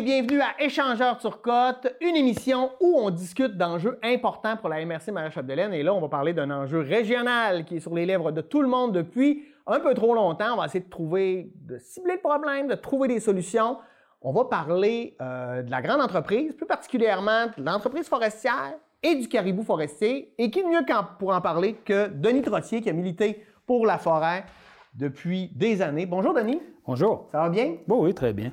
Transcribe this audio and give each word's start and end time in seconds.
Et 0.00 0.02
bienvenue 0.02 0.40
à 0.40 0.54
Échangeur 0.58 1.18
Turcotte, 1.18 1.94
une 2.00 2.16
émission 2.16 2.70
où 2.80 2.98
on 2.98 3.10
discute 3.10 3.58
d'enjeux 3.58 3.98
importants 4.02 4.56
pour 4.56 4.70
la 4.70 4.82
MRC 4.82 5.10
Marie-Chapdelaine. 5.12 5.74
Et 5.74 5.82
là, 5.82 5.92
on 5.92 6.00
va 6.00 6.08
parler 6.08 6.32
d'un 6.32 6.50
enjeu 6.50 6.80
régional 6.80 7.66
qui 7.66 7.76
est 7.76 7.80
sur 7.80 7.94
les 7.94 8.06
lèvres 8.06 8.32
de 8.32 8.40
tout 8.40 8.62
le 8.62 8.68
monde 8.68 8.92
depuis 8.92 9.44
un 9.66 9.78
peu 9.78 9.92
trop 9.92 10.14
longtemps. 10.14 10.54
On 10.54 10.56
va 10.56 10.64
essayer 10.64 10.82
de 10.82 10.88
trouver, 10.88 11.52
de 11.54 11.76
cibler 11.76 12.14
le 12.14 12.20
problème, 12.20 12.66
de 12.66 12.76
trouver 12.76 13.08
des 13.08 13.20
solutions. 13.20 13.76
On 14.22 14.32
va 14.32 14.46
parler 14.46 15.18
euh, 15.20 15.60
de 15.60 15.70
la 15.70 15.82
grande 15.82 16.00
entreprise, 16.00 16.54
plus 16.54 16.64
particulièrement 16.64 17.48
de 17.58 17.62
l'entreprise 17.62 18.08
forestière 18.08 18.72
et 19.02 19.16
du 19.16 19.28
caribou 19.28 19.64
forestier. 19.64 20.32
Et 20.38 20.50
qui 20.50 20.62
de 20.62 20.68
mieux 20.68 20.86
pour 21.18 21.34
en 21.34 21.42
parler 21.42 21.74
que 21.74 22.08
Denis 22.08 22.40
Trottier 22.40 22.80
qui 22.80 22.88
a 22.88 22.94
milité 22.94 23.44
pour 23.66 23.84
la 23.84 23.98
forêt 23.98 24.46
depuis 24.94 25.50
des 25.54 25.82
années. 25.82 26.06
Bonjour 26.06 26.32
Denis. 26.32 26.62
Bonjour. 26.86 27.28
Ça 27.32 27.42
va 27.42 27.50
bien? 27.50 27.74
Bon, 27.86 28.02
oui, 28.02 28.14
très 28.14 28.32
bien. 28.32 28.50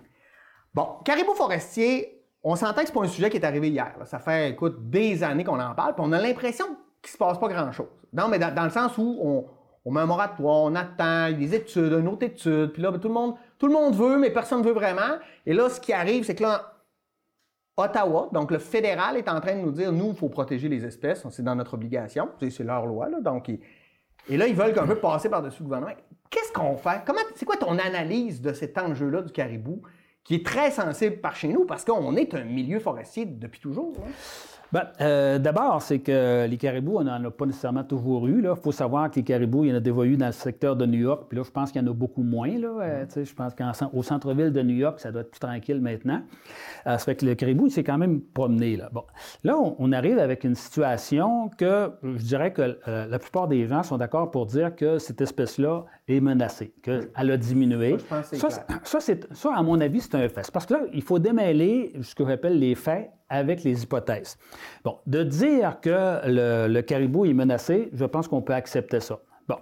Bon, 0.77 0.89
caribou 1.03 1.33
forestier, 1.33 2.23
on 2.43 2.55
s'entend 2.55 2.81
que 2.81 2.85
c'est 2.85 2.93
pas 2.93 3.01
un 3.01 3.07
sujet 3.07 3.31
qui 3.31 3.37
est 3.37 3.43
arrivé 3.43 3.67
hier. 3.69 3.95
Ça 4.05 4.19
fait, 4.19 4.51
écoute, 4.51 4.91
des 4.91 5.23
années 5.23 5.43
qu'on 5.43 5.59
en 5.59 5.73
parle, 5.73 5.95
puis 5.95 6.03
on 6.05 6.11
a 6.11 6.21
l'impression 6.21 6.65
qu'il 7.01 7.11
se 7.11 7.17
passe 7.17 7.39
pas 7.39 7.47
grand-chose. 7.47 7.87
Non, 8.13 8.27
mais 8.27 8.37
dans, 8.37 8.63
le 8.63 8.69
sens 8.69 8.95
où 8.99 9.17
on, 9.19 9.45
on, 9.85 9.91
met 9.91 10.01
un 10.01 10.05
moratoire, 10.05 10.57
on 10.57 10.75
attend, 10.75 11.31
des 11.31 11.55
études, 11.55 11.93
une 11.93 12.07
autre 12.07 12.27
étude, 12.27 12.73
puis 12.73 12.83
là, 12.83 12.91
ben, 12.91 12.99
tout, 12.99 13.07
le 13.07 13.15
monde, 13.15 13.33
tout 13.57 13.65
le 13.65 13.73
monde 13.73 13.95
veut, 13.95 14.19
mais 14.19 14.29
personne 14.29 14.59
ne 14.59 14.65
veut 14.65 14.73
vraiment. 14.73 15.17
Et 15.47 15.53
là, 15.55 15.67
ce 15.67 15.79
qui 15.79 15.93
arrive, 15.93 16.25
c'est 16.25 16.35
que 16.35 16.43
là, 16.43 16.75
Ottawa, 17.75 18.29
donc 18.31 18.51
le 18.51 18.59
fédéral, 18.59 19.17
est 19.17 19.29
en 19.29 19.41
train 19.41 19.55
de 19.55 19.61
nous 19.61 19.71
dire, 19.71 19.91
nous, 19.91 20.09
il 20.09 20.15
faut 20.15 20.29
protéger 20.29 20.69
les 20.69 20.85
espèces, 20.85 21.25
c'est 21.31 21.43
dans 21.43 21.55
notre 21.55 21.73
obligation, 21.73 22.29
c'est 22.39 22.59
leur 22.59 22.85
loi, 22.85 23.09
là, 23.09 23.19
donc... 23.19 23.49
et 23.49 23.59
là, 24.29 24.45
ils 24.45 24.55
veulent 24.55 24.77
un 24.77 24.85
peu 24.85 24.97
passer 24.97 25.27
par-dessus 25.27 25.63
le 25.63 25.69
gouvernement. 25.69 25.93
Qu'est-ce 26.29 26.53
qu'on 26.53 26.77
fait? 26.77 27.01
C'est 27.33 27.45
quoi 27.45 27.57
ton 27.57 27.79
analyse 27.79 28.43
de 28.43 28.53
cet 28.53 28.77
enjeu-là 28.77 29.23
du 29.23 29.33
caribou? 29.33 29.81
Qui 30.27 30.35
est 30.35 30.45
très 30.45 30.71
sensible 30.71 31.21
par 31.21 31.37
chez 31.37 31.47
nous 31.47 31.63
parce 31.63 31.85
qu'on 31.85 32.17
est 32.17 32.35
un 32.35 32.43
milieu 32.43 32.79
forestier 32.81 33.25
depuis 33.25 33.61
toujours. 33.61 33.93
Hein? 33.97 34.11
Ben, 34.71 34.87
euh, 34.99 35.39
D'abord, 35.39 35.81
c'est 35.81 35.99
que 35.99 36.45
les 36.45 36.57
caribous, 36.57 36.97
on 36.97 37.03
n'en 37.03 37.23
a 37.23 37.31
pas 37.31 37.45
nécessairement 37.45 37.83
toujours 37.83 38.27
eu. 38.27 38.43
Il 38.43 38.53
faut 38.61 38.71
savoir 38.71 39.09
que 39.09 39.15
les 39.15 39.23
caribous, 39.23 39.63
il 39.63 39.69
y 39.69 39.73
en 39.73 39.77
a 39.77 39.79
déjà 39.79 40.03
eu 40.03 40.17
dans 40.17 40.25
le 40.25 40.31
secteur 40.31 40.75
de 40.75 40.85
New 40.85 40.99
York, 40.99 41.25
puis 41.29 41.37
là, 41.37 41.43
je 41.45 41.51
pense 41.51 41.71
qu'il 41.71 41.81
y 41.81 41.85
en 41.85 41.89
a 41.89 41.93
beaucoup 41.93 42.23
moins. 42.23 42.57
Là, 42.57 42.81
euh, 42.81 43.05
je 43.15 43.33
pense 43.33 43.53
qu'au 43.55 44.03
centre-ville 44.03 44.51
de 44.51 44.61
New 44.61 44.75
York, 44.75 44.99
ça 44.99 45.11
doit 45.11 45.21
être 45.21 45.31
plus 45.31 45.39
tranquille 45.39 45.79
maintenant. 45.79 46.21
Euh, 46.85 46.97
ça 46.97 47.05
fait 47.05 47.15
que 47.15 47.25
le 47.25 47.35
caribou, 47.35 47.67
il 47.67 47.71
s'est 47.71 47.83
quand 47.83 47.97
même 47.97 48.21
promené. 48.21 48.75
Là, 48.75 48.89
bon. 48.91 49.03
là 49.43 49.55
on, 49.57 49.91
arrive 49.91 50.19
avec 50.19 50.43
une 50.43 50.55
situation 50.55 51.49
que 51.57 51.91
je 52.03 52.23
dirais 52.23 52.51
que 52.51 52.77
euh, 52.87 53.07
la 53.07 53.19
plupart 53.19 53.47
des 53.47 53.67
gens 53.67 53.83
sont 53.83 53.97
d'accord 53.97 54.31
pour 54.31 54.45
dire 54.45 54.75
que 54.75 54.99
cette 54.99 55.21
espèce-là 55.21 55.85
est 56.07 56.19
menacée, 56.19 56.73
qu'elle 56.81 57.09
a 57.15 57.37
diminué. 57.37 57.97
Ça, 58.33 58.49
ça, 58.83 58.99
ça, 58.99 59.53
à 59.55 59.63
mon 59.63 59.79
avis, 59.79 60.01
c'est 60.01 60.15
un 60.15 60.27
fait. 60.27 60.49
Parce 60.51 60.65
que 60.65 60.73
là, 60.73 60.79
il 60.93 61.01
faut 61.01 61.19
démêler 61.19 61.93
ce 62.01 62.13
que 62.13 62.25
j'appelle 62.25 62.59
les 62.59 62.75
faits 62.75 63.11
avec 63.29 63.63
les 63.63 63.83
hypothèses. 63.83 64.37
Bon, 64.83 64.97
de 65.05 65.23
dire 65.23 65.79
que 65.81 66.21
le, 66.25 66.81
caribou 66.81 67.25
est 67.25 67.33
menacé, 67.33 67.89
je 67.93 68.05
pense 68.05 68.27
qu'on 68.27 68.41
peut 68.41 68.53
accepter 68.53 68.99
ça. 68.99 69.19
Bon. 69.47 69.57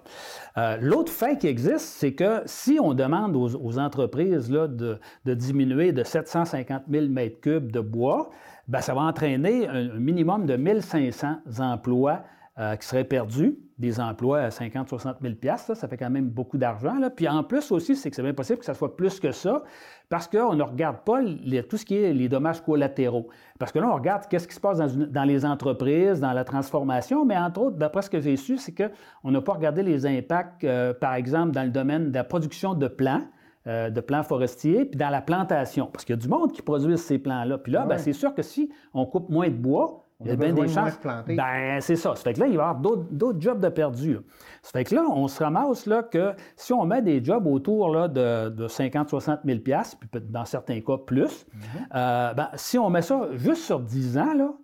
Euh, 0.58 0.78
l'autre 0.80 1.12
fait 1.12 1.38
qui 1.38 1.46
existe, 1.46 1.86
c'est 1.86 2.12
que 2.12 2.42
si 2.46 2.78
on 2.82 2.92
demande 2.92 3.36
aux, 3.36 3.78
entreprises 3.78 4.50
là, 4.50 4.66
de, 4.66 4.98
diminuer 5.24 5.92
de 5.92 6.02
750 6.02 6.82
000 6.90 7.06
mètres 7.06 7.40
cubes 7.40 7.70
de 7.70 7.80
bois, 7.80 8.30
ben, 8.66 8.80
ça 8.80 8.94
va 8.94 9.02
entraîner 9.02 9.68
un, 9.68 9.94
minimum 9.94 10.44
de 10.44 10.56
1500 10.56 11.36
emplois 11.60 12.24
euh, 12.58 12.74
qui 12.74 12.86
seraient 12.86 13.04
perdus, 13.04 13.56
des 13.78 14.00
emplois 14.00 14.40
à 14.40 14.50
50, 14.50 14.88
60 14.88 15.18
000 15.20 15.34
ça, 15.58 15.74
ça 15.74 15.88
fait 15.88 15.96
quand 15.96 16.10
même 16.10 16.28
beaucoup 16.30 16.58
d'argent. 16.58 16.96
Puis 17.14 17.28
en 17.28 17.44
plus 17.44 17.70
aussi, 17.70 17.94
c'est 17.94 18.10
que 18.10 18.16
c'est 18.16 18.22
bien 18.22 18.34
possible 18.34 18.58
que 18.58 18.64
ça 18.64 18.74
soit 18.74 18.96
plus 18.96 19.20
que 19.20 19.30
ça, 19.30 19.62
parce 20.08 20.28
qu'on 20.28 20.54
ne 20.54 20.62
regarde 20.62 20.98
pas 21.04 21.20
tout 21.68 21.76
ce 21.76 21.84
qui 21.84 21.96
est 21.96 22.12
les 22.12 22.28
dommages 22.28 22.62
collatéraux. 22.62 23.26
Parce 23.58 23.72
que 23.72 23.78
là, 23.78 23.88
on 23.90 23.94
regarde 23.94 24.24
qu'est-ce 24.28 24.46
qui 24.46 24.54
se 24.54 24.60
passe 24.60 24.78
dans, 24.78 25.24
les 25.24 25.44
entreprises, 25.44 26.20
dans 26.20 26.32
la 26.32 26.44
transformation, 26.44 27.24
mais 27.24 27.36
entre 27.36 27.60
autres, 27.62 27.76
d'après 27.76 28.02
ce 28.02 28.10
que 28.10 28.20
j'ai 28.20 28.36
su, 28.36 28.56
c'est 28.58 28.72
qu'on 28.72 29.30
n'a 29.30 29.40
pas 29.40 29.54
regardé 29.54 29.82
les 29.82 30.06
impacts, 30.06 30.62
euh, 30.64 30.94
par 30.94 31.14
exemple, 31.14 31.50
dans 31.52 31.64
le 31.64 31.70
domaine 31.70 32.10
de 32.10 32.14
la 32.14 32.24
production 32.24 32.74
de 32.74 32.86
plants, 32.86 33.22
euh, 33.66 33.90
de 33.90 34.00
plants 34.00 34.22
forestiers, 34.22 34.84
puis 34.84 34.96
dans 34.96 35.10
la 35.10 35.22
plantation. 35.22 35.88
Parce 35.92 36.04
qu'il 36.04 36.14
y 36.14 36.18
a 36.18 36.22
du 36.22 36.28
monde 36.28 36.52
qui 36.52 36.62
produit 36.62 36.96
ces 36.96 37.18
plants-là. 37.18 37.58
Puis 37.58 37.72
là, 37.72 37.84
ben, 37.84 37.98
c'est 37.98 38.12
sûr 38.12 38.32
que 38.32 38.42
si 38.42 38.70
on 38.94 39.06
coupe 39.06 39.28
moins 39.28 39.48
de 39.48 39.56
bois, 39.56 40.05
il 40.20 40.28
y 40.28 40.30
a 40.30 40.36
bien 40.36 40.52
des 40.52 40.68
chances. 40.68 40.98
Ben, 41.26 41.80
c'est 41.80 41.96
ça. 41.96 42.16
Ça 42.16 42.22
fait 42.22 42.32
que 42.32 42.40
là, 42.40 42.46
il 42.46 42.56
va 42.56 42.64
y 42.64 42.66
avoir 42.66 43.04
d'autres 43.10 43.40
jobs 43.40 43.60
de 43.60 43.68
perdus. 43.68 44.18
Ça 44.62 44.70
fait 44.72 44.84
que 44.84 44.94
là, 44.94 45.04
on 45.10 45.28
se 45.28 45.42
ramasse 45.42 45.84
là, 45.86 46.02
que 46.02 46.34
si 46.56 46.72
on 46.72 46.86
met 46.86 47.02
des 47.02 47.22
jobs 47.22 47.46
autour 47.46 47.90
là, 47.90 48.08
de, 48.08 48.48
de 48.48 48.66
50-60 48.66 49.40
000 49.44 49.58
puis 49.60 50.20
dans 50.22 50.46
certains 50.46 50.80
cas 50.80 50.96
plus, 50.96 51.46
mhm. 51.52 51.60
euh, 51.94 52.34
ben, 52.34 52.48
si 52.54 52.78
on 52.78 52.88
met 52.88 53.02
ça 53.02 53.28
juste 53.34 53.62
sur 53.62 53.80
10 53.80 54.18
ans, 54.18 54.34
là, 54.34 54.54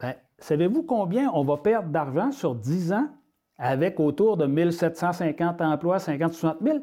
ben, 0.00 0.14
savez-vous 0.38 0.82
combien 0.84 1.30
on 1.34 1.44
va 1.44 1.58
perdre 1.58 1.90
d'argent 1.90 2.32
sur 2.32 2.54
10 2.54 2.94
ans 2.94 3.08
avec 3.58 4.00
autour 4.00 4.38
de 4.38 4.46
1750 4.46 5.60
emplois, 5.60 5.98
50-60 5.98 6.56
000? 6.62 6.78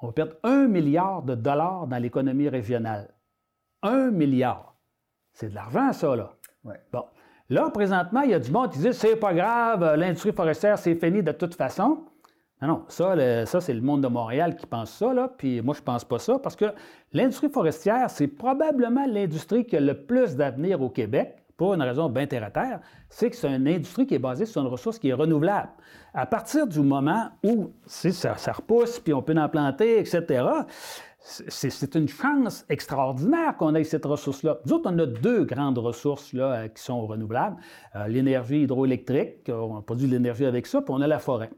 On 0.00 0.08
va 0.08 0.12
perdre 0.12 0.34
1 0.42 0.68
milliard 0.68 1.22
de 1.22 1.34
dollars 1.34 1.86
dans 1.86 1.98
l'économie 1.98 2.48
régionale. 2.50 3.14
1 3.82 4.10
milliard. 4.10 4.76
C'est 5.32 5.48
de 5.48 5.54
l'argent, 5.54 5.92
ça, 5.92 6.14
là. 6.14 6.34
Ouais. 6.64 6.80
Bon. 6.92 7.04
Là, 7.50 7.70
présentement, 7.70 8.20
il 8.20 8.30
y 8.30 8.34
a 8.34 8.38
du 8.38 8.50
monde 8.50 8.70
qui 8.70 8.78
dit 8.78 8.92
c'est 8.92 9.16
pas 9.16 9.32
grave, 9.32 9.82
euh, 9.82 9.96
l'industrie 9.96 10.32
forestière, 10.32 10.78
c'est 10.78 10.94
fini 10.94 11.22
de 11.22 11.32
toute 11.32 11.54
façon. 11.54 12.04
Non, 12.60 12.68
non, 12.68 12.84
ça, 12.88 13.46
ça 13.46 13.60
c'est 13.60 13.72
le 13.72 13.80
monde 13.80 14.02
de 14.02 14.08
Montréal 14.08 14.56
qui 14.56 14.66
pense 14.66 14.90
ça, 14.90 15.14
là, 15.14 15.32
puis 15.38 15.62
moi, 15.62 15.74
je 15.74 15.80
pense 15.80 16.04
pas 16.04 16.18
ça, 16.18 16.38
parce 16.38 16.56
que 16.56 16.66
l'industrie 17.12 17.48
forestière, 17.48 18.10
c'est 18.10 18.26
probablement 18.26 19.06
l'industrie 19.06 19.64
qui 19.64 19.76
a 19.76 19.80
le 19.80 19.94
plus 19.94 20.34
d'avenir 20.34 20.82
au 20.82 20.90
Québec, 20.90 21.36
pour 21.58 21.74
une 21.74 21.82
raison 21.82 22.08
bien 22.08 22.26
terre 22.26 22.44
à 22.44 22.50
terre, 22.50 22.80
c'est 23.10 23.28
que 23.30 23.36
c'est 23.36 23.52
une 23.52 23.66
industrie 23.66 24.06
qui 24.06 24.14
est 24.14 24.20
basée 24.20 24.46
sur 24.46 24.62
une 24.62 24.68
ressource 24.68 24.98
qui 24.98 25.08
est 25.08 25.12
renouvelable. 25.12 25.70
À 26.14 26.24
partir 26.24 26.68
du 26.68 26.80
moment 26.80 27.30
où 27.42 27.72
ça, 27.84 28.36
ça 28.36 28.52
repousse, 28.52 29.00
puis 29.00 29.12
on 29.12 29.22
peut 29.22 29.36
en 29.36 29.48
planter, 29.48 29.98
etc., 29.98 30.44
c'est 31.20 31.94
une 31.94 32.08
chance 32.08 32.64
extraordinaire 32.68 33.56
qu'on 33.56 33.74
ait 33.74 33.84
cette 33.84 34.06
ressource-là. 34.06 34.60
Nous 34.64 34.72
autres, 34.72 34.90
on 34.92 34.98
a 34.98 35.06
deux 35.06 35.44
grandes 35.44 35.78
ressources 35.78 36.32
là, 36.32 36.52
euh, 36.52 36.68
qui 36.68 36.82
sont 36.82 37.06
renouvelables. 37.06 37.56
Euh, 37.96 38.06
l'énergie 38.06 38.62
hydroélectrique, 38.62 39.48
on 39.48 39.82
produit 39.82 40.06
de 40.06 40.12
l'énergie 40.12 40.46
avec 40.46 40.66
ça, 40.66 40.80
puis 40.80 40.94
on 40.96 41.00
a 41.00 41.06
la 41.06 41.18
forêt. 41.18 41.50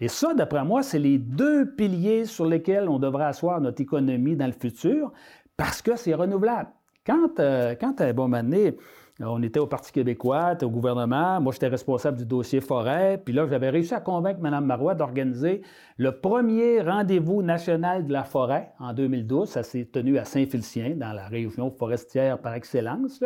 Et 0.00 0.08
ça, 0.08 0.34
d'après 0.34 0.64
moi, 0.64 0.82
c'est 0.82 1.00
les 1.00 1.18
deux 1.18 1.66
piliers 1.74 2.24
sur 2.24 2.46
lesquels 2.46 2.88
on 2.88 2.98
devrait 2.98 3.24
asseoir 3.24 3.60
notre 3.60 3.80
économie 3.80 4.36
dans 4.36 4.46
le 4.46 4.52
futur, 4.52 5.12
parce 5.56 5.82
que 5.82 5.96
c'est 5.96 6.14
renouvelable. 6.14 6.70
Quand, 7.04 7.40
euh, 7.40 7.74
quand 7.74 8.00
à 8.00 8.04
un 8.04 8.12
bon 8.12 8.28
moment 8.28 8.42
donné, 8.42 8.76
on 9.20 9.42
était 9.42 9.58
au 9.58 9.66
Parti 9.66 9.92
québécois, 9.92 10.56
au 10.62 10.70
gouvernement. 10.70 11.40
Moi, 11.40 11.52
j'étais 11.52 11.68
responsable 11.68 12.18
du 12.18 12.26
dossier 12.26 12.60
forêt. 12.60 13.20
Puis 13.24 13.34
là, 13.34 13.46
j'avais 13.48 13.70
réussi 13.70 13.94
à 13.94 14.00
convaincre 14.00 14.40
Mme 14.40 14.64
Marois 14.64 14.94
d'organiser 14.94 15.62
le 15.96 16.12
premier 16.12 16.80
rendez-vous 16.80 17.42
national 17.42 18.06
de 18.06 18.12
la 18.12 18.22
forêt 18.22 18.72
en 18.78 18.92
2012. 18.92 19.48
Ça 19.48 19.64
s'est 19.64 19.88
tenu 19.92 20.18
à 20.18 20.24
Saint-Félicien, 20.24 20.94
dans 20.96 21.12
la 21.12 21.26
région 21.26 21.70
forestière 21.70 22.38
par 22.38 22.54
excellence. 22.54 23.22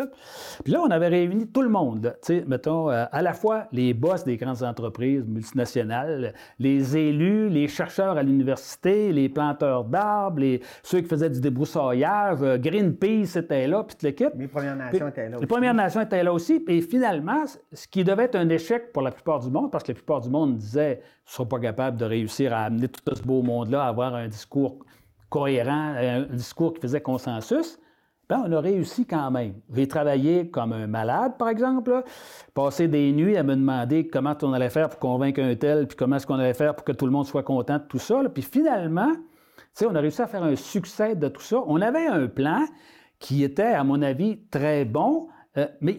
Puis 0.64 0.72
là, 0.72 0.80
on 0.82 0.90
avait 0.90 1.08
réuni 1.08 1.46
tout 1.46 1.60
le 1.60 1.68
monde. 1.68 2.14
Tu 2.22 2.38
sais, 2.38 2.44
mettons, 2.46 2.90
euh, 2.90 3.04
à 3.12 3.20
la 3.20 3.34
fois 3.34 3.66
les 3.72 3.92
boss 3.92 4.24
des 4.24 4.38
grandes 4.38 4.62
entreprises 4.62 5.26
multinationales, 5.26 6.32
les 6.58 6.96
élus, 6.96 7.50
les 7.50 7.68
chercheurs 7.68 8.16
à 8.16 8.22
l'université, 8.22 9.12
les 9.12 9.28
planteurs 9.28 9.84
d'arbres, 9.84 10.40
les, 10.40 10.62
ceux 10.82 11.00
qui 11.00 11.08
faisaient 11.08 11.30
du 11.30 11.40
débroussaillage, 11.40 12.38
euh, 12.40 12.56
Greenpeace 12.56 13.36
était 13.36 13.66
là, 13.66 13.84
puis 13.84 13.96
l'équipe. 14.02 14.30
Les 14.38 14.48
Premières 14.48 14.76
Nations 14.76 15.08
étaient 15.08 15.28
là. 15.28 15.36
Les 15.38 15.46
Premières 15.46 15.74
Étaient 15.88 16.22
là 16.22 16.32
aussi. 16.32 16.64
Et 16.68 16.80
finalement, 16.80 17.44
ce 17.72 17.86
qui 17.86 18.04
devait 18.04 18.24
être 18.24 18.36
un 18.36 18.48
échec 18.48 18.92
pour 18.92 19.02
la 19.02 19.10
plupart 19.10 19.40
du 19.40 19.50
monde, 19.50 19.70
parce 19.70 19.84
que 19.84 19.92
la 19.92 19.96
plupart 19.96 20.20
du 20.20 20.30
monde 20.30 20.56
disait 20.56 21.02
ne 21.26 21.30
sont 21.30 21.46
pas 21.46 21.58
capables 21.58 21.96
de 21.96 22.04
réussir 22.04 22.52
à 22.52 22.64
amener 22.64 22.88
tout 22.88 23.14
ce 23.14 23.22
beau 23.22 23.42
monde-là 23.42 23.84
à 23.84 23.88
avoir 23.88 24.14
un 24.14 24.28
discours 24.28 24.78
cohérent, 25.28 25.94
un 25.96 26.22
discours 26.22 26.74
qui 26.74 26.80
faisait 26.80 27.00
consensus, 27.00 27.78
ben, 28.28 28.44
on 28.46 28.52
a 28.52 28.60
réussi 28.60 29.04
quand 29.04 29.30
même. 29.30 29.54
J'ai 29.74 29.88
travaillé 29.88 30.48
comme 30.48 30.72
un 30.72 30.86
malade, 30.86 31.32
par 31.38 31.48
exemple, 31.48 32.02
passer 32.54 32.88
des 32.88 33.12
nuits 33.12 33.36
à 33.36 33.42
me 33.42 33.54
demander 33.54 34.06
comment 34.06 34.34
on 34.42 34.52
allait 34.52 34.70
faire 34.70 34.88
pour 34.88 34.98
convaincre 34.98 35.40
un 35.40 35.54
tel, 35.54 35.86
puis 35.86 35.96
comment 35.96 36.16
est-ce 36.16 36.26
qu'on 36.26 36.38
allait 36.38 36.54
faire 36.54 36.74
pour 36.74 36.84
que 36.84 36.92
tout 36.92 37.04
le 37.04 37.12
monde 37.12 37.26
soit 37.26 37.42
content 37.42 37.78
de 37.78 37.84
tout 37.84 37.98
ça. 37.98 38.22
Puis 38.32 38.42
finalement, 38.42 39.12
on 39.84 39.94
a 39.94 40.00
réussi 40.00 40.22
à 40.22 40.26
faire 40.26 40.44
un 40.44 40.56
succès 40.56 41.14
de 41.14 41.28
tout 41.28 41.42
ça. 41.42 41.62
On 41.66 41.80
avait 41.80 42.06
un 42.06 42.26
plan 42.26 42.64
qui 43.18 43.44
était, 43.44 43.62
à 43.62 43.84
mon 43.84 44.00
avis, 44.02 44.38
très 44.50 44.84
bon, 44.84 45.28
euh, 45.58 45.66
mais 45.82 45.98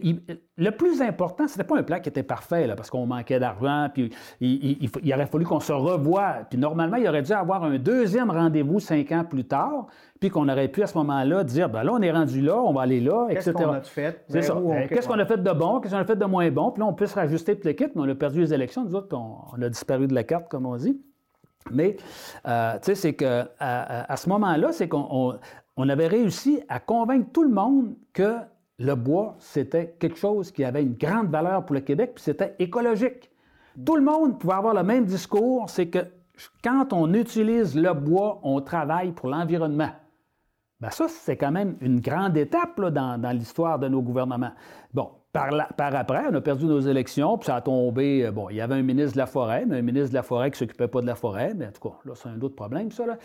le 0.56 0.70
plus 0.70 1.00
important, 1.00 1.46
ce 1.46 1.56
n'était 1.56 1.68
pas 1.68 1.78
un 1.78 1.84
plan 1.84 2.00
qui 2.00 2.08
était 2.08 2.24
parfait, 2.24 2.66
là, 2.66 2.74
parce 2.74 2.90
qu'on 2.90 3.06
manquait 3.06 3.38
d'argent, 3.38 3.88
puis 3.92 4.10
il, 4.40 5.14
aurait 5.14 5.26
fallu 5.26 5.44
qu'on 5.44 5.60
se 5.60 5.72
revoie. 5.72 6.38
Puis 6.50 6.58
normalement, 6.58 6.96
il 6.96 7.06
aurait 7.06 7.22
dû 7.22 7.32
avoir 7.32 7.62
un 7.62 7.78
deuxième 7.78 8.30
rendez-vous 8.30 8.80
cinq 8.80 9.12
ans 9.12 9.24
plus 9.24 9.44
tard, 9.44 9.86
puis 10.18 10.28
qu'on 10.28 10.48
aurait 10.48 10.66
pu 10.66 10.82
à 10.82 10.88
ce 10.88 10.98
moment-là 10.98 11.44
dire, 11.44 11.68
ben 11.68 11.84
là, 11.84 11.92
on 11.92 12.02
est 12.02 12.10
rendu 12.10 12.40
là, 12.40 12.60
on 12.60 12.72
va 12.72 12.82
aller 12.82 13.00
là, 13.00 13.28
etc. 13.30 13.52
Qu'est-ce 13.52 13.64
qu'on 13.64 13.72
a 13.72 13.80
fait? 13.82 14.24
C'est 14.28 14.42
ça. 14.42 14.54
Ben, 14.54 14.88
qu'est-ce 14.88 15.06
qu'on 15.06 15.18
a 15.20 15.26
fait 15.26 15.42
de 15.42 15.52
bon? 15.52 15.80
Qu'est-ce 15.80 15.94
qu'on 15.94 16.00
a 16.00 16.04
fait 16.04 16.16
de 16.16 16.24
moins 16.24 16.50
bon? 16.50 16.72
Puis 16.72 16.80
là, 16.80 16.86
on 16.86 16.94
peut 16.94 17.06
se 17.06 17.14
rajuster 17.14 17.54
toute 17.54 17.64
l'équipe, 17.64 17.94
mais 17.94 18.02
on 18.02 18.08
a 18.08 18.14
perdu 18.16 18.40
les 18.40 18.52
élections. 18.52 18.84
Nous 18.84 18.96
autres, 18.96 19.16
on, 19.16 19.62
a 19.62 19.68
disparu 19.68 20.08
de 20.08 20.14
la 20.14 20.24
carte, 20.24 20.48
comme 20.48 20.66
on 20.66 20.76
dit. 20.76 21.00
Mais, 21.70 21.96
euh, 22.46 22.74
tu 22.74 22.86
sais, 22.86 22.94
c'est 22.96 23.12
que 23.14 23.44
à, 23.60 24.16
ce 24.16 24.28
moment-là, 24.28 24.72
c'est 24.72 24.88
qu'on 24.88 25.38
on 25.76 25.88
avait 25.88 26.08
réussi 26.08 26.60
à 26.68 26.80
convaincre 26.80 27.28
tout 27.32 27.44
le 27.44 27.50
monde 27.50 27.94
que 28.12 28.34
le 28.78 28.94
bois, 28.94 29.36
c'était 29.38 29.96
quelque 29.98 30.18
chose 30.18 30.50
qui 30.50 30.64
avait 30.64 30.82
une 30.82 30.94
grande 30.94 31.28
valeur 31.28 31.64
pour 31.64 31.74
le 31.74 31.80
Québec, 31.80 32.12
puis 32.14 32.24
c'était 32.24 32.56
écologique. 32.58 33.30
Tout 33.84 33.96
le 33.96 34.02
monde 34.02 34.38
pouvait 34.38 34.54
avoir 34.54 34.74
le 34.74 34.82
même 34.82 35.04
discours, 35.04 35.68
c'est 35.68 35.88
que 35.88 36.06
quand 36.62 36.92
on 36.92 37.12
utilise 37.14 37.76
le 37.76 37.92
bois, 37.92 38.40
on 38.42 38.60
travaille 38.60 39.12
pour 39.12 39.28
l'environnement. 39.28 39.90
Bien, 40.80 40.90
ça, 40.90 41.06
c'est 41.08 41.36
quand 41.36 41.52
même 41.52 41.76
une 41.80 42.00
grande 42.00 42.36
étape 42.36 42.80
dans, 42.80 43.20
dans 43.20 43.30
l'histoire 43.30 43.78
de 43.78 43.88
nos 43.88 44.02
gouvernements. 44.02 44.52
Bon, 44.92 45.10
par, 45.34 45.94
après, 45.96 46.22
on 46.30 46.34
a 46.34 46.40
perdu 46.40 46.66
nos 46.66 46.78
élections, 46.78 47.36
puis 47.36 47.46
ça 47.46 47.56
a 47.56 47.60
tombé. 47.60 48.24
Euh, 48.24 48.30
bon, 48.30 48.50
il 48.50 48.56
y 48.56 48.60
avait 48.60 48.76
un 48.76 48.82
ministre 48.82 49.14
de 49.14 49.18
la 49.18 49.26
Forêt, 49.26 49.64
mais 49.66 49.78
un 49.78 49.82
ministre 49.82 50.10
de 50.10 50.14
la 50.14 50.22
Forêt 50.22 50.52
qui 50.52 50.54
ne 50.54 50.58
s'occupait 50.68 50.86
pas 50.86 51.00
de 51.00 51.06
la 51.06 51.16
forêt. 51.16 51.54
Mais 51.56 51.66
en 51.66 51.72
tout 51.72 51.88
cas, 51.88 51.96
là, 52.04 52.12
c'est 52.14 52.28
un 52.28 52.40
autre 52.40 52.54
problème, 52.54 52.92
ça. 52.92 53.04
Là. 53.04 53.18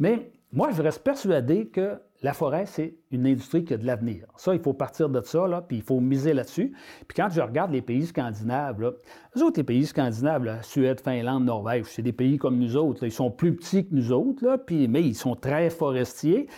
Mais 0.00 0.32
moi, 0.52 0.70
je 0.72 0.82
reste 0.82 1.04
persuadé 1.04 1.68
que 1.68 2.00
la 2.20 2.32
forêt, 2.32 2.66
c'est 2.66 2.96
une 3.12 3.28
industrie 3.28 3.64
qui 3.64 3.74
a 3.74 3.76
de 3.76 3.86
l'avenir. 3.86 4.26
Ça, 4.36 4.54
il 4.54 4.60
faut 4.60 4.72
partir 4.72 5.08
de 5.08 5.20
ça, 5.22 5.46
là, 5.46 5.62
puis 5.62 5.76
il 5.76 5.82
faut 5.84 6.00
miser 6.00 6.34
là-dessus. 6.34 6.72
Puis 7.06 7.14
quand 7.14 7.28
je 7.30 7.40
regarde 7.40 7.70
les 7.70 7.80
pays 7.80 8.06
scandinaves, 8.06 8.80
là, 8.80 8.90
les 9.36 9.42
autres, 9.42 9.60
les 9.60 9.64
pays 9.64 9.86
scandinaves, 9.86 10.58
Suède, 10.62 11.00
Finlande, 11.00 11.44
Norvège, 11.44 11.84
c'est 11.86 12.02
des 12.02 12.12
pays 12.12 12.38
comme 12.38 12.58
nous 12.58 12.76
autres. 12.76 13.04
ils 13.04 13.12
sont 13.12 13.30
plus 13.30 13.54
petits 13.54 13.88
que 13.88 13.94
nous 13.94 14.10
autres, 14.10 14.44
là, 14.44 14.58
puis, 14.58 14.88
mais 14.88 15.02
ils 15.02 15.14
sont 15.14 15.36
très 15.36 15.70
forestiers. 15.70 16.48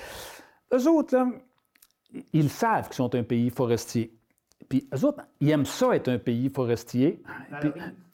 Eux 0.72 0.88
autres, 0.88 1.14
là, 1.14 1.26
ils 2.32 2.48
savent 2.48 2.86
qu'ils 2.86 2.96
sont 2.96 3.14
un 3.14 3.22
pays 3.22 3.50
forestier. 3.50 4.18
Puis 4.68 4.88
eux 4.94 5.04
autres, 5.04 5.22
ils 5.40 5.50
aiment 5.50 5.66
ça 5.66 5.94
être 5.94 6.08
un 6.08 6.18
pays 6.18 6.48
forestier. 6.48 7.22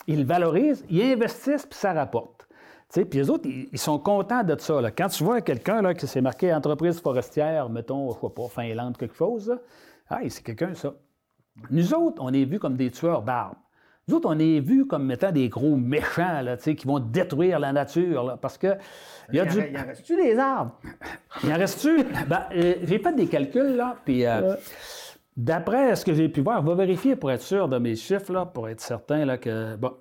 ils 0.06 0.20
le 0.20 0.24
valorisent, 0.24 0.84
ils 0.88 1.02
investissent, 1.02 1.66
puis 1.66 1.78
ça 1.78 1.92
rapporte. 1.92 2.48
puis 2.92 3.04
les 3.12 3.30
autres, 3.30 3.48
ils, 3.48 3.78
sont 3.78 3.98
contents 3.98 4.42
de 4.42 4.58
ça. 4.58 4.80
Quand 4.96 5.08
tu 5.08 5.24
vois 5.24 5.40
quelqu'un 5.40 5.94
qui 5.94 6.06
s'est 6.06 6.20
marqué 6.20 6.52
entreprise 6.52 7.00
forestière, 7.00 7.68
mettons, 7.68 8.10
je 8.10 8.16
ne 8.16 8.20
sais 8.20 8.34
pas, 8.34 8.48
Finlande, 8.48 8.96
quelque 8.96 9.16
chose, 9.16 9.56
ah, 10.08 10.20
c'est 10.28 10.42
quelqu'un, 10.42 10.74
ça. 10.74 10.94
Nous 11.70 11.94
autres, 11.94 12.22
on 12.22 12.32
est 12.32 12.44
vus 12.44 12.58
comme 12.58 12.76
des 12.76 12.90
tueurs 12.90 13.22
d'arbres. 13.22 13.56
Nous 14.08 14.16
autres, 14.16 14.28
on 14.28 14.38
est 14.38 14.58
vus 14.58 14.86
comme 14.86 15.06
mettant 15.06 15.30
des 15.30 15.48
gros 15.48 15.76
méchants 15.76 16.40
là, 16.42 16.56
qui 16.56 16.86
vont 16.86 16.98
détruire 16.98 17.60
la 17.60 17.72
nature. 17.72 18.38
parce 18.40 18.58
que. 18.58 18.74
Il 19.32 19.36
y, 19.36 19.40
a 19.40 19.44
du... 19.44 19.60
en 19.60 19.86
reste-tu 19.86 20.16
des 20.16 20.36
arbres? 20.36 20.72
Il 21.44 21.52
en 21.52 21.56
reste-tu? 21.56 22.04
Ben, 22.26 22.42
euh, 22.52 22.74
j'ai 22.82 22.98
fait 22.98 23.12
des 23.12 23.26
calculs, 23.28 23.76
là, 23.76 23.96
puis. 24.04 24.26
Euh, 24.26 24.56
D'après 25.40 25.96
ce 25.96 26.04
que 26.04 26.12
j'ai 26.12 26.28
pu 26.28 26.42
voir, 26.42 26.60
on 26.60 26.64
va 26.64 26.74
vérifier 26.74 27.16
pour 27.16 27.30
être 27.30 27.40
sûr 27.40 27.66
de 27.66 27.78
mes 27.78 27.96
chiffres, 27.96 28.30
là, 28.30 28.44
pour 28.44 28.68
être 28.68 28.82
certain 28.82 29.24
là, 29.24 29.38
que. 29.38 29.74
Bon. 29.76 29.96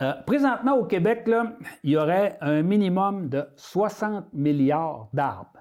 Euh, 0.00 0.14
présentement, 0.26 0.76
au 0.76 0.84
Québec, 0.84 1.24
là, 1.26 1.52
il 1.84 1.90
y 1.90 1.96
aurait 1.98 2.38
un 2.40 2.62
minimum 2.62 3.28
de 3.28 3.44
60 3.56 4.32
milliards 4.32 5.08
d'arbres. 5.12 5.60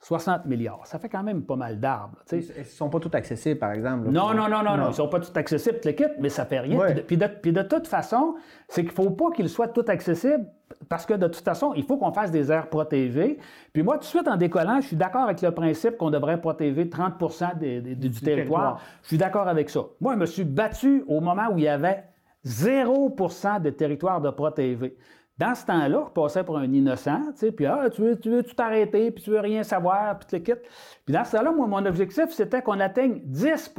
60 0.00 0.44
milliards. 0.44 0.86
Ça 0.86 0.98
fait 0.98 1.08
quand 1.08 1.22
même 1.22 1.42
pas 1.46 1.56
mal 1.56 1.80
d'arbres. 1.80 2.18
Ils 2.32 2.44
ne 2.58 2.64
sont 2.64 2.90
pas 2.90 3.00
tous 3.00 3.16
accessibles, 3.16 3.58
par 3.58 3.72
exemple. 3.72 4.10
non, 4.10 4.34
non, 4.34 4.46
non, 4.50 4.62
non, 4.62 4.76
non, 4.76 4.84
Ils 4.84 4.88
ne 4.88 4.92
sont 4.92 5.08
pas 5.08 5.20
tous 5.20 5.32
accessibles, 5.34 5.80
le 5.82 5.92
kit, 5.92 6.04
mais 6.20 6.28
ça 6.28 6.44
fait 6.44 6.60
rien. 6.60 6.78
Puis, 7.06 7.16
de, 7.16 7.62
toute 7.62 7.86
façon, 7.86 8.34
c'est 8.68 8.82
qu'il 8.82 8.90
ne 8.90 8.94
faut 8.94 9.10
pas 9.10 9.30
qu'ils 9.30 9.48
soient 9.48 9.68
tous 9.68 9.88
accessibles 9.88 10.46
parce 10.88 11.06
que 11.06 11.14
de 11.14 11.26
toute 11.26 11.44
façon, 11.44 11.72
il 11.74 11.84
faut 11.84 11.96
qu'on 11.96 12.12
fasse 12.12 12.30
des 12.30 12.50
aires 12.50 12.68
protégées. 12.68 13.38
Puis 13.72 13.82
moi, 13.82 13.94
tout 13.94 14.00
de 14.00 14.06
suite, 14.06 14.28
en 14.28 14.36
décollant, 14.36 14.80
je 14.80 14.88
suis 14.88 14.96
d'accord 14.96 15.22
avec 15.22 15.42
le 15.42 15.50
principe 15.50 15.96
qu'on 15.96 16.10
devrait 16.10 16.40
protéger 16.40 16.84
30% 16.86 17.58
du, 17.58 18.10
territoire. 18.10 18.80
Je 19.02 19.08
suis 19.08 19.18
d'accord 19.18 19.48
avec 19.48 19.70
ça. 19.70 19.80
Moi, 20.00 20.14
je 20.14 20.18
me 20.18 20.26
suis 20.26 20.44
battu 20.44 21.04
au 21.06 21.20
moment 21.20 21.48
où 21.52 21.58
il 21.58 21.64
y 21.64 21.68
avait 21.68 22.04
0% 22.46 23.62
de 23.62 23.70
territoire 23.70 24.20
de 24.20 24.30
protéger. 24.30 24.96
Dans 25.36 25.54
ce 25.54 25.66
temps-là, 25.66 26.04
je 26.06 26.12
passais 26.12 26.44
pour 26.44 26.58
un 26.58 26.72
innocent, 26.72 27.20
tu 27.32 27.38
sais, 27.38 27.52
puis 27.52 27.66
ah, 27.66 27.90
tu 27.90 28.02
veux, 28.02 28.18
tu 28.18 28.30
veux 28.30 28.44
tout 28.44 28.54
arrêter, 28.58 29.10
puis 29.10 29.24
tu 29.24 29.30
veux 29.30 29.40
rien 29.40 29.64
savoir, 29.64 30.16
puis 30.18 30.28
tu 30.28 30.36
le 30.36 30.42
quittes. 30.42 30.62
Puis 31.04 31.12
dans 31.12 31.24
ce 31.24 31.32
temps-là, 31.32 31.50
moi, 31.50 31.66
mon 31.66 31.84
objectif, 31.84 32.30
c'était 32.30 32.62
qu'on 32.62 32.78
atteigne 32.78 33.20
10 33.24 33.74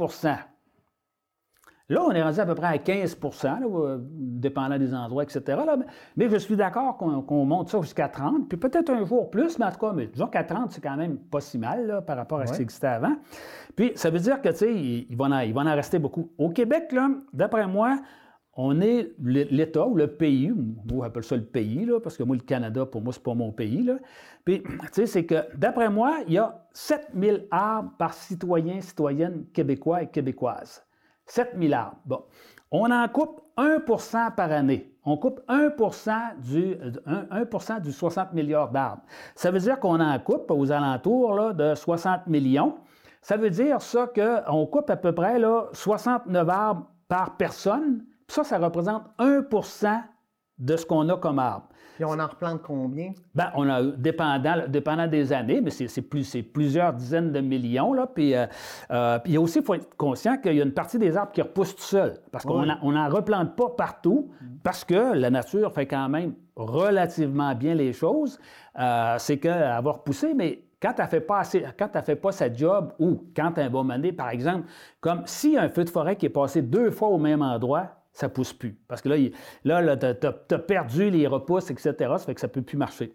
Là, 1.88 2.02
on 2.04 2.10
est 2.10 2.22
rendu 2.22 2.40
à 2.40 2.46
peu 2.46 2.56
près 2.56 2.66
à 2.66 2.78
15 2.78 3.16
là, 3.44 3.98
dépendant 4.00 4.76
des 4.76 4.92
endroits, 4.92 5.22
etc. 5.22 5.40
Là. 5.46 5.76
Mais 6.16 6.28
je 6.28 6.36
suis 6.36 6.56
d'accord 6.56 6.96
qu'on 6.96 7.44
monte 7.44 7.68
ça 7.68 7.80
jusqu'à 7.80 8.08
30, 8.08 8.48
puis 8.48 8.58
peut-être 8.58 8.90
un 8.90 9.04
jour 9.04 9.30
plus, 9.30 9.56
mais 9.58 9.66
en 9.66 9.70
tout 9.70 9.78
cas, 9.78 9.92
mais 9.92 10.08
disons 10.08 10.26
qu'à 10.26 10.42
30, 10.42 10.72
c'est 10.72 10.80
quand 10.80 10.96
même 10.96 11.16
pas 11.16 11.40
si 11.40 11.58
mal 11.58 11.86
là, 11.86 12.02
par 12.02 12.16
rapport 12.16 12.40
à 12.40 12.46
ce 12.46 12.54
qui 12.54 12.62
existait 12.62 12.88
avant. 12.88 13.14
Puis 13.76 13.92
ça 13.94 14.10
veut 14.10 14.18
dire 14.18 14.42
que, 14.42 14.48
tu 14.48 14.56
sais, 14.56 14.74
il, 14.74 15.16
va 15.16 15.26
en, 15.26 15.38
il 15.40 15.54
va 15.54 15.60
en 15.60 15.74
rester 15.76 16.00
beaucoup. 16.00 16.32
Au 16.38 16.48
Québec, 16.50 16.90
là, 16.90 17.08
d'après 17.32 17.68
moi, 17.68 18.00
on 18.54 18.80
est 18.80 19.12
l'État 19.20 19.86
ou 19.86 19.94
le 19.94 20.08
pays, 20.08 20.50
moi 20.90 21.06
j'appelle 21.06 21.22
ça 21.22 21.36
le 21.36 21.44
pays, 21.44 21.84
là, 21.84 22.00
parce 22.00 22.16
que 22.16 22.22
moi, 22.24 22.34
le 22.34 22.42
Canada, 22.42 22.86
pour 22.86 23.02
moi, 23.02 23.12
c'est 23.12 23.22
pas 23.22 23.34
mon 23.34 23.52
pays. 23.52 23.82
Là. 23.82 23.98
Puis, 24.44 24.62
tu 24.62 24.76
sais, 24.92 25.06
c'est 25.06 25.26
que, 25.26 25.56
d'après 25.56 25.90
moi, 25.90 26.18
il 26.26 26.32
y 26.32 26.38
a 26.38 26.66
7000 26.72 27.46
arbres 27.50 27.92
par 27.98 28.14
citoyen, 28.14 28.80
citoyenne 28.80 29.44
québécois 29.52 30.02
et 30.02 30.08
québécoise. 30.08 30.85
7000 31.26 31.74
arbres. 31.74 31.98
Bon. 32.04 32.24
On 32.70 32.90
en 32.90 33.06
coupe 33.08 33.40
1% 33.56 34.34
par 34.34 34.50
année. 34.50 34.92
On 35.04 35.16
coupe 35.16 35.40
1 35.46 35.70
du, 36.38 36.76
1, 37.06 37.80
du 37.80 37.92
60 37.92 38.32
milliards 38.32 38.70
d'arbres. 38.70 39.02
Ça 39.36 39.50
veut 39.50 39.60
dire 39.60 39.78
qu'on 39.78 40.00
en 40.00 40.18
coupe 40.18 40.50
aux 40.50 40.72
alentours 40.72 41.54
de 41.54 41.74
60 41.74 42.26
millions. 42.26 42.76
Ça 43.22 43.36
veut 43.36 43.50
dire 43.50 43.80
ça 43.80 44.08
qu'on 44.08 44.66
coupe 44.66 44.90
à 44.90 44.96
peu 44.96 45.12
près 45.12 45.38
là, 45.38 45.66
69 45.72 46.48
arbres 46.48 46.86
par 47.08 47.36
personne 47.36 48.04
ça, 48.28 48.44
ça 48.44 48.58
représente 48.58 49.04
1% 49.18 50.02
de 50.58 50.76
ce 50.76 50.86
qu'on 50.86 51.08
a 51.08 51.16
comme 51.16 51.38
arbre. 51.38 51.68
Puis 51.96 52.04
on 52.04 52.18
en 52.18 52.26
replante 52.26 52.60
combien? 52.62 53.12
Bien, 53.34 53.50
on 53.54 53.66
a, 53.70 53.82
dépendant, 53.82 54.68
dépendant 54.68 55.06
des 55.06 55.32
années, 55.32 55.62
mais 55.62 55.70
c'est, 55.70 56.02
plus, 56.02 56.36
plusieurs 56.52 56.92
dizaines 56.92 57.32
de 57.32 57.40
millions. 57.40 57.94
Là. 57.94 58.06
Puis, 58.06 58.34
euh, 58.34 58.44
euh, 58.90 59.18
il 59.24 59.32
y 59.32 59.36
a 59.38 59.40
aussi, 59.40 59.60
il 59.60 59.64
faut 59.64 59.72
être 59.72 59.96
conscient 59.96 60.36
qu'il 60.36 60.56
y 60.56 60.60
a 60.60 60.64
une 60.64 60.74
partie 60.74 60.98
des 60.98 61.16
arbres 61.16 61.32
qui 61.32 61.40
repoussent 61.40 61.74
tout 61.74 61.82
seuls. 61.82 62.18
Parce 62.30 62.44
qu'on 62.44 62.66
n'en 62.66 63.08
replante 63.08 63.56
pas 63.56 63.70
partout, 63.70 64.30
parce 64.62 64.84
que 64.84 65.14
la 65.14 65.30
nature 65.30 65.72
fait 65.72 65.86
quand 65.86 66.10
même 66.10 66.34
relativement 66.54 67.54
bien 67.54 67.74
les 67.74 67.94
choses. 67.94 68.38
Euh, 68.78 69.14
c'est 69.18 69.38
qu'avoir 69.38 70.02
poussé, 70.02 70.34
mais 70.34 70.64
quand 70.82 70.92
tu 70.92 71.02
fait 71.06 71.20
pas 71.20 71.38
assez, 71.38 71.64
quand 71.78 71.88
fait 72.04 72.16
pas 72.16 72.32
sa 72.32 72.52
job 72.52 72.92
ou 72.98 73.24
quand 73.34 73.52
tu 73.52 73.60
as 73.60 73.64
un 73.64 73.70
bon 73.70 73.84
mané, 73.84 74.12
par 74.12 74.28
exemple, 74.28 74.66
comme 75.00 75.22
si 75.24 75.56
un 75.56 75.70
feu 75.70 75.84
de 75.84 75.90
forêt 75.90 76.16
qui 76.16 76.26
est 76.26 76.30
passé 76.30 76.60
deux 76.60 76.90
fois 76.90 77.08
au 77.08 77.18
même 77.18 77.40
endroit, 77.40 77.95
ça 78.16 78.28
ne 78.28 78.32
pousse 78.32 78.54
plus. 78.54 78.78
Parce 78.88 79.02
que 79.02 79.10
là, 79.10 79.82
là, 79.82 79.96
tu 79.96 80.26
as, 80.26 80.58
perdu 80.58 81.10
les 81.10 81.26
repousses, 81.26 81.70
etc. 81.70 81.92
Ça 81.98 82.18
fait 82.18 82.34
que 82.34 82.40
ça 82.40 82.46
ne 82.46 82.52
peut 82.52 82.62
plus 82.62 82.78
marcher. 82.78 83.14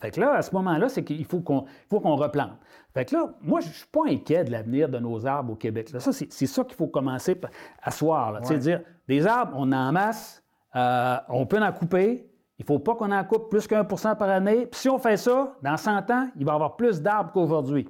Fait 0.00 0.10
que 0.10 0.20
là, 0.20 0.32
à 0.32 0.42
ce 0.42 0.54
moment-là, 0.54 0.88
c'est 0.88 1.04
qu'il 1.04 1.26
faut 1.26 1.40
qu'on 1.40 1.66
qu'on 1.90 2.16
replante. 2.16 2.52
Fait 2.94 3.04
que 3.04 3.14
là, 3.14 3.34
moi, 3.42 3.60
je 3.60 3.68
ne 3.68 3.72
suis 3.72 3.86
pas 3.92 4.00
inquiet 4.06 4.44
de 4.44 4.50
l'avenir 4.50 4.88
de 4.88 4.98
nos 4.98 5.26
arbres 5.26 5.52
au 5.52 5.56
Québec. 5.56 5.90
ça, 5.98 6.12
c'est 6.12 6.46
ça 6.46 6.64
qu'il 6.64 6.76
faut 6.76 6.86
commencer 6.86 7.38
à 7.82 7.90
soir. 7.90 8.40
Ouais. 8.42 8.58
dire, 8.58 8.80
des 9.06 9.26
arbres, 9.26 9.52
on 9.54 9.70
en 9.70 9.92
masse, 9.92 10.42
euh, 10.76 11.16
on 11.28 11.44
peut 11.44 11.62
en 11.62 11.72
couper, 11.72 12.26
il 12.58 12.62
ne 12.62 12.66
faut 12.66 12.78
pas 12.78 12.94
qu'on 12.94 13.12
en 13.12 13.24
coupe 13.24 13.50
plus 13.50 13.66
qu'un 13.66 13.84
pour 13.84 13.98
cent 13.98 14.16
par 14.16 14.30
année. 14.30 14.64
Puis 14.64 14.80
si 14.80 14.88
on 14.88 14.98
fait 14.98 15.18
ça, 15.18 15.54
dans 15.62 15.76
100 15.76 16.10
ans, 16.10 16.28
il 16.36 16.46
va 16.46 16.52
y 16.52 16.54
avoir 16.54 16.76
plus 16.76 17.02
d'arbres 17.02 17.32
qu'aujourd'hui. 17.32 17.86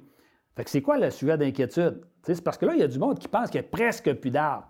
Fait 0.57 0.65
que 0.65 0.69
c'est 0.69 0.81
quoi 0.81 0.97
le 0.97 1.09
sujet 1.09 1.37
d'inquiétude? 1.37 2.01
C'est 2.23 2.43
parce 2.43 2.57
que 2.57 2.65
là, 2.65 2.73
il 2.73 2.81
y 2.81 2.83
a 2.83 2.87
du 2.87 2.99
monde 2.99 3.17
qui 3.17 3.29
pense 3.29 3.49
qu'il 3.49 3.61
n'y 3.61 3.67
a 3.67 3.69
presque 3.69 4.13
plus 4.15 4.31
d'arbres. 4.31 4.67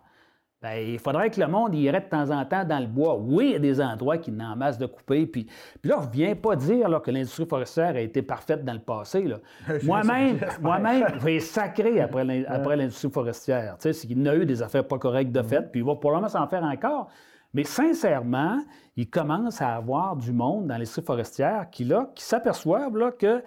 Bien, 0.64 0.76
il 0.76 0.98
faudrait 0.98 1.30
que 1.30 1.42
le 1.42 1.48
monde 1.48 1.76
irait 1.76 2.00
de 2.00 2.06
temps 2.06 2.32
en 2.32 2.46
temps 2.46 2.64
dans 2.64 2.80
le 2.80 2.88
bois. 2.88 3.18
Oui, 3.18 3.48
il 3.48 3.52
y 3.52 3.56
a 3.56 3.60
des 3.60 3.82
endroits 3.82 4.18
qui 4.18 4.32
n'en 4.32 4.56
masse 4.56 4.78
de 4.78 4.86
couper. 4.86 5.26
Puis, 5.26 5.44
puis 5.82 5.92
là, 5.92 5.98
je 6.02 6.08
ne 6.08 6.12
viens 6.14 6.36
pas 6.36 6.56
dire 6.56 6.88
là, 6.88 7.02
que 7.02 7.12
l'industrie 7.12 7.46
forestière 7.46 7.96
a 7.96 8.00
été 8.00 8.22
parfaite 8.22 8.64
dans 8.64 8.72
le 8.72 8.80
passé. 8.80 9.28
Moi-même, 9.84 10.40
moi-même, 10.62 11.06
je 11.16 11.20
vais 11.20 11.40
sacrer 11.42 12.00
après 12.00 12.24
l'industrie 12.24 13.12
forestière. 13.12 13.76
Tu 13.78 13.92
sais, 13.92 14.08
il 14.08 14.26
a 14.26 14.36
eu 14.38 14.46
des 14.46 14.62
affaires 14.62 14.88
pas 14.88 14.98
correctes 14.98 15.34
de 15.34 15.42
mm-hmm. 15.42 15.48
fait, 15.50 15.70
puis 15.70 15.82
il 15.82 15.86
va 15.86 15.96
probablement 15.96 16.30
s'en 16.30 16.48
faire 16.48 16.64
encore. 16.64 17.10
Mais 17.54 17.66
sincèrement, 17.66 18.64
il 18.96 19.10
commence 19.10 19.62
à 19.62 19.76
avoir 19.76 20.16
du 20.16 20.32
monde 20.32 20.68
dans 20.68 20.76
l'industrie 20.76 21.04
forestière 21.04 21.70
qui, 21.72 21.84
là, 21.84 22.10
qui 22.16 22.24
s'aperçoivent 22.24 22.98
là, 22.98 23.12
que, 23.12 23.44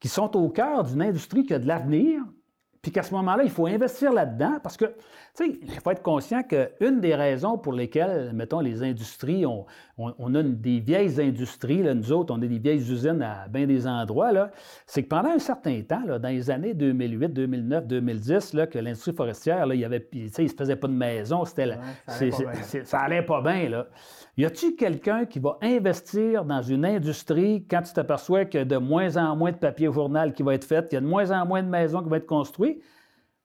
qui 0.00 0.08
sont 0.08 0.34
au 0.34 0.48
cœur 0.48 0.84
d'une 0.84 1.02
industrie 1.02 1.44
qui 1.44 1.52
a 1.52 1.58
de 1.58 1.68
l'avenir, 1.68 2.22
puis 2.80 2.90
qu'à 2.90 3.02
ce 3.02 3.14
moment-là, 3.14 3.44
il 3.44 3.50
faut 3.50 3.66
investir 3.66 4.12
là-dedans 4.12 4.58
parce 4.62 4.76
que 4.76 4.94
il 5.40 5.80
faut 5.82 5.90
être 5.90 6.02
conscient 6.02 6.42
qu'une 6.44 7.00
des 7.00 7.14
raisons 7.14 7.58
pour 7.58 7.72
lesquelles, 7.72 8.32
mettons, 8.32 8.60
les 8.60 8.84
industries, 8.84 9.44
on, 9.44 9.66
on, 9.98 10.34
a 10.34 10.42
des 10.44 10.78
vieilles 10.78 11.20
industries, 11.20 11.82
là, 11.82 11.92
nous 11.92 12.12
autres, 12.12 12.32
on 12.32 12.40
a 12.40 12.46
des 12.46 12.58
vieilles 12.58 12.88
usines 12.90 13.20
à 13.20 13.48
bien 13.48 13.66
des 13.66 13.86
endroits, 13.86 14.30
c'est 14.86 15.02
que 15.02 15.08
pendant 15.08 15.30
un 15.30 15.40
certain 15.40 15.80
temps, 15.82 16.04
là, 16.06 16.20
dans 16.20 16.28
les 16.28 16.50
années 16.50 16.72
2008, 16.72 17.28
2009, 17.30 17.86
2010, 17.86 18.54
là, 18.54 18.66
que 18.68 18.78
l'industrie 18.78 19.12
forestière, 19.12 19.66
là, 19.66 19.74
il 19.74 19.88
ne 19.88 20.28
se 20.28 20.54
faisait 20.56 20.76
pas 20.76 20.86
de 20.86 20.92
maison, 20.92 21.44
c'était, 21.44 21.78
ça, 22.84 22.98
allait 23.00 23.22
pas 23.22 23.42
bien. 23.42 23.68
Là. 23.68 23.86
Y 24.36 24.44
a-t-il 24.44 24.76
quelqu'un 24.76 25.24
qui 25.24 25.40
va 25.40 25.58
investir 25.62 26.44
dans 26.44 26.62
une 26.62 26.84
industrie 26.84 27.66
quand 27.68 27.82
tu 27.82 27.92
t'aperçois 27.92 28.44
qu'il 28.44 28.60
y 28.60 28.62
a 28.62 28.64
de 28.64 28.76
moins 28.76 29.16
en 29.16 29.34
moins 29.34 29.50
de 29.50 29.56
papier 29.56 29.92
journal 29.92 30.32
qui 30.32 30.44
va 30.44 30.54
être 30.54 30.64
fait, 30.64 30.88
qu'il 30.88 30.96
y 30.96 30.98
a 30.98 31.00
de 31.00 31.06
moins 31.06 31.32
en 31.32 31.44
moins 31.44 31.62
de 31.62 31.68
maisons 31.68 32.02
qui 32.02 32.08
vont 32.08 32.16
être 32.16 32.26
construites? 32.26 32.80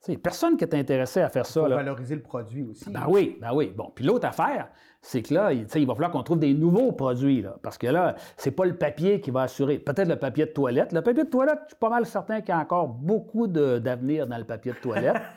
Il 0.07 0.11
n'y 0.11 0.15
a 0.15 0.19
personne 0.19 0.55
qui 0.55 0.63
est 0.63 0.73
intéressé 0.73 1.19
à 1.21 1.29
faire 1.29 1.45
ça. 1.45 1.59
Pour 1.59 1.69
valoriser 1.69 2.15
le 2.15 2.21
produit 2.21 2.63
aussi. 2.63 2.89
Ben 2.89 3.03
oui, 3.07 3.37
ben 3.41 3.49
oui. 3.53 3.73
Bon, 3.75 3.91
puis 3.93 4.05
l'autre 4.05 4.27
affaire, 4.27 4.69
c'est 5.01 5.21
que 5.21 5.33
là, 5.33 5.51
il, 5.51 5.65
va 5.85 5.93
falloir 5.93 6.09
qu'on 6.11 6.23
trouve 6.23 6.39
des 6.39 6.53
nouveaux 6.53 6.93
produits, 6.93 7.41
là, 7.41 7.57
parce 7.61 7.77
que 7.77 7.87
là, 7.87 8.15
c'est 8.37 8.51
pas 8.51 8.65
le 8.65 8.75
papier 8.77 9.19
qui 9.19 9.29
va 9.29 9.41
assurer. 9.43 9.77
Peut-être 9.77 10.07
le 10.07 10.15
papier 10.15 10.45
de 10.45 10.51
toilette. 10.51 10.93
Le 10.93 11.01
papier 11.01 11.25
de 11.25 11.29
toilette, 11.29 11.59
je 11.65 11.69
suis 11.73 11.79
pas 11.79 11.89
mal 11.89 12.05
certain 12.05 12.39
qu'il 12.39 12.49
y 12.55 12.57
a 12.57 12.59
encore 12.59 12.87
beaucoup 12.87 13.47
d'avenir 13.47 14.25
dans 14.25 14.37
le 14.37 14.45
papier 14.45 14.71
de 14.71 14.77
toilette. 14.77 15.17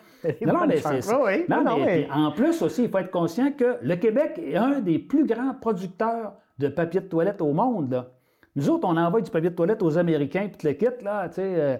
Non, 0.46 0.52
non, 0.52 0.66
mais 0.68 0.76
c'est- 0.76 1.12
Oui, 1.12 1.18
oui. 1.24 1.44
non, 1.48 1.64
Non, 1.64 1.78
mais- 1.78 2.06
mais- 2.08 2.08
en 2.14 2.30
plus 2.30 2.62
aussi, 2.62 2.84
il 2.84 2.88
faut 2.90 2.98
être 2.98 3.10
conscient 3.10 3.50
que 3.50 3.78
le 3.82 3.96
Québec 3.96 4.38
est 4.40 4.54
un 4.54 4.78
des 4.78 5.00
plus 5.00 5.26
grands 5.26 5.52
producteurs 5.60 6.34
de 6.60 6.68
papier 6.68 7.00
de 7.00 7.06
toilette 7.06 7.42
au 7.42 7.52
monde. 7.52 7.90
là. 7.90 8.06
Nous 8.54 8.70
autres, 8.70 8.86
on 8.88 8.96
envoie 8.96 9.20
du 9.20 9.32
papier 9.32 9.50
de 9.50 9.56
toilette 9.56 9.82
aux 9.82 9.98
Américains, 9.98 10.48
puis 10.56 10.68
le 10.68 10.74
kit, 10.74 10.86
là, 11.04 11.28
tu 11.28 11.34
sais, 11.34 11.42
euh, 11.44 11.76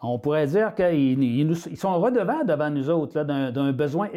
on 0.00 0.18
pourrait 0.18 0.46
dire 0.46 0.74
qu'ils 0.74 1.22
ils 1.22 1.76
sont 1.76 1.98
redevants 2.00 2.44
devant 2.44 2.70
nous 2.70 2.88
autres 2.88 3.22
d'un 3.24 3.72
besoin, 3.72 4.08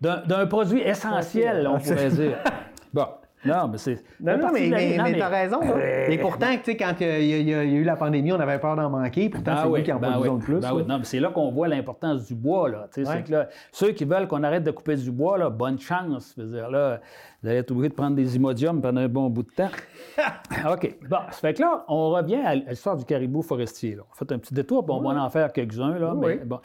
d'un 0.00 0.46
produit 0.46 0.80
essentiel, 0.80 1.68
on 1.68 1.78
pourrait 1.78 2.10
dire. 2.10 2.38
Bon, 2.92 3.06
non, 3.44 3.68
mais 3.68 3.78
c'est... 3.78 4.02
Non, 4.20 4.36
non, 4.36 4.48
mais, 4.52 4.68
mais, 4.68 4.96
Non, 4.98 5.04
mais 5.04 5.12
mais- 5.12 5.18
t'as 5.18 5.28
raison. 5.28 5.60
Euh, 5.64 6.06
Et 6.08 6.18
pourtant, 6.18 6.46
tu 6.56 6.72
sais, 6.72 6.76
quand 6.76 6.92
il 7.00 7.06
y, 7.06 7.54
a- 7.54 7.64
y 7.64 7.70
y 7.70 7.74
eu 7.76 7.84
la 7.84 7.96
pandémie, 7.96 8.32
on 8.32 8.40
avait 8.40 8.58
peur 8.58 8.76
d'en 8.76 8.90
manquer. 8.90 9.30
Pourtant, 9.30 9.52
Ah 9.54 9.60
c'est 9.62 9.68
oui, 9.68 9.78
lui 9.80 9.84
qui 9.86 9.92
en 9.92 9.98
ben 9.98 10.10
produisons 10.10 10.34
oui, 10.34 10.38
le 10.40 10.44
plus. 10.44 10.60
ben 10.60 10.74
oui. 10.74 10.84
Non, 10.86 10.98
mais 10.98 11.04
c'est 11.04 11.20
là 11.20 11.30
qu'on 11.30 11.50
voit 11.50 11.68
l'importance 11.68 12.26
du 12.26 12.34
bois. 12.34 12.68
Là. 12.68 12.86
C'est 12.90 13.04
que 13.24 13.30
là, 13.32 13.48
ceux 13.72 13.92
qui 13.92 14.04
veulent 14.04 14.28
qu'on 14.28 14.42
arrête 14.42 14.62
de 14.64 14.70
couper 14.70 14.96
du 14.96 15.10
bois, 15.10 15.38
là, 15.38 15.48
bonne 15.48 15.78
chance. 15.78 16.38
Dire, 16.38 16.70
là, 16.70 17.00
vous 17.42 17.48
allez 17.48 17.58
être 17.60 17.70
obligé 17.70 17.88
de 17.88 17.94
prendre 17.94 18.14
des 18.16 18.36
imodiums 18.36 18.82
pendant 18.82 19.00
un 19.00 19.08
bon 19.08 19.30
bout 19.30 19.42
de 19.44 19.50
temps. 19.50 19.70
OK. 20.70 20.96
Bon, 21.08 21.16
ça 21.30 21.38
fait 21.38 21.54
que 21.54 21.62
là, 21.62 21.84
on 21.88 22.10
revient 22.10 22.40
à 22.44 22.54
l'histoire 22.56 22.96
du 22.96 23.04
caribou 23.04 23.40
forestier. 23.42 23.94
là. 23.94 24.02
On 24.10 24.14
fait 24.14 24.30
un 24.32 24.38
petit 24.38 24.52
détour, 24.52 24.84
puis 24.84 24.94
on 24.94 25.00
va 25.00 25.18
en 25.22 25.30
faire 25.30 25.52
quelques-uns. 25.52 25.98
Là, 25.98 26.14
mais 26.14 26.36
bon. 26.44 26.60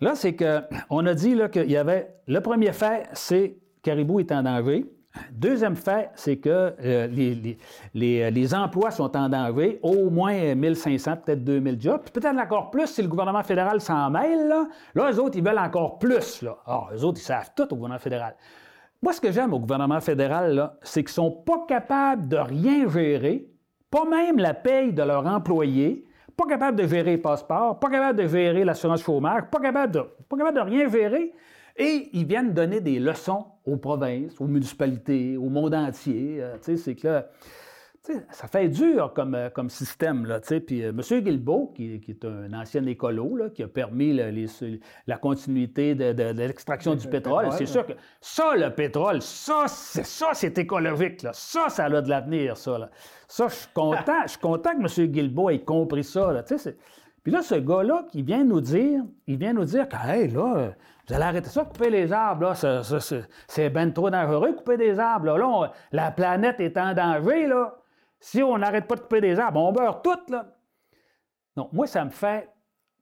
Là, 0.00 0.12
c'est 0.14 0.34
que 0.34 0.60
on 0.88 1.04
a 1.06 1.14
dit 1.14 1.34
là, 1.34 1.48
qu'il 1.48 1.70
y 1.70 1.76
avait. 1.76 2.14
Le 2.26 2.40
premier 2.40 2.72
fait, 2.72 3.08
c'est 3.12 3.56
caribou 3.82 4.20
est 4.20 4.30
en 4.32 4.42
danger. 4.42 4.86
Deuxième 5.32 5.74
fait, 5.74 6.10
c'est 6.14 6.36
que 6.36 6.48
euh, 6.48 7.08
euh, 7.08 7.50
les 7.94 8.54
emplois 8.54 8.92
sont 8.92 9.16
en 9.16 9.28
danger, 9.28 9.80
au 9.82 10.08
moins 10.08 10.54
1500, 10.54 11.16
peut-être 11.24 11.42
2000 11.42 11.80
jobs, 11.80 12.02
peut-être 12.12 12.38
encore 12.38 12.70
plus 12.70 12.86
si 12.86 13.02
le 13.02 13.08
gouvernement 13.08 13.42
fédéral 13.42 13.80
s'en 13.80 14.08
mêle. 14.10 14.46
Là, 14.46 14.68
là 14.94 15.10
eux 15.10 15.18
autres, 15.18 15.36
ils 15.36 15.44
veulent 15.44 15.58
encore 15.58 15.98
plus. 15.98 16.42
Là. 16.42 16.56
Ah, 16.64 16.88
eux 16.94 17.04
autres, 17.04 17.18
ils 17.20 17.24
savent 17.24 17.50
tout 17.56 17.64
au 17.64 17.76
gouvernement 17.76 17.98
fédéral. 17.98 18.36
Moi, 19.02 19.12
ce 19.12 19.20
que 19.20 19.32
j'aime 19.32 19.52
au 19.52 19.58
gouvernement 19.58 20.00
fédéral, 20.00 20.72
c'est 20.82 21.02
qu'ils 21.02 21.12
sont 21.12 21.30
pas 21.30 21.64
capables 21.66 22.28
de 22.28 22.36
rien 22.36 22.88
gérer, 22.88 23.48
pas 23.90 24.04
même 24.04 24.38
la 24.38 24.54
paye 24.54 24.92
de 24.92 25.02
leurs 25.02 25.26
employés, 25.26 26.04
pas 26.36 26.46
capables 26.46 26.78
de 26.78 26.86
gérer 26.86 27.12
les 27.12 27.18
passeports, 27.18 27.80
pas 27.80 27.90
capables 27.90 28.18
de 28.18 28.28
gérer 28.28 28.64
l'assurance 28.64 29.02
chômage, 29.02 29.42
pas 29.50 29.58
capables 29.58 29.92
de, 29.92 30.00
pas 30.28 30.36
capables 30.36 30.56
de 30.56 30.62
rien 30.62 30.88
gérer. 30.88 31.32
Et 31.80 32.10
ils 32.12 32.26
viennent 32.26 32.52
donner 32.52 32.80
des 32.80 32.98
leçons 33.00 33.46
aux 33.64 33.76
provinces, 33.76 34.40
aux 34.40 34.46
municipalités, 34.46 35.36
au 35.36 35.48
monde 35.48 35.74
entier. 35.74 36.36
Euh, 36.40 36.56
c'est 36.76 36.94
que 36.94 37.06
là, 37.08 37.26
ça 38.30 38.48
fait 38.48 38.68
dur 38.68 39.12
comme, 39.14 39.34
euh, 39.34 39.50
comme 39.50 39.68
système. 39.70 40.24
Là. 40.26 40.40
Puis 40.40 40.82
euh, 40.82 40.90
M. 40.90 41.20
Guilbeault, 41.22 41.72
qui, 41.76 42.00
qui 42.00 42.10
est 42.12 42.24
un 42.24 42.52
ancien 42.54 42.84
écolo, 42.86 43.36
là, 43.36 43.50
qui 43.50 43.62
a 43.62 43.68
permis 43.68 44.12
les- 44.12 44.46
la 45.06 45.16
continuité 45.18 45.94
de, 45.94 46.12
de- 46.12 46.32
de 46.32 46.38
l'extraction 46.42 46.94
du 46.94 47.06
pétrole, 47.08 47.46
c'est 47.52 47.66
sûr 47.66 47.86
que 47.86 47.92
ça, 48.20 48.56
le 48.56 48.70
pétrole, 48.74 49.20
ça, 49.22 49.64
c'est, 49.68 50.04
ça, 50.04 50.28
c'est 50.34 50.56
écologique. 50.58 51.22
Là. 51.22 51.30
Ça, 51.34 51.68
ça 51.68 51.84
a 51.84 52.00
de 52.02 52.08
l'avenir, 52.08 52.56
ça. 52.56 52.78
Là. 52.78 52.90
Ça, 53.28 53.48
je 53.48 53.54
suis 53.54 53.68
content. 53.74 54.22
Je 54.24 54.30
suis 54.30 54.40
content 54.40 54.70
que 54.72 55.00
M. 55.02 55.06
Guilbeault 55.06 55.50
ait 55.50 55.60
compris 55.60 56.04
ça. 56.04 56.32
Là. 56.32 56.42
Tu 56.42 56.56
sais, 56.56 56.58
c'est- 56.58 56.76
Puis 57.22 57.30
là, 57.32 57.42
ce 57.42 57.54
gars-là 57.56 58.06
qui 58.10 58.22
vient 58.22 58.44
nous 58.44 58.62
dire, 58.62 59.02
il 59.26 59.36
vient 59.36 59.52
nous 59.52 59.66
dire 59.66 59.86
que, 59.88 59.96
hey, 60.08 60.28
là, 60.28 60.72
vous 61.10 61.16
allez 61.16 61.24
arrêter 61.24 61.48
ça, 61.48 61.64
couper 61.64 61.90
les 61.90 62.12
arbres, 62.12 62.44
là, 62.50 62.82
c'est, 63.48 63.70
ben 63.70 63.92
trop 63.92 64.10
dangereux, 64.10 64.52
couper 64.54 64.76
des 64.76 64.98
arbres. 64.98 65.26
Là, 65.26 65.38
Là, 65.38 65.48
on- 65.48 65.68
la 65.92 66.10
planète 66.12 66.60
est 66.60 66.76
en 66.78 66.94
danger, 66.94 67.46
là. 67.48 67.74
Si 68.20 68.42
on 68.42 68.56
n'arrête 68.58 68.86
pas 68.86 68.94
de 68.96 69.00
couper 69.00 69.20
des 69.20 69.38
arbres, 69.40 69.60
on 69.60 69.72
meurt 69.72 70.04
toutes, 70.04 70.30
là. 70.30 70.46
Non, 71.56 71.68
moi, 71.72 71.86
ça 71.86 72.04
me 72.04 72.10
fait. 72.10 72.48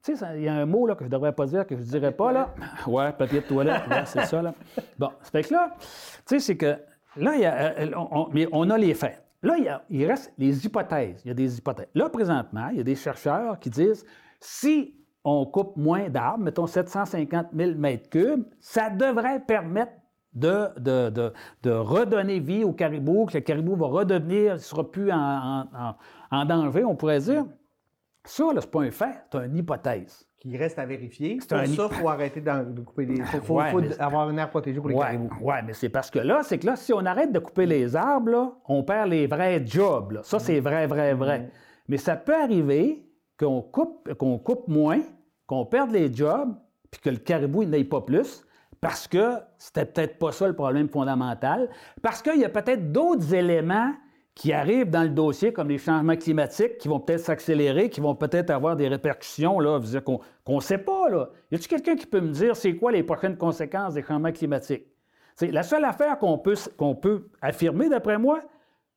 Tu 0.02 0.16
sais, 0.16 0.26
il 0.36 0.42
y 0.44 0.48
a 0.48 0.54
un 0.54 0.64
mot 0.64 0.86
là, 0.86 0.94
que 0.94 1.00
je 1.00 1.08
ne 1.08 1.10
devrais 1.12 1.32
pas 1.32 1.44
dire, 1.46 1.66
que 1.66 1.74
je 1.76 1.80
ne 1.82 1.86
dirais 1.86 2.12
pas, 2.12 2.32
là. 2.32 2.54
Ouais, 2.86 3.12
papier 3.12 3.40
de 3.40 3.46
toilette, 3.46 3.82
ouais, 3.90 4.06
c'est 4.06 4.24
ça, 4.24 4.40
là. 4.40 4.54
Bon, 4.98 5.10
ça 5.20 5.30
fait 5.30 5.42
que 5.42 5.52
là, 5.52 5.74
tu 5.78 5.86
sais, 6.24 6.38
c'est 6.38 6.56
que 6.56 6.78
là, 7.16 7.34
il 7.34 7.40
y 7.40 7.44
a, 7.44 7.78
euh, 7.78 7.90
on, 7.96 8.30
on- 8.52 8.70
a 8.70 8.78
les 8.78 8.94
faits. 8.94 9.22
Là, 9.42 9.56
il, 9.58 9.64
y 9.64 9.68
a- 9.68 9.82
il 9.90 10.06
reste 10.06 10.32
les 10.38 10.64
hypothèses. 10.64 11.20
Il 11.24 11.28
y 11.28 11.30
a 11.30 11.34
des 11.34 11.58
hypothèses. 11.58 11.88
Là, 11.94 12.08
présentement, 12.08 12.68
il 12.70 12.78
y 12.78 12.80
a 12.80 12.84
des 12.84 12.94
chercheurs 12.96 13.58
qui 13.58 13.70
disent 13.70 14.04
si 14.40 14.94
on 15.24 15.44
coupe 15.46 15.76
moins 15.76 16.08
d'arbres, 16.08 16.44
mettons 16.44 16.66
750 16.66 17.48
000 17.54 17.72
mètres 17.76 18.08
cubes, 18.10 18.44
ça 18.60 18.90
devrait 18.90 19.40
permettre 19.40 19.92
de, 20.34 20.68
de- 20.78 21.10
de- 21.10 21.32
de 21.62 21.70
redonner 21.70 22.38
vie 22.38 22.64
au 22.64 22.72
caribou, 22.72 23.26
que 23.26 23.34
le 23.34 23.40
caribou 23.40 23.74
va 23.76 23.86
redevenir, 23.86 24.54
ne 24.54 24.58
sera 24.58 24.88
plus 24.90 25.10
en, 25.10 25.16
en- 25.16 25.64
en- 25.74 25.94
en 26.30 26.44
danger, 26.44 26.84
on 26.84 26.94
pourrait 26.94 27.18
dire. 27.20 27.44
Ça, 28.24 28.44
là, 28.54 28.60
c'est 28.60 28.70
pas 28.70 28.82
un 28.82 28.90
fait, 28.90 29.14
c'est 29.32 29.46
une 29.46 29.56
hypothèse. 29.56 30.24
Qui 30.38 30.56
reste 30.56 30.78
à 30.78 30.86
vérifier. 30.86 31.38
un- 31.50 31.64
Pour 31.64 31.66
ça, 31.66 31.88
il 31.90 31.96
faut 31.96 32.08
arrêter 32.08 32.40
de 32.40 32.80
couper 32.82 33.06
des. 33.06 33.14
Il 33.16 33.24
faut, 33.24 33.54
Ouais, 33.58 33.70
faut 33.72 33.80
mais- 33.80 33.98
avoir 34.00 34.30
une 34.30 34.38
aire 34.38 34.50
protégée 34.50 34.78
pour 34.78 34.88
les 34.88 34.94
Oui, 34.94 35.00
caribous. 35.00 35.30
ouais, 35.40 35.62
mais 35.66 35.72
c'est 35.72 35.88
parce 35.88 36.10
que 36.10 36.20
là, 36.20 36.42
c'est 36.44 36.58
que 36.58 36.66
là, 36.66 36.76
si 36.76 36.92
on 36.92 37.04
arrête 37.04 37.32
de 37.32 37.38
couper 37.40 37.66
les 37.66 37.96
arbres, 37.96 38.30
là, 38.30 38.52
on 38.68 38.84
perd 38.84 39.08
les 39.10 39.26
vrais 39.26 39.66
jobs. 39.66 40.12
là. 40.12 40.20
Ça, 40.22 40.38
c'est 40.38 40.60
vrai, 40.60 40.86
vrai, 40.86 41.14
vrai. 41.14 41.50
Mais 41.88 41.96
ça 41.96 42.14
peut 42.16 42.36
arriver 42.36 43.04
qu'on 43.38 43.62
coupe, 43.62 44.12
qu'on 44.14 44.38
coupe 44.38 44.68
moins, 44.68 45.00
qu'on 45.46 45.64
perde 45.64 45.92
les 45.92 46.12
jobs, 46.12 46.54
puis 46.90 47.00
que 47.00 47.10
le 47.10 47.16
caribou 47.16 47.62
il 47.62 47.70
n'aille 47.70 47.84
pas 47.84 48.00
plus, 48.00 48.44
parce 48.80 49.08
que 49.08 49.34
c'était 49.56 49.86
peut-être 49.86 50.18
pas 50.18 50.32
ça 50.32 50.46
le 50.46 50.54
problème 50.54 50.88
fondamental, 50.88 51.68
parce 52.02 52.22
qu'il 52.22 52.38
y 52.38 52.44
a 52.44 52.48
peut-être 52.48 52.92
d'autres 52.92 53.34
éléments 53.34 53.92
qui 54.34 54.52
arrivent 54.52 54.90
dans 54.90 55.02
le 55.02 55.08
dossier, 55.08 55.52
comme 55.52 55.68
les 55.68 55.78
changements 55.78 56.14
climatiques, 56.14 56.78
qui 56.78 56.86
vont 56.86 57.00
peut-être 57.00 57.24
s'accélérer, 57.24 57.90
qui 57.90 58.00
vont 58.00 58.14
peut-être 58.14 58.50
avoir 58.50 58.76
des 58.76 58.86
répercussions, 58.86 59.58
là, 59.58 59.80
qu'on 60.44 60.54
ne 60.56 60.60
sait 60.60 60.78
pas. 60.78 61.08
Là. 61.08 61.30
Y 61.50 61.56
a-t-il 61.56 61.66
quelqu'un 61.66 61.96
qui 61.96 62.06
peut 62.06 62.20
me 62.20 62.30
dire 62.30 62.54
c'est 62.54 62.76
quoi 62.76 62.92
les 62.92 63.02
prochaines 63.02 63.36
conséquences 63.36 63.94
des 63.94 64.02
changements 64.04 64.30
climatiques? 64.30 64.86
La 65.40 65.64
seule 65.64 65.84
affaire 65.84 66.18
qu'on 66.18 66.38
peut, 66.38 66.54
qu'on 66.76 66.94
peut 66.94 67.30
affirmer, 67.42 67.88
d'après 67.88 68.16
moi, 68.16 68.40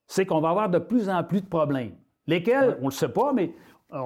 c'est 0.06 0.26
qu'on 0.26 0.40
va 0.40 0.50
avoir 0.50 0.68
de 0.70 0.78
plus 0.78 1.08
en 1.08 1.24
plus 1.24 1.40
de 1.40 1.48
problèmes. 1.48 1.96
Lesquels, 2.28 2.76
on 2.78 2.84
ne 2.84 2.90
le 2.90 2.92
sait 2.92 3.08
pas, 3.08 3.32
mais 3.32 3.52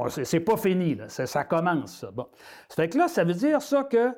c'est 0.09 0.41
pas 0.41 0.57
fini. 0.57 0.95
Là. 0.95 1.09
Ça, 1.09 1.45
commence. 1.45 1.99
Ça. 1.99 2.11
Bon. 2.11 2.29
Ça 2.69 2.75
fait 2.77 2.89
que 2.89 2.99
là, 2.99 3.09
ça 3.09 3.25
veut 3.25 3.35
dire 3.35 3.63
ça 3.63 3.85
que, 3.85 4.15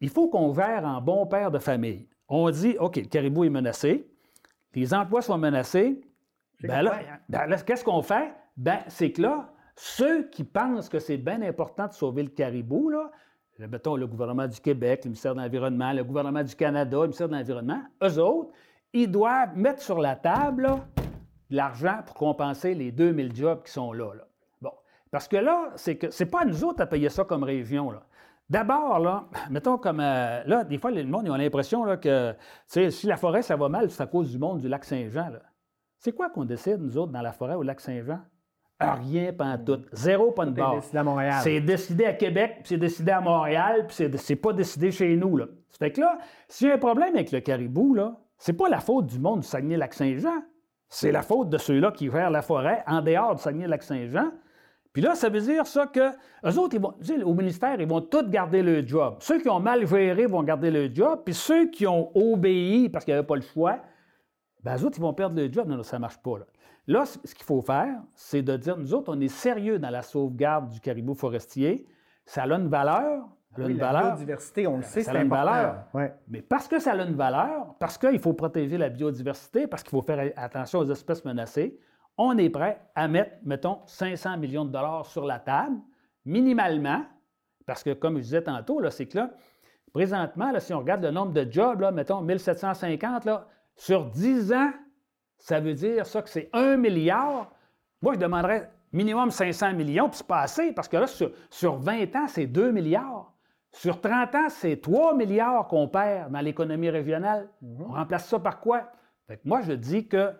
il 0.00 0.08
faut 0.08 0.28
qu'on 0.28 0.52
gère 0.54 0.84
en 0.84 1.00
bon 1.00 1.26
père 1.26 1.50
de 1.50 1.58
famille. 1.58 2.08
On 2.28 2.50
dit, 2.50 2.76
OK, 2.78 2.96
le 2.96 3.08
caribou 3.08 3.44
est 3.44 3.50
menacé, 3.50 4.08
les 4.74 4.94
emplois 4.94 5.22
sont 5.22 5.38
menacés. 5.38 6.00
Ben 6.62 6.82
là, 6.82 7.00
ben 7.28 7.46
là, 7.46 7.56
qu'est-ce 7.58 7.84
qu'on 7.84 8.02
fait? 8.02 8.32
Ben, 8.56 8.80
c'est 8.88 9.12
que 9.12 9.22
là, 9.22 9.52
ceux 9.76 10.28
qui 10.28 10.44
pensent 10.44 10.88
que 10.88 10.98
c'est 10.98 11.16
bien 11.16 11.40
important 11.42 11.86
de 11.86 11.92
sauver 11.92 12.24
le 12.24 12.30
caribou, 12.30 12.90
là, 12.90 13.10
mettons 13.58 13.96
le 13.96 14.06
gouvernement 14.06 14.46
du 14.46 14.60
Québec, 14.60 15.00
le 15.04 15.10
ministère 15.10 15.34
de 15.34 15.40
l'Environnement, 15.40 15.92
le 15.92 16.04
gouvernement 16.04 16.42
du 16.42 16.54
Canada, 16.54 16.98
le 16.98 17.04
ministère 17.04 17.28
de 17.28 17.34
l'Environnement, 17.34 17.82
eux 18.02 18.18
autres, 18.18 18.52
ils 18.92 19.10
doivent 19.10 19.56
mettre 19.56 19.82
sur 19.82 19.98
la 19.98 20.16
table 20.16 20.62
là, 20.62 20.86
de 21.50 21.56
l'argent 21.56 22.00
pour 22.06 22.14
compenser 22.14 22.74
les 22.74 22.92
2000 22.92 23.34
jobs 23.34 23.62
qui 23.64 23.72
sont 23.72 23.92
là. 23.92 24.14
là. 24.14 24.27
Parce 25.10 25.26
que 25.28 25.36
là, 25.36 25.70
c'est 25.76 25.96
que 25.96 26.10
c'est 26.10 26.26
pas 26.26 26.42
à 26.42 26.44
nous 26.44 26.64
autres 26.64 26.82
à 26.82 26.86
payer 26.86 27.08
ça 27.08 27.24
comme 27.24 27.42
région. 27.42 27.90
Là. 27.90 28.02
D'abord, 28.50 28.98
là, 28.98 29.24
mettons 29.50 29.78
comme. 29.78 30.00
euh, 30.00 30.42
là, 30.46 30.64
des 30.64 30.78
fois, 30.78 30.90
le 30.90 31.04
monde, 31.04 31.22
ils 31.26 31.30
ont 31.30 31.36
l'impression 31.36 31.84
là, 31.84 31.96
que 31.96 32.32
tu 32.32 32.36
sais, 32.66 32.90
si 32.90 33.06
la 33.06 33.16
forêt, 33.16 33.42
ça 33.42 33.56
va 33.56 33.68
mal, 33.68 33.90
c'est 33.90 34.02
à 34.02 34.06
cause 34.06 34.30
du 34.30 34.38
monde 34.38 34.58
du 34.58 34.68
lac 34.68 34.84
Saint-Jean. 34.84 35.30
C'est 35.98 36.12
quoi 36.12 36.30
qu'on 36.30 36.44
décide, 36.44 36.78
nous 36.80 36.96
autres, 36.98 37.12
dans 37.12 37.22
la 37.22 37.32
forêt 37.32 37.54
au 37.54 37.62
lac 37.62 37.80
Saint-Jean? 37.80 38.20
Ah, 38.80 38.94
Rien, 38.94 39.32
pas 39.32 39.58
tout. 39.58 39.80
Zéro, 39.92 40.30
pas 40.30 40.44
de 40.46 40.50
C'est 40.54 40.60
barre. 40.60 40.74
décidé 40.76 40.98
à 40.98 41.02
Montréal. 41.02 41.40
C'est 41.42 41.60
décidé 41.60 42.04
à 42.04 42.12
Québec, 42.12 42.52
puis 42.58 42.68
c'est 42.68 42.76
décidé 42.78 43.10
à 43.10 43.20
Montréal, 43.20 43.86
puis 43.88 43.96
c'est- 43.96 44.16
c'est 44.18 44.36
pas 44.36 44.52
décidé 44.52 44.92
chez 44.92 45.16
nous. 45.16 45.36
Là. 45.36 45.46
Ça 45.70 45.78
fait 45.78 45.90
que 45.90 46.00
là, 46.00 46.16
s'il 46.46 46.68
y 46.68 46.70
a 46.70 46.74
un 46.74 46.78
problème 46.78 47.14
avec 47.16 47.32
le 47.32 47.40
caribou, 47.40 47.92
là, 47.94 48.14
c'est 48.36 48.52
pas 48.52 48.68
la 48.68 48.78
faute 48.78 49.06
du 49.06 49.18
monde 49.18 49.40
du 49.40 49.46
Saguenay-Lac-Saint-Jean. 49.48 50.42
C'est 50.88 51.10
la 51.10 51.22
faute 51.22 51.50
de 51.50 51.58
ceux-là 51.58 51.90
qui 51.90 52.08
gèrent 52.08 52.30
la 52.30 52.40
forêt 52.42 52.84
en 52.86 53.02
dehors 53.02 53.34
du 53.34 53.42
Saguenay-Lac-Saint-Jean. 53.42 54.30
Puis 54.98 55.06
là, 55.06 55.14
ça 55.14 55.28
veut 55.28 55.40
dire 55.40 55.64
ça 55.64 55.86
que 55.86 56.10
eux 56.44 56.58
autres, 56.58 56.74
ils 56.74 56.80
vont, 56.80 56.92
tu 57.00 57.06
sais, 57.06 57.22
au 57.22 57.32
ministère, 57.32 57.80
ils 57.80 57.86
vont 57.86 58.00
tous 58.00 58.28
garder 58.28 58.64
le 58.64 58.84
job. 58.84 59.18
Ceux 59.20 59.38
qui 59.40 59.48
ont 59.48 59.60
mal 59.60 59.86
géré 59.86 60.26
vont 60.26 60.42
garder 60.42 60.72
le 60.72 60.92
job, 60.92 61.20
puis 61.24 61.34
ceux 61.34 61.70
qui 61.70 61.86
ont 61.86 62.10
obéi 62.16 62.88
parce 62.88 63.04
qu'il 63.04 63.14
n'y 63.14 63.18
avait 63.18 63.26
pas 63.28 63.36
le 63.36 63.42
choix, 63.42 63.78
ben, 64.64 64.76
eux 64.76 64.84
autres, 64.84 64.98
ils 64.98 65.02
vont 65.02 65.14
perdre 65.14 65.36
le 65.40 65.52
job. 65.52 65.68
Non, 65.68 65.76
non, 65.76 65.84
ça 65.84 65.98
ne 65.98 66.00
marche 66.00 66.18
pas. 66.18 66.38
Là, 66.40 66.46
Là, 66.88 67.04
ce 67.06 67.32
qu'il 67.32 67.44
faut 67.44 67.62
faire, 67.62 67.94
c'est 68.16 68.42
de 68.42 68.56
dire, 68.56 68.76
nous 68.76 68.92
autres, 68.92 69.14
on 69.16 69.20
est 69.20 69.28
sérieux 69.28 69.78
dans 69.78 69.90
la 69.90 70.02
sauvegarde 70.02 70.68
du 70.70 70.80
caribou 70.80 71.14
forestier. 71.14 71.86
Ça 72.26 72.42
a 72.42 72.46
une 72.48 72.66
valeur. 72.66 73.28
Ça 73.54 73.62
a 73.62 73.66
Oui, 73.66 73.70
une 73.74 73.78
la 73.78 73.92
valeur. 73.92 74.06
biodiversité, 74.16 74.66
on 74.66 74.78
le 74.78 74.82
sait, 74.82 75.02
Ça 75.04 75.12
a 75.12 75.22
une 75.22 75.28
valeur. 75.28 75.84
Ouais. 75.94 76.12
Mais 76.26 76.42
parce 76.42 76.66
que 76.66 76.80
ça 76.80 76.90
a 76.90 76.96
une 77.04 77.14
valeur, 77.14 77.76
parce 77.78 77.98
qu'il 77.98 78.18
faut 78.18 78.32
protéger 78.32 78.76
la 78.76 78.88
biodiversité, 78.88 79.68
parce 79.68 79.84
qu'il 79.84 79.90
faut 79.92 80.02
faire 80.02 80.32
attention 80.34 80.80
aux 80.80 80.90
espèces 80.90 81.24
menacées, 81.24 81.78
on 82.18 82.36
est 82.36 82.50
prêt 82.50 82.80
à 82.94 83.08
mettre, 83.08 83.36
mettons, 83.44 83.80
500 83.86 84.36
millions 84.36 84.64
de 84.64 84.70
dollars 84.70 85.06
sur 85.06 85.24
la 85.24 85.38
table, 85.38 85.78
minimalement, 86.24 87.04
Parce 87.64 87.82
que, 87.82 87.92
comme 87.92 88.16
je 88.16 88.22
disais 88.22 88.42
tantôt, 88.42 88.82
c'est 88.90 89.06
que 89.06 89.18
là, 89.18 89.30
présentement, 89.92 90.52
si 90.58 90.74
on 90.74 90.78
regarde 90.78 91.02
le 91.02 91.10
nombre 91.10 91.32
de 91.32 91.50
jobs, 91.50 91.80
là, 91.80 91.90
mettons 91.90 92.20
1750, 92.20 93.24
là, 93.24 93.46
sur 93.76 94.06
10 94.06 94.52
ans, 94.52 94.72
ça 95.38 95.60
veut 95.60 95.74
dire 95.74 96.04
ça 96.06 96.22
que 96.22 96.28
c'est 96.28 96.50
1 96.52 96.76
milliard. 96.76 97.52
Moi, 98.02 98.14
je 98.14 98.18
demanderais 98.18 98.70
minimum 98.92 99.30
500 99.30 99.74
millions, 99.74 100.08
puis 100.08 100.18
c'est 100.18 100.26
pas 100.26 100.40
assez, 100.40 100.72
parce 100.72 100.88
que 100.88 100.96
là, 100.96 101.06
sur, 101.06 101.30
sur 101.50 101.76
20 101.76 102.16
ans, 102.16 102.26
c'est 102.26 102.46
2 102.46 102.72
milliards. 102.72 103.32
Sur 103.70 104.00
30 104.00 104.34
ans, 104.34 104.48
c'est 104.48 104.80
3 104.80 105.14
milliards 105.14 105.68
qu'on 105.68 105.88
perd 105.88 106.32
dans 106.32 106.40
l'économie 106.40 106.90
régionale. 106.90 107.48
Mhm. 107.62 107.82
On 107.88 107.92
remplace 107.92 108.26
ça 108.26 108.38
par 108.38 108.60
quoi? 108.60 108.90
moi, 109.44 109.60
je 109.60 109.72
dis 109.72 110.08
que, 110.08 110.32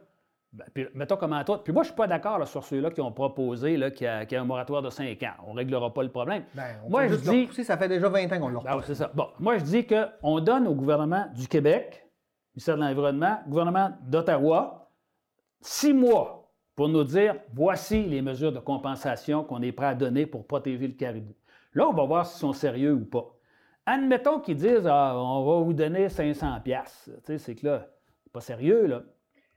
ben, 0.52 0.64
puis, 0.72 0.86
mettons 0.94 1.16
comment 1.16 1.42
toi, 1.44 1.62
puis 1.62 1.72
moi, 1.72 1.82
je 1.82 1.88
ne 1.88 1.92
suis 1.92 1.96
pas 1.96 2.06
d'accord 2.06 2.46
sur 2.48 2.64
ceux-là 2.64 2.90
qui 2.90 3.00
ont 3.02 3.12
proposé 3.12 3.74
qu'il 3.92 4.06
y, 4.06 4.34
a 4.34 4.40
un 4.40 4.44
moratoire 4.44 4.80
de 4.80 4.88
5 4.90 5.22
ans. 5.24 5.34
On 5.46 5.52
ne 5.52 5.58
réglera 5.58 5.92
pas 5.92 6.02
le 6.02 6.10
problème. 6.10 6.44
Ben, 6.54 6.64
on 6.84 6.90
moi, 6.90 7.02
peut 7.02 7.08
je 7.08 7.14
juste 7.14 7.30
dis, 7.30 7.42
repousser, 7.42 7.64
ça 7.64 7.76
fait 7.76 7.88
déjà 7.88 8.08
20 8.08 8.32
ans 8.32 8.40
qu'on 8.40 8.48
l'a 8.48 8.60
Ah, 8.64 8.74
repoussé. 8.74 8.94
c'est 8.94 9.02
ça. 9.02 9.10
Bon, 9.14 9.28
moi, 9.38 9.58
je 9.58 9.64
dis 9.64 9.86
qu'on 9.86 10.40
donne 10.40 10.66
au 10.66 10.74
gouvernement 10.74 11.26
du 11.34 11.46
Québec, 11.48 12.08
ministère 12.54 12.76
de 12.76 12.80
l'Environnement, 12.80 13.40
gouvernement 13.46 13.90
d'Ottawa, 14.06 14.90
six 15.60 15.92
mois 15.92 16.50
pour 16.74 16.88
nous 16.88 17.04
dire 17.04 17.34
voici 17.52 18.04
les 18.04 18.22
mesures 18.22 18.52
de 18.52 18.60
compensation 18.60 19.44
qu'on 19.44 19.60
est 19.62 19.72
prêt 19.72 19.86
à 19.86 19.94
donner 19.94 20.26
pour 20.26 20.46
protéger 20.46 20.86
le 20.86 20.94
caribou. 20.94 21.34
Là, 21.74 21.88
on 21.88 21.92
va 21.92 22.04
voir 22.04 22.24
s'ils 22.26 22.40
sont 22.40 22.52
sérieux 22.54 22.94
ou 22.94 23.04
pas. 23.04 23.26
Admettons 23.84 24.40
qu'ils 24.40 24.56
disent 24.56 24.86
ah, 24.86 25.12
on 25.16 25.44
va 25.44 25.64
vous 25.64 25.72
donner 25.74 26.08
500 26.08 26.60
pièces. 26.62 27.10
Tu 27.26 27.32
sais, 27.32 27.38
c'est 27.38 27.54
que 27.54 27.66
là, 27.66 27.86
pas 28.32 28.40
sérieux 28.40 28.86
là. 28.86 29.02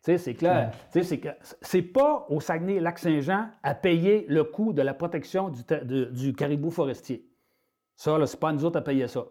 Tu 0.03 0.11
sais, 0.13 0.17
c'est 0.17 0.41
là, 0.41 0.71
tu 0.91 1.03
sais, 1.03 1.21
c'est 1.61 1.81
pas 1.83 2.25
au 2.29 2.39
Saguenay-Lac-Saint-Jean 2.39 3.49
à 3.61 3.75
payer 3.75 4.25
le 4.29 4.43
coût 4.43 4.73
de 4.73 4.81
la 4.81 4.95
protection 4.95 5.49
du, 5.49 5.63
ta- 5.63 5.83
de- 5.83 6.05
du 6.05 6.33
caribou 6.33 6.71
forestier. 6.71 7.23
Ça, 7.95 8.17
c'est 8.25 8.39
pas 8.39 8.51
nous 8.51 8.65
autres 8.65 8.79
à 8.79 8.81
payer 8.81 9.07
ça. 9.07 9.25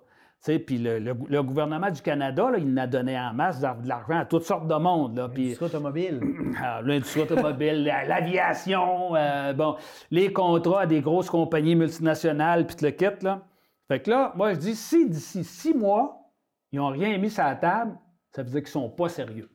Puis 0.47 0.79
le, 0.79 1.00
le- 1.00 1.17
le 1.29 1.43
gouvernement 1.43 1.91
du 1.91 2.00
Canada, 2.00 2.50
là, 2.50 2.59
il 2.59 2.79
a 2.79 2.87
donné 2.87 3.19
en 3.19 3.35
masse 3.35 3.61
de 3.61 3.67
l'argent 3.89 4.21
à 4.21 4.25
toutes 4.25 4.45
sortes 4.45 4.69
de 4.69 4.75
monde. 4.77 5.19
L'industrie 5.19 5.67
automobile. 5.67 6.21
ah, 6.62 6.81
l'industrie 6.83 7.23
automobile, 7.23 7.85
la- 7.85 8.05
l'aviation, 8.07 9.15
euh, 9.17 9.53
bon, 9.53 9.75
les 10.12 10.33
contrats 10.33 10.83
à 10.83 10.87
des 10.87 11.00
grosses 11.03 11.29
compagnies 11.29 11.75
multinationales, 11.75 12.67
puis 12.67 12.77
le 12.81 12.91
kit, 12.93 13.07
là. 13.23 13.43
Fait 13.89 14.00
que 14.00 14.09
là, 14.09 14.33
moi, 14.37 14.55
je 14.55 14.61
dis, 14.61 14.77
si 14.77 15.11
d'ici 15.11 15.43
six 15.45 15.75
mois, 15.75 16.31
ils 16.73 16.79
n'ont 16.79 16.89
rien 16.89 17.19
mis 17.19 17.29
sur 17.29 17.43
la 17.43 17.57
table, 17.57 17.99
ça 18.31 18.43
veut 18.45 18.50
dire 18.50 18.61
qu'ils 18.61 18.69
sont 18.71 18.89
pas 18.89 19.09
sérieux. 19.11 19.50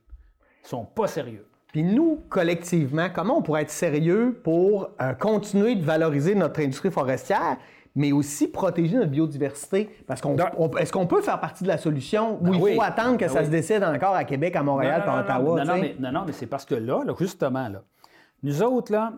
Sont 0.65 0.85
pas 0.85 1.07
sérieux. 1.07 1.45
Puis 1.71 1.83
nous, 1.83 2.21
collectivement, 2.29 3.07
comment 3.13 3.37
on 3.37 3.41
pourrait 3.41 3.63
être 3.63 3.69
sérieux 3.69 4.39
pour 4.43 4.89
euh, 5.01 5.13
continuer 5.13 5.75
de 5.75 5.83
valoriser 5.83 6.33
notre 6.35 6.61
industrie 6.61 6.89
forestière, 6.91 7.57
mais 7.95 8.11
aussi 8.13 8.47
protéger 8.47 8.95
notre 8.95 9.11
biodiversité? 9.11 9.89
Parce 10.07 10.21
qu'on 10.21 10.35
est-ce 10.77 10.91
qu'on 10.93 11.05
peut 11.07 11.21
faire 11.21 11.39
partie 11.39 11.63
de 11.63 11.67
la 11.69 11.77
solution 11.77 12.39
ou 12.41 12.53
il 12.53 12.61
oui. 12.61 12.75
faut 12.75 12.81
attendre 12.81 13.17
que 13.17 13.25
Ben 13.25 13.29
ça 13.29 13.39
oui. 13.39 13.45
se 13.45 13.51
décide 13.51 13.83
encore 13.83 14.15
à 14.15 14.23
Québec, 14.23 14.55
à 14.55 14.63
Montréal, 14.63 15.03
non, 15.05 15.13
à 15.13 15.19
Ottawa? 15.21 15.63
non, 15.65 15.73
non, 15.73 15.81
mais, 15.81 15.95
non, 15.99 16.11
non, 16.11 16.23
mais 16.25 16.31
c'est 16.31 16.47
parce 16.47 16.65
que 16.65 16.75
là, 16.75 17.03
là, 17.05 17.13
justement, 17.19 17.67
là, 17.67 17.83
nous 18.41 18.63
autres, 18.63 18.91
là, 18.93 19.11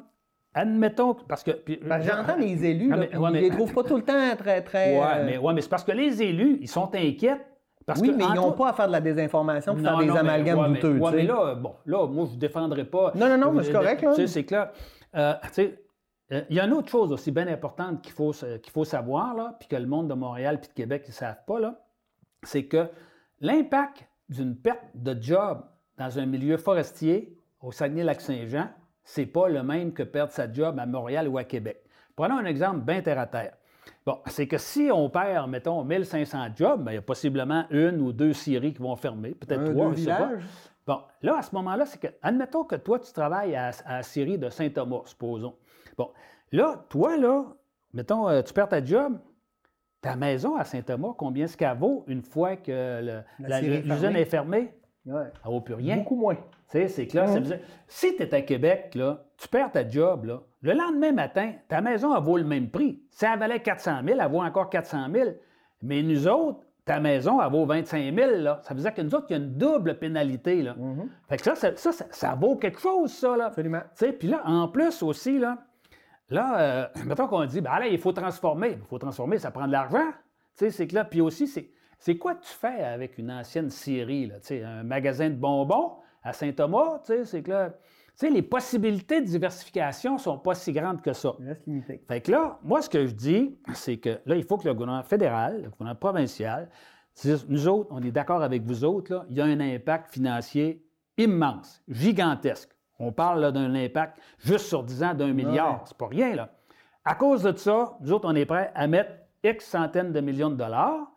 admettons, 0.54 1.14
que- 1.14 1.24
parce 1.28 1.44
que... 1.44 1.52
Parce 1.88 2.04
que 2.06 2.12
J'entends 2.12 2.38
les 2.38 2.66
élus, 2.66 2.90
Ah, 2.92 2.98
là, 2.98 3.06
mais- 3.12 3.18
ouais, 3.18 3.30
ils 3.30 3.34
mais- 3.34 3.42
les 3.42 3.50
trouvent 3.52 3.74
pas 3.74 3.84
tout 3.84 3.98
le 3.98 4.04
temps 4.04 4.36
très, 4.38 4.62
très... 4.64 4.98
Ouais, 5.00 5.06
euh, 5.18 5.26
mais, 5.26 5.38
ouais, 5.38 5.54
mais 5.54 5.62
c'est 5.62 5.70
parce 5.70 5.84
que 5.84 5.92
les 5.92 6.22
élus, 6.24 6.58
ils 6.62 6.68
sont 6.68 6.90
inquiets. 6.96 7.38
Parce 7.88 8.02
oui, 8.02 8.12
que, 8.12 8.18
mais 8.18 8.26
ils 8.26 8.36
n'ont 8.36 8.52
pas 8.52 8.70
à 8.70 8.74
faire 8.74 8.88
de 8.88 8.92
la 8.92 9.00
désinformation 9.00 9.74
pour 9.74 9.82
faire 9.82 9.98
des 9.98 10.08
non, 10.08 10.18
amalgames 10.18 10.72
mais- 10.74 10.80
douteux. 10.82 10.98
ouais, 11.00 11.12
mais 11.14 11.24
là, 11.24 11.56
bon, 11.56 11.74
là, 11.86 12.06
moi, 12.06 12.26
je 12.30 12.36
ne 12.36 12.40
défendrai 12.40 12.84
pas. 12.84 13.14
Non, 13.16 13.30
non, 13.30 13.38
non, 13.38 13.52
mais 13.54 13.64
c'est 13.64 13.72
correct. 13.72 14.06
Tu 14.10 14.16
sais, 14.16 14.28
c'est 14.28 14.44
que 14.44 14.56
là, 14.56 14.74
euh, 15.16 15.34
euh, 16.34 16.42
il 16.50 16.56
y 16.58 16.60
a 16.60 16.66
une 16.66 16.74
autre 16.74 16.90
chose 16.90 17.14
aussi 17.14 17.32
bien 17.32 17.48
importante 17.48 18.02
qu'il 18.02 18.12
faut, 18.12 18.34
qu'il 18.34 18.74
faut 18.74 18.84
savoir, 18.84 19.34
là, 19.36 19.56
puis 19.58 19.70
que 19.70 19.78
le 19.78 19.86
monde 19.88 20.10
de 20.10 20.14
Montréal 20.16 20.60
puis 20.60 20.68
de 20.68 20.74
Québec 20.74 21.06
ne 21.08 21.14
savent 21.14 21.46
pas, 21.48 21.62
là, 21.62 21.80
c'est 22.44 22.66
que 22.66 22.88
l'impact 23.40 24.06
d'une 24.28 24.58
perte 24.58 24.84
de 24.94 25.16
job 25.22 25.64
dans 25.98 26.20
un 26.20 26.26
milieu 26.26 26.58
forestier 26.58 27.38
au 27.62 27.72
Saguenay-Lac-Saint-Jean, 27.72 28.68
c'est 29.06 29.26
pas 29.26 29.48
le 29.48 29.64
même 29.64 29.94
que 29.94 30.04
perdre 30.04 30.34
sa 30.34 30.52
job 30.52 30.78
à 30.78 30.86
Montréal 30.86 31.30
ou 31.30 31.38
à 31.38 31.46
Québec. 31.46 31.82
Prenons 32.18 32.38
un 32.38 32.46
exemple 32.46 32.82
bien 32.82 33.02
terre 33.02 33.20
à 33.20 33.28
terre. 33.28 33.54
Bon, 34.06 34.20
c'est 34.28 34.48
que 34.48 34.58
si 34.58 34.90
on 34.92 35.10
perd, 35.10 35.50
mettons, 35.50 35.84
1500 35.84 36.50
jobs, 36.56 36.84
ben, 36.84 36.92
il 36.92 36.96
y 36.96 36.98
a 36.98 37.02
possiblement 37.02 37.66
une 37.70 38.02
ou 38.02 38.14
deux 38.14 38.34
scieries 38.34 38.74
qui 38.74 38.82
vont 38.82 38.96
fermer, 38.96 39.32
peut-être 39.36 39.72
trois, 39.72 39.92
je 39.94 40.02
sais 40.02 40.10
pas. 40.10 40.32
Bon, 40.86 41.02
là, 41.22 41.38
à 41.40 41.42
ce 41.42 41.54
moment-là, 41.56 41.86
c'est 41.86 42.00
que, 42.00 42.08
admettons 42.22 42.64
que 42.64 42.76
toi, 42.76 43.00
tu 43.00 43.12
travailles 43.12 43.56
à, 43.56 43.72
à 43.86 43.98
la 43.98 44.04
scierie 44.04 44.38
de 44.38 44.50
Saint-Thomas, 44.50 45.02
supposons. 45.06 45.56
Bon, 45.98 46.12
là, 46.54 46.86
toi, 46.90 47.18
là, 47.18 47.44
mettons, 47.94 48.30
euh, 48.30 48.42
tu 48.42 48.54
perds 48.54 48.70
ta 48.70 48.84
job, 48.84 49.20
ta 50.02 50.16
maison 50.16 50.56
à 50.56 50.64
Saint-Thomas, 50.64 51.14
combien 51.18 51.46
est-ce 51.46 51.58
qu'elle 51.58 51.78
vaut 51.78 52.06
une 52.08 52.22
fois 52.22 52.56
que 52.56 53.22
l'usine 53.40 53.98
fermée? 53.98 54.20
est 54.22 54.26
fermée? 54.26 54.74
Ouais. 55.06 55.32
Elle 55.44 55.52
vaut 55.52 55.62
plus 55.62 55.74
rien. 55.74 55.98
Beaucoup 55.98 56.16
moins. 56.16 56.38
Tu 56.70 56.80
sais, 56.80 56.88
c'est 56.90 57.06
dire, 57.06 57.60
si 57.88 58.16
tu 58.16 58.24
es 58.24 58.34
à 58.34 58.42
Québec, 58.42 58.94
là, 58.96 59.24
tu 59.38 59.48
perds 59.48 59.72
ta 59.72 59.88
job, 59.88 60.26
là, 60.26 60.42
le 60.62 60.74
lendemain 60.74 61.14
matin, 61.14 61.54
ta 61.70 61.80
maison, 61.80 62.16
elle 62.16 62.24
vaut 62.24 62.38
le 62.38 62.44
même 62.44 62.70
prix. 62.70 63.02
Si 63.10 63.26
elle 63.26 63.40
valait 63.40 63.62
400 63.62 64.02
000, 64.06 64.20
elle 64.20 64.30
vaut 64.30 64.42
encore 64.42 64.70
400 64.70 65.08
000. 65.14 65.30
Mais 65.82 66.04
nous 66.04 66.28
autres, 66.28 66.60
ta 66.84 67.00
maison, 67.00 67.42
elle 67.42 67.52
vaut 67.52 67.66
25 67.66 68.14
000. 68.14 68.32
Là. 68.42 68.60
Ça 68.64 68.74
veut 68.74 68.82
dire 68.82 68.94
que 68.94 69.02
nous 69.02 69.16
autres, 69.16 69.28
il 69.30 69.34
y 69.34 69.36
a 69.36 69.44
une 69.44 69.54
double 69.58 69.98
pénalité. 69.98 70.62
Là. 70.62 70.76
Fait 71.30 71.38
que 71.38 71.44
ça, 71.44 71.56
ça, 71.56 71.76
ça, 71.76 71.92
ça- 71.94 72.08
ça 72.10 72.36
vaut 72.36 72.56
quelque 72.58 72.80
chose, 72.80 73.12
ça. 73.14 73.38
Là. 73.38 73.46
Absolument. 73.46 73.82
Tu 73.98 74.06
sais, 74.06 74.12
Puis 74.12 74.28
là, 74.28 74.42
en 74.46 74.68
plus 74.68 75.04
aussi, 75.04 75.38
là, 75.40 75.58
là 76.30 76.60
euh, 76.60 76.88
mettons 77.06 77.28
qu'on 77.28 77.46
dit, 77.46 77.62
ben 77.62 77.80
là, 77.80 77.88
il 77.88 77.98
faut 78.00 78.12
transformer. 78.14 78.72
Il 78.82 78.88
faut 78.90 78.98
transformer, 79.00 79.38
ça 79.38 79.52
prend 79.52 79.68
de 79.68 79.72
l'argent. 79.72 80.08
Tu 80.58 80.66
sais, 80.66 80.72
c'est 80.72 80.88
que 80.88 80.96
là, 80.96 81.06
puis 81.06 81.22
aussi, 81.22 81.48
c'est, 81.48 81.70
c'est 82.00 82.18
quoi 82.18 82.36
tu 82.36 82.50
fais 82.50 82.84
avec 82.84 83.18
une 83.18 83.32
ancienne 83.32 83.70
scierie, 83.70 84.26
là, 84.28 84.36
un 84.66 84.84
magasin 84.84 85.30
de 85.30 85.36
bonbons 85.36 85.98
à 86.28 86.34
Saint-Thomas, 86.34 87.00
tu 87.06 87.14
sais, 87.14 87.26
c'est 87.26 87.42
que 87.42 87.52
là, 87.52 87.70
tu 87.70 87.78
sais, 88.16 88.30
les 88.30 88.42
possibilités 88.42 89.22
de 89.22 89.26
diversification 89.26 90.14
ne 90.14 90.20
sont 90.20 90.38
pas 90.38 90.56
si 90.56 90.74
grandes 90.74 91.02
que 91.02 91.14
ça. 91.14 91.34
Limité. 91.66 92.04
Fait 92.08 92.22
que 92.22 92.32
là, 92.32 92.60
moi, 92.64 92.82
ce 92.82 92.90
que 92.90 93.06
je 93.06 93.14
dis, 93.14 93.58
c'est 93.74 93.98
que 93.98 94.20
là, 94.26 94.36
il 94.36 94.44
faut 94.44 94.58
que 94.58 94.68
le 94.68 94.74
gouvernement 94.74 95.04
fédéral, 95.04 95.64
le 95.64 95.70
gouvernement 95.70 95.96
provincial, 95.96 96.70
dise, 97.16 97.46
nous 97.48 97.68
autres, 97.68 97.90
on 97.92 98.02
est 98.02 98.12
d'accord 98.12 98.42
avec 98.42 98.64
vous 98.64 98.84
autres, 98.84 99.14
là, 99.14 99.26
il 99.30 99.38
y 99.38 99.42
a 99.42 99.46
un 99.46 99.60
impact 99.60 100.12
financier 100.12 100.84
immense, 101.18 101.82
gigantesque. 101.88 102.72
On 103.00 103.12
parle 103.12 103.40
là, 103.40 103.52
d'un 103.52 103.74
impact 103.74 104.20
juste 104.40 104.66
sur 104.66 104.84
10 104.84 105.04
ans 105.04 105.14
d'un 105.14 105.32
milliard. 105.32 105.84
C'est 105.86 105.98
pas 105.98 106.08
rien, 106.08 106.36
là. 106.36 106.50
À 107.06 107.16
cause 107.16 107.44
de 107.44 107.56
ça, 107.56 107.98
nous 108.02 108.12
autres, 108.12 108.28
on 108.28 108.36
est 108.36 108.46
prêts 108.46 108.72
à 108.76 108.88
mettre 108.88 109.12
X 109.44 109.66
centaines 109.66 110.12
de 110.12 110.20
millions 110.20 110.50
de 110.50 110.56
dollars. 110.56 111.10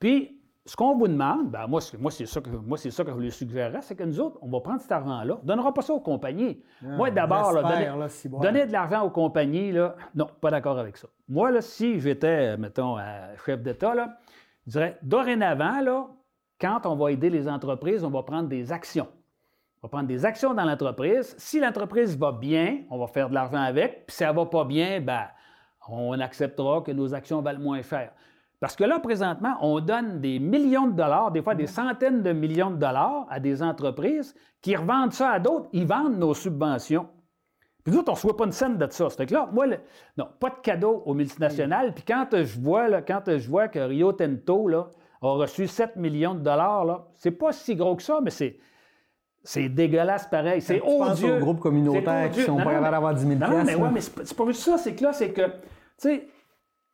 Puis, 0.00 0.35
ce 0.66 0.74
qu'on 0.74 0.96
vous 0.96 1.06
demande, 1.06 1.50
ben 1.50 1.66
moi, 1.68 1.80
c'est, 1.80 1.96
moi, 1.98 2.10
c'est 2.10 2.26
ça 2.26 2.40
que, 2.40 2.50
moi, 2.50 2.76
c'est 2.76 2.90
ça 2.90 3.04
que 3.04 3.12
je 3.12 3.16
lui 3.16 3.30
suggérerais, 3.30 3.82
c'est 3.82 3.94
que 3.94 4.02
nous 4.02 4.20
autres, 4.20 4.38
on 4.42 4.48
va 4.48 4.60
prendre 4.60 4.80
cet 4.80 4.90
argent-là. 4.90 5.36
On 5.38 5.42
ne 5.42 5.46
donnera 5.46 5.72
pas 5.72 5.82
ça 5.82 5.92
aux 5.92 6.00
compagnies. 6.00 6.60
moi, 6.82 7.10
d'abord, 7.10 7.52
là, 7.52 7.62
donner, 7.62 7.98
là, 7.98 8.08
si 8.08 8.28
bon. 8.28 8.40
donner 8.40 8.66
de 8.66 8.72
l'argent 8.72 9.02
aux 9.02 9.10
compagnies, 9.10 9.70
là, 9.70 9.94
non, 10.14 10.26
pas 10.40 10.50
d'accord 10.50 10.78
avec 10.78 10.96
ça. 10.96 11.06
Moi, 11.28 11.52
là, 11.52 11.60
si 11.60 12.00
j'étais, 12.00 12.56
mettons, 12.56 12.98
euh, 12.98 13.02
chef 13.44 13.62
d'État, 13.62 13.94
là, 13.94 14.18
je 14.66 14.72
dirais, 14.72 14.98
dorénavant, 15.02 15.80
là, 15.80 16.08
quand 16.60 16.84
on 16.84 16.96
va 16.96 17.12
aider 17.12 17.30
les 17.30 17.48
entreprises, 17.48 18.02
on 18.02 18.10
va 18.10 18.24
prendre 18.24 18.48
des 18.48 18.72
actions. 18.72 19.08
On 19.82 19.86
va 19.86 19.90
prendre 19.90 20.08
des 20.08 20.24
actions 20.24 20.52
dans 20.52 20.64
l'entreprise. 20.64 21.34
Si 21.38 21.60
l'entreprise 21.60 22.18
va 22.18 22.32
bien, 22.32 22.80
on 22.90 22.98
va 22.98 23.06
faire 23.06 23.28
de 23.28 23.34
l'argent 23.34 23.62
avec. 23.62 24.06
Puis 24.06 24.16
si 24.16 24.24
elle 24.24 24.30
ne 24.30 24.36
va 24.36 24.46
pas 24.46 24.64
bien, 24.64 25.00
ben, 25.00 25.26
on 25.88 26.18
acceptera 26.18 26.80
que 26.80 26.90
nos 26.90 27.14
actions 27.14 27.40
valent 27.40 27.60
moins 27.60 27.82
cher. 27.82 28.10
Parce 28.60 28.74
que 28.74 28.84
là, 28.84 28.98
présentement, 29.00 29.56
on 29.60 29.80
donne 29.80 30.20
des 30.20 30.38
millions 30.38 30.86
de 30.86 30.92
dollars, 30.94 31.30
des 31.30 31.42
fois 31.42 31.54
des 31.54 31.66
centaines 31.66 32.22
de 32.22 32.32
millions 32.32 32.70
de 32.70 32.76
dollars 32.76 33.26
à 33.28 33.38
des 33.38 33.62
entreprises 33.62 34.34
qui 34.62 34.74
revendent 34.74 35.12
ça 35.12 35.30
à 35.30 35.38
d'autres. 35.38 35.68
Ils 35.72 35.86
vendent 35.86 36.18
nos 36.18 36.32
subventions. 36.32 37.06
Puis 37.84 37.92
nous 37.92 38.00
autres, 38.00 38.08
on 38.08 38.12
ne 38.12 38.16
reçoit 38.16 38.36
pas 38.36 38.44
une 38.46 38.52
scène 38.52 38.78
de 38.78 38.86
ça. 38.90 39.08
C'est 39.10 39.26
que 39.26 39.34
là, 39.34 39.48
moi, 39.52 39.66
le- 39.66 39.78
non, 40.16 40.26
pas 40.40 40.48
de 40.50 40.56
cadeau 40.62 41.02
aux 41.04 41.14
multinationales. 41.14 41.92
Puis 41.94 42.02
quand 42.08 42.26
je 42.32 42.58
vois, 42.58 42.88
là, 42.88 43.02
quand 43.02 43.22
je 43.26 43.48
vois 43.48 43.68
que 43.68 43.78
Rio 43.78 44.12
Tinto 44.12 44.66
là, 44.68 44.88
a 45.22 45.28
reçu 45.28 45.66
7 45.66 45.96
millions 45.96 46.34
de 46.34 46.40
dollars, 46.40 46.84
là, 46.84 47.06
c'est 47.14 47.30
pas 47.30 47.52
si 47.52 47.76
gros 47.76 47.94
que 47.94 48.02
ça, 48.02 48.20
mais 48.22 48.30
c'est, 48.30 48.56
c'est 49.44 49.68
dégueulasse 49.68 50.26
pareil. 50.28 50.60
C'est 50.62 50.80
odieux. 50.82 51.36
aux 51.36 51.40
groupes 51.40 51.60
communautaires 51.60 52.30
qui 52.30 52.40
sont 52.42 52.56
Non, 52.58 52.64
pas 52.64 52.70
capables 52.72 52.90
d'avoir 52.90 53.14
10 53.14 53.20
000 53.26 53.34
Non, 53.38 53.58
non, 53.58 53.64
mais, 53.64 53.74
ouais, 53.76 53.90
mais 53.92 54.00
c'est 54.00 54.14
pas, 54.14 54.22
c'est 54.24 54.36
pas 54.36 54.46
juste 54.46 54.62
ça. 54.62 54.78
C'est 54.78 54.94
que 54.94 55.04
là, 55.04 55.12
c'est 55.12 55.30
que, 55.30 55.42
tu 55.42 55.50
sais, 55.98 56.28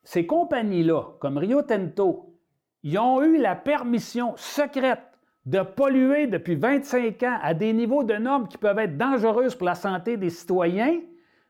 ces 0.05 0.27
compagnies-là, 0.27 1.17
comme 1.21 1.38
Rio 1.38 1.62
Tinto, 1.62 2.37
ils 2.83 2.99
ont 2.99 3.23
eu 3.23 3.38
la 3.38 3.55
permission 3.55 4.35
secrète 4.37 5.03
de 5.47 5.61
polluer 5.61 6.27
depuis 6.27 6.55
25 6.55 7.23
ans 7.23 7.38
à 7.43 7.55
des 7.55 7.73
niveaux 7.73 8.05
de 8.05 8.15
normes 8.15 8.49
qui 8.49 8.59
peuvent 8.59 8.79
être 8.79 8.97
dangereuses 8.97 9.55
pour 9.55 9.67
la 9.67 9.75
santé 9.75 10.17
des 10.17 10.31
citoyens. 10.31 10.99
Tu 11.01 11.05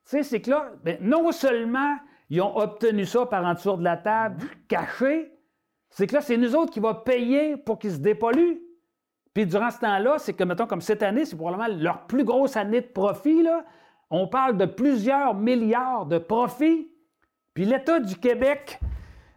sais, 0.04 0.22
c'est 0.22 0.40
que 0.40 0.50
là, 0.50 0.72
ben, 0.82 0.98
non 1.00 1.30
seulement 1.32 1.96
ils 2.30 2.40
ont 2.40 2.56
obtenu 2.56 3.04
ça 3.04 3.26
par 3.26 3.44
en 3.44 3.54
dessous 3.54 3.76
de 3.76 3.84
la 3.84 3.96
table, 3.96 4.42
caché, 4.68 5.32
c'est 5.90 6.06
que 6.06 6.14
là, 6.14 6.20
c'est 6.22 6.38
nous 6.38 6.56
autres 6.56 6.72
qui 6.72 6.80
va 6.80 6.94
payer 6.94 7.58
pour 7.58 7.78
qu'ils 7.78 7.92
se 7.92 7.98
dépolluent. 7.98 8.62
Puis 9.34 9.46
durant 9.46 9.70
ce 9.70 9.80
temps-là, 9.80 10.18
c'est 10.18 10.32
que, 10.32 10.44
mettons, 10.44 10.66
comme 10.66 10.80
cette 10.80 11.02
année, 11.02 11.24
c'est 11.24 11.36
probablement 11.36 11.68
leur 11.78 12.06
plus 12.06 12.24
grosse 12.24 12.56
année 12.56 12.80
de 12.80 12.86
profit. 12.86 13.42
Là. 13.42 13.64
On 14.10 14.26
parle 14.28 14.56
de 14.56 14.66
plusieurs 14.66 15.34
milliards 15.34 16.06
de 16.06 16.18
profits. 16.18 16.90
Puis 17.54 17.64
l'État 17.66 18.00
du 18.00 18.16
Québec 18.16 18.80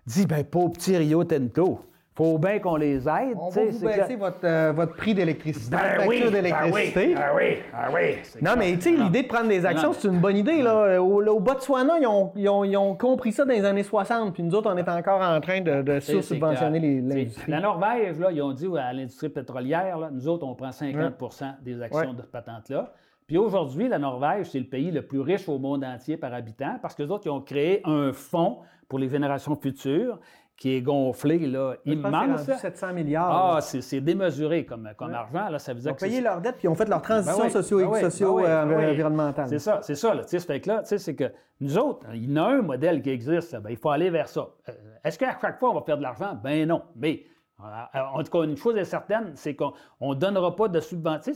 dit, 0.05 0.25
ben, 0.25 0.43
pauvre 0.43 0.71
petit 0.73 0.95
Rio 0.95 1.23
Tinto, 1.25 1.79
faut 2.15 2.37
bien 2.37 2.59
qu'on 2.59 2.77
les 2.77 3.09
aide. 3.09 3.35
On 3.37 3.49
va 3.49 3.61
vous 3.65 3.79
baisser 3.85 4.13
que- 4.13 4.19
votre, 4.19 4.37
euh, 4.45 4.71
votre 4.73 4.95
prix 4.95 5.13
d'électricité, 5.13 5.75
Ben 5.75 6.07
oui, 6.07 6.21
ben 6.21 6.25
oui, 6.27 6.31
d'électricité. 6.31 7.13
ben 7.13 7.21
oui, 7.35 7.43
ben 7.73 7.93
oui. 7.93 8.01
Non, 8.41 8.51
mais 8.57 8.73
tu 8.75 8.81
sais, 8.83 8.91
l'idée 8.91 9.23
de 9.23 9.27
prendre 9.27 9.49
des 9.49 9.65
actions, 9.65 9.91
c'est 9.91 10.07
une 10.07 10.19
bonne 10.19 10.37
idée. 10.37 10.61
Là. 10.61 11.01
Au, 11.03 11.21
au 11.27 11.39
Botswana, 11.41 11.95
ils 11.99 12.07
ont, 12.07 12.31
ils, 12.37 12.47
ont, 12.47 12.63
ils 12.63 12.77
ont 12.77 12.95
compris 12.95 13.33
ça 13.33 13.43
dans 13.43 13.51
les 13.53 13.65
années 13.65 13.83
60, 13.83 14.33
puis 14.33 14.43
nous 14.43 14.55
autres, 14.55 14.71
on 14.73 14.77
est 14.77 14.87
encore 14.87 15.19
en 15.21 15.41
train 15.41 15.59
de, 15.59 15.81
de 15.81 15.99
sur-subventionner 15.99 16.79
l'industrie. 17.01 17.51
La 17.51 17.59
Norvège, 17.59 18.17
là, 18.17 18.31
ils 18.31 18.41
ont 18.41 18.53
dit 18.53 18.67
à 18.77 18.93
l'industrie 18.93 19.27
pétrolière, 19.27 19.97
là, 19.97 20.09
nous 20.09 20.25
autres, 20.29 20.47
on 20.47 20.55
prend 20.55 20.69
50% 20.71 21.55
des 21.63 21.81
actions 21.81 21.99
Ouais. 22.11 22.15
de 22.15 22.21
patente-là. 22.21 22.93
Puis 23.27 23.37
aujourd'hui, 23.37 23.87
la 23.87 23.97
Norvège, 23.97 24.51
c'est 24.51 24.59
le 24.59 24.67
pays 24.67 24.91
le 24.91 25.01
plus 25.01 25.19
riche 25.19 25.49
au 25.49 25.57
monde 25.57 25.83
entier 25.83 26.15
par 26.17 26.33
habitant 26.33 26.77
parce 26.81 26.93
que 26.93 27.03
les 27.03 27.09
autres, 27.11 27.23
ils 27.25 27.31
ont 27.31 27.41
créé 27.41 27.81
un 27.85 28.13
fonds 28.13 28.59
pour 28.87 28.99
les 28.99 29.09
générations 29.09 29.55
futures 29.55 30.19
qui 30.57 30.75
est 30.75 30.81
gonflé, 30.81 31.39
là, 31.39 31.75
Je 31.85 31.93
pense 31.95 32.03
que 32.03 32.09
c'est 32.09 32.25
immense. 32.25 32.47
rendu 32.47 32.59
700 32.61 32.93
milliards. 32.93 33.55
Ah, 33.57 33.61
c'est 33.61 33.99
démesuré 33.99 34.65
comme, 34.65 34.89
comme 34.95 35.13
argent. 35.13 35.49
Là. 35.49 35.59
Ça 35.59 35.73
veut 35.73 35.79
ils 35.79 35.83
dire 35.83 35.91
ont 35.91 35.95
que 35.95 35.99
payé 35.99 36.15
c'est- 36.17 36.21
leur 36.21 36.39
dette, 36.39 36.55
puis 36.55 36.65
ils 36.65 36.69
ont 36.69 36.75
fait 36.75 36.87
leur 36.87 37.01
transition 37.01 37.37
Ben 37.39 37.43
oui, 37.45 37.51
socio- 37.51 37.77
ben 37.79 37.87
oui, 37.91 37.99
socio- 37.99 38.35
ben 38.37 38.41
oui, 38.43 38.43
euh, 38.47 38.65
ben 38.65 38.89
environnementale. 38.91 39.47
C'est 39.49 39.59
ça, 39.59 39.79
c'est 39.81 39.95
ça. 39.95 40.13
Là. 40.13 40.23
Tu 40.23 40.29
sais, 40.29 40.39
ça 40.39 40.45
fait 40.45 40.61
que 40.61 40.69
là, 40.69 40.79
tu 40.83 40.87
sais, 40.89 40.97
c'est 40.97 41.15
que 41.15 41.25
nous 41.59 41.77
autres, 41.77 42.05
il 42.13 42.31
y 42.31 42.39
en 42.39 42.41
a 42.45 42.47
un 42.53 42.61
modèle 42.61 43.01
qui 43.01 43.09
existe, 43.09 43.53
ben, 43.57 43.69
il 43.71 43.75
faut 43.77 43.89
aller 43.89 44.09
vers 44.09 44.29
ça. 44.29 44.47
Euh, 44.69 44.71
Est-ce 45.03 45.19
qu'à 45.19 45.37
chaque 45.41 45.59
fois, 45.59 45.71
on 45.71 45.73
va 45.73 45.81
faire 45.81 45.97
de 45.97 46.03
l'argent? 46.03 46.39
Ben 46.41 46.65
non. 46.65 46.83
Mais 46.95 47.25
euh, 47.59 47.99
en 48.13 48.23
tout 48.23 48.31
cas, 48.31 48.45
une 48.45 48.55
chose 48.55 48.77
est 48.77 48.85
certaine, 48.85 49.31
c'est 49.35 49.55
qu'on 49.55 49.73
ne 50.01 50.15
donnera 50.15 50.55
pas 50.55 50.69
de 50.69 50.79
subventions. 50.79 51.33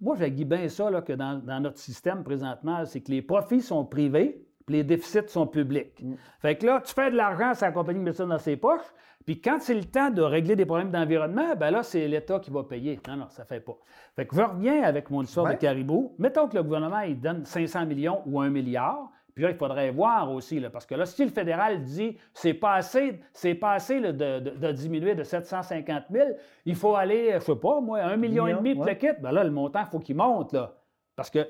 Moi, 0.00 0.16
je 0.18 0.44
bien 0.44 0.68
ça 0.68 0.90
là, 0.90 1.00
que 1.00 1.12
dans, 1.12 1.38
dans 1.38 1.60
notre 1.60 1.78
système 1.78 2.22
présentement, 2.22 2.84
c'est 2.84 3.00
que 3.00 3.10
les 3.10 3.22
profits 3.22 3.62
sont 3.62 3.84
privés, 3.84 4.46
puis 4.66 4.76
les 4.76 4.84
déficits 4.84 5.28
sont 5.28 5.46
publics. 5.46 6.04
Fait 6.40 6.56
que 6.56 6.66
là, 6.66 6.82
tu 6.84 6.92
fais 6.92 7.10
de 7.10 7.16
l'argent, 7.16 7.52
c'est 7.54 7.66
la 7.66 7.72
compagnie 7.72 8.00
qui 8.00 8.04
met 8.04 8.12
ça 8.12 8.26
dans 8.26 8.38
ses 8.38 8.56
poches, 8.56 8.92
puis 9.24 9.40
quand 9.40 9.58
c'est 9.60 9.74
le 9.74 9.84
temps 9.84 10.10
de 10.10 10.22
régler 10.22 10.54
des 10.54 10.66
problèmes 10.66 10.90
d'environnement, 10.90 11.56
ben 11.56 11.70
là, 11.70 11.82
c'est 11.82 12.06
l'État 12.06 12.38
qui 12.38 12.50
va 12.50 12.62
payer. 12.62 13.00
Non, 13.08 13.16
non, 13.16 13.26
ça 13.28 13.42
ne 13.42 13.46
fait 13.46 13.60
pas. 13.60 13.76
Fait 14.14 14.26
que 14.26 14.36
je 14.36 14.40
reviens 14.40 14.82
avec 14.84 15.10
mon 15.10 15.22
histoire 15.22 15.52
de 15.52 15.58
caribou. 15.58 16.14
Mettons 16.18 16.46
que 16.46 16.56
le 16.56 16.62
gouvernement, 16.62 17.00
il 17.00 17.20
donne 17.20 17.44
500 17.44 17.86
millions 17.86 18.22
ou 18.26 18.40
1 18.40 18.50
milliard. 18.50 19.10
Puis 19.36 19.42
là, 19.44 19.50
il 19.50 19.56
faudrait 19.58 19.90
voir 19.90 20.32
aussi, 20.32 20.58
là, 20.58 20.70
parce 20.70 20.86
que 20.86 20.94
là, 20.94 21.04
si 21.04 21.22
le 21.22 21.30
fédéral 21.30 21.82
dit 21.82 22.16
c'est 22.32 22.54
pas 22.54 22.72
assez, 22.72 23.20
c'est 23.34 23.54
pas 23.54 23.72
assez 23.74 24.00
là, 24.00 24.10
de, 24.10 24.40
de- 24.40 24.50
de 24.56 24.72
diminuer 24.72 25.14
de 25.14 25.22
750 25.24 26.04
000, 26.10 26.28
il 26.64 26.74
faut 26.74 26.94
aller, 26.96 27.32
je 27.34 27.40
sais 27.40 27.54
pas, 27.56 27.80
moi, 27.82 28.00
1 28.00 28.16
million 28.16 28.46
et 28.46 28.54
Million, 28.54 28.62
demi 28.62 28.74
pour 28.74 28.86
le 28.86 28.94
kit. 28.94 29.08
Ben 29.20 29.32
là, 29.32 29.44
le 29.44 29.50
montant, 29.50 29.80
il 29.82 29.90
faut 29.90 29.98
qu'il 29.98 30.16
monte, 30.16 30.54
là. 30.54 30.72
Parce 31.16 31.28
que 31.28 31.46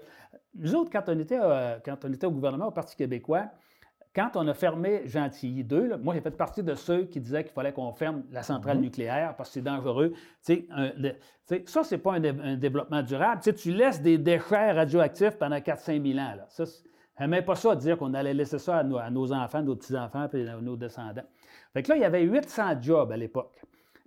nous 0.57 0.75
autres, 0.75 0.91
quand 0.91 1.05
on 1.09 1.17
était, 1.21 1.39
euh, 1.41 1.79
quand 1.85 1.97
on 2.05 2.13
était 2.13 2.27
au 2.27 2.33
gouvernement, 2.33 2.67
au 2.67 2.71
Parti 2.73 2.97
québécois, 2.97 3.45
quand 4.17 4.31
on 4.35 4.49
a 4.49 4.55
fermé 4.55 5.03
Gentilly 5.07 5.63
2, 5.63 5.87
là, 5.87 5.97
moi, 5.97 6.13
j'ai 6.15 6.21
fait 6.23 6.31
partie 6.33 6.65
de 6.65 6.75
ceux 6.75 7.05
qui 7.05 7.21
disaient 7.21 7.45
qu'il 7.45 7.53
fallait 7.53 7.73
qu'on 7.73 7.93
ferme 7.93 8.25
la 8.33 8.43
centrale 8.43 8.79
nucléaire 8.79 9.35
parce 9.37 9.51
que 9.51 9.55
c'est 9.55 9.63
dangereux. 9.63 10.13
Un- 10.71 10.91
ça, 11.67 11.85
c'est 11.85 11.99
pas 11.99 12.15
un, 12.15 12.21
dé- 12.21 12.35
un 12.43 12.57
développement 12.57 13.03
durable. 13.03 13.43
Tu 13.43 13.71
laisses 13.71 14.03
des 14.03 14.19
déchets 14.19 14.73
radioactifs 14.73 15.37
pendant 15.39 15.61
4-5 15.61 16.03
000 16.05 16.19
ans. 16.19 16.35
Là. 16.35 16.47
Ça, 16.49 16.65
j'aimais 17.19 17.43
pas 17.43 17.55
ça, 17.55 17.75
dire 17.75 17.99
qu'on 17.99 18.15
allait 18.15 18.35
laisser 18.35 18.59
ça 18.59 18.79
à 18.79 18.85
nos, 18.85 18.99
à 18.99 19.11
nos 19.11 19.33
enfants, 19.33 19.63
nos 19.63 19.77
petits-enfants 19.77 20.29
et 20.33 20.49
à 20.49 20.57
nos 20.61 20.77
descendants. 20.77 21.25
Fait 21.73 21.83
que 21.83 21.91
là, 21.91 21.97
il 21.97 22.03
y 22.03 22.05
avait 22.05 22.23
800 22.23 22.83
jobs 22.83 23.11
à 23.13 23.17
l'époque. 23.17 23.53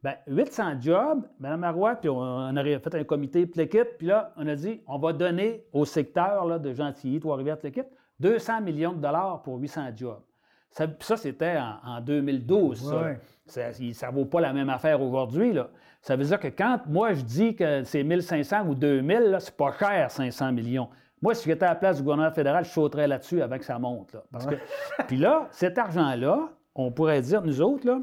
Bien, 0.02 0.16
800 0.28 0.80
jobs, 0.80 1.26
Mme 1.40 1.60
Marois, 1.60 1.96
puis 1.96 2.10
on, 2.10 2.18
on 2.18 2.56
aurait 2.56 2.80
fait 2.80 2.96
un 2.96 3.04
comité 3.04 3.50
le 3.54 3.66
kit, 3.66 3.80
puis 3.98 4.08
là, 4.08 4.34
on 4.38 4.48
a 4.48 4.56
dit, 4.56 4.82
on 4.88 4.98
va 4.98 5.12
donner 5.12 5.66
au 5.74 5.84
secteur 5.84 6.46
là, 6.46 6.58
de 6.58 6.74
Gentilly, 6.74 7.20
Trois-Rivières, 7.20 7.58
le 7.62 7.70
kit, 7.70 7.82
200 8.20 8.62
millions 8.62 8.94
de 8.94 9.02
dollars 9.02 9.42
pour 9.42 9.58
800 9.58 9.92
jobs. 9.96 10.22
Ça, 10.72 10.88
ça 11.00 11.18
c'était 11.18 11.58
en, 11.58 11.98
en 11.98 12.02
2012, 12.02 12.90
ça. 12.90 13.02
Ouais. 13.02 13.20
Ça 13.46 14.12
ne 14.12 14.16
vaut 14.16 14.26
pas 14.26 14.42
la 14.42 14.54
même 14.54 14.70
affaire 14.70 15.02
aujourd'hui. 15.02 15.54
là. 15.54 15.70
Ça 16.02 16.16
veut 16.16 16.24
dire 16.24 16.40
que 16.40 16.48
quand 16.48 16.82
moi 16.88 17.14
je 17.14 17.24
dis 17.24 17.56
que 17.56 17.84
c'est 17.84 18.04
1500 18.04 18.68
ou 18.68 18.76
2000, 18.76 19.20
là, 19.22 19.40
c'est 19.40 19.56
pas 19.56 19.74
cher, 19.78 20.12
500 20.12 20.52
millions. 20.54 20.88
Moi, 21.22 21.36
si 21.36 21.50
j'étais 21.50 21.66
à 21.66 21.70
la 21.70 21.76
place 21.76 21.98
du 21.98 22.04
gouvernement 22.04 22.32
fédéral, 22.32 22.64
je 22.66 22.70
sauterais 22.70 23.08
là-dessus 23.08 23.42
avant 23.42 23.58
que 23.58 23.66
ça 23.66 23.78
monte. 23.80 24.14
là. 24.14 24.24
Parce 24.32 24.46
que, 24.46 24.56
puis 25.08 25.18
là, 25.18 25.48
cet 25.52 25.78
argent-là, 25.78 26.50
on 26.76 26.92
pourrait 26.92 27.22
dire, 27.22 27.42
nous 27.42 27.62
autres, 27.62 27.86
là, 27.86 28.00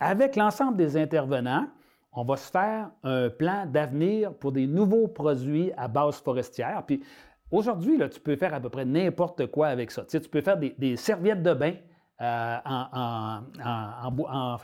avec 0.00 0.36
l'ensemble 0.36 0.76
des 0.76 0.96
intervenants, 0.96 1.66
on 2.12 2.24
va 2.24 2.36
se 2.36 2.50
faire 2.50 2.90
un 3.04 3.28
plan 3.28 3.66
d'avenir 3.66 4.32
pour 4.34 4.52
des 4.52 4.66
nouveaux 4.66 5.08
produits 5.08 5.72
à 5.76 5.88
base 5.88 6.16
forestière. 6.22 6.82
Puis 6.86 7.02
aujourd'hui, 7.50 7.98
tu 8.10 8.18
peux 8.20 8.36
faire 8.36 8.54
à 8.54 8.60
peu 8.60 8.70
près 8.70 8.84
n'importe 8.84 9.46
quoi 9.48 9.68
avec 9.68 9.90
ça. 9.90 10.02
Tu, 10.02 10.10
sais, 10.10 10.20
tu 10.20 10.28
peux 10.28 10.40
faire 10.40 10.56
des, 10.56 10.74
des 10.78 10.96
serviettes 10.96 11.42
de 11.42 11.52
bain 11.54 11.74
euh, 12.20 12.56
en, 12.64 12.86
en- 12.92 13.40
en- 13.64 14.06
en 14.06 14.10
bois- 14.10 14.58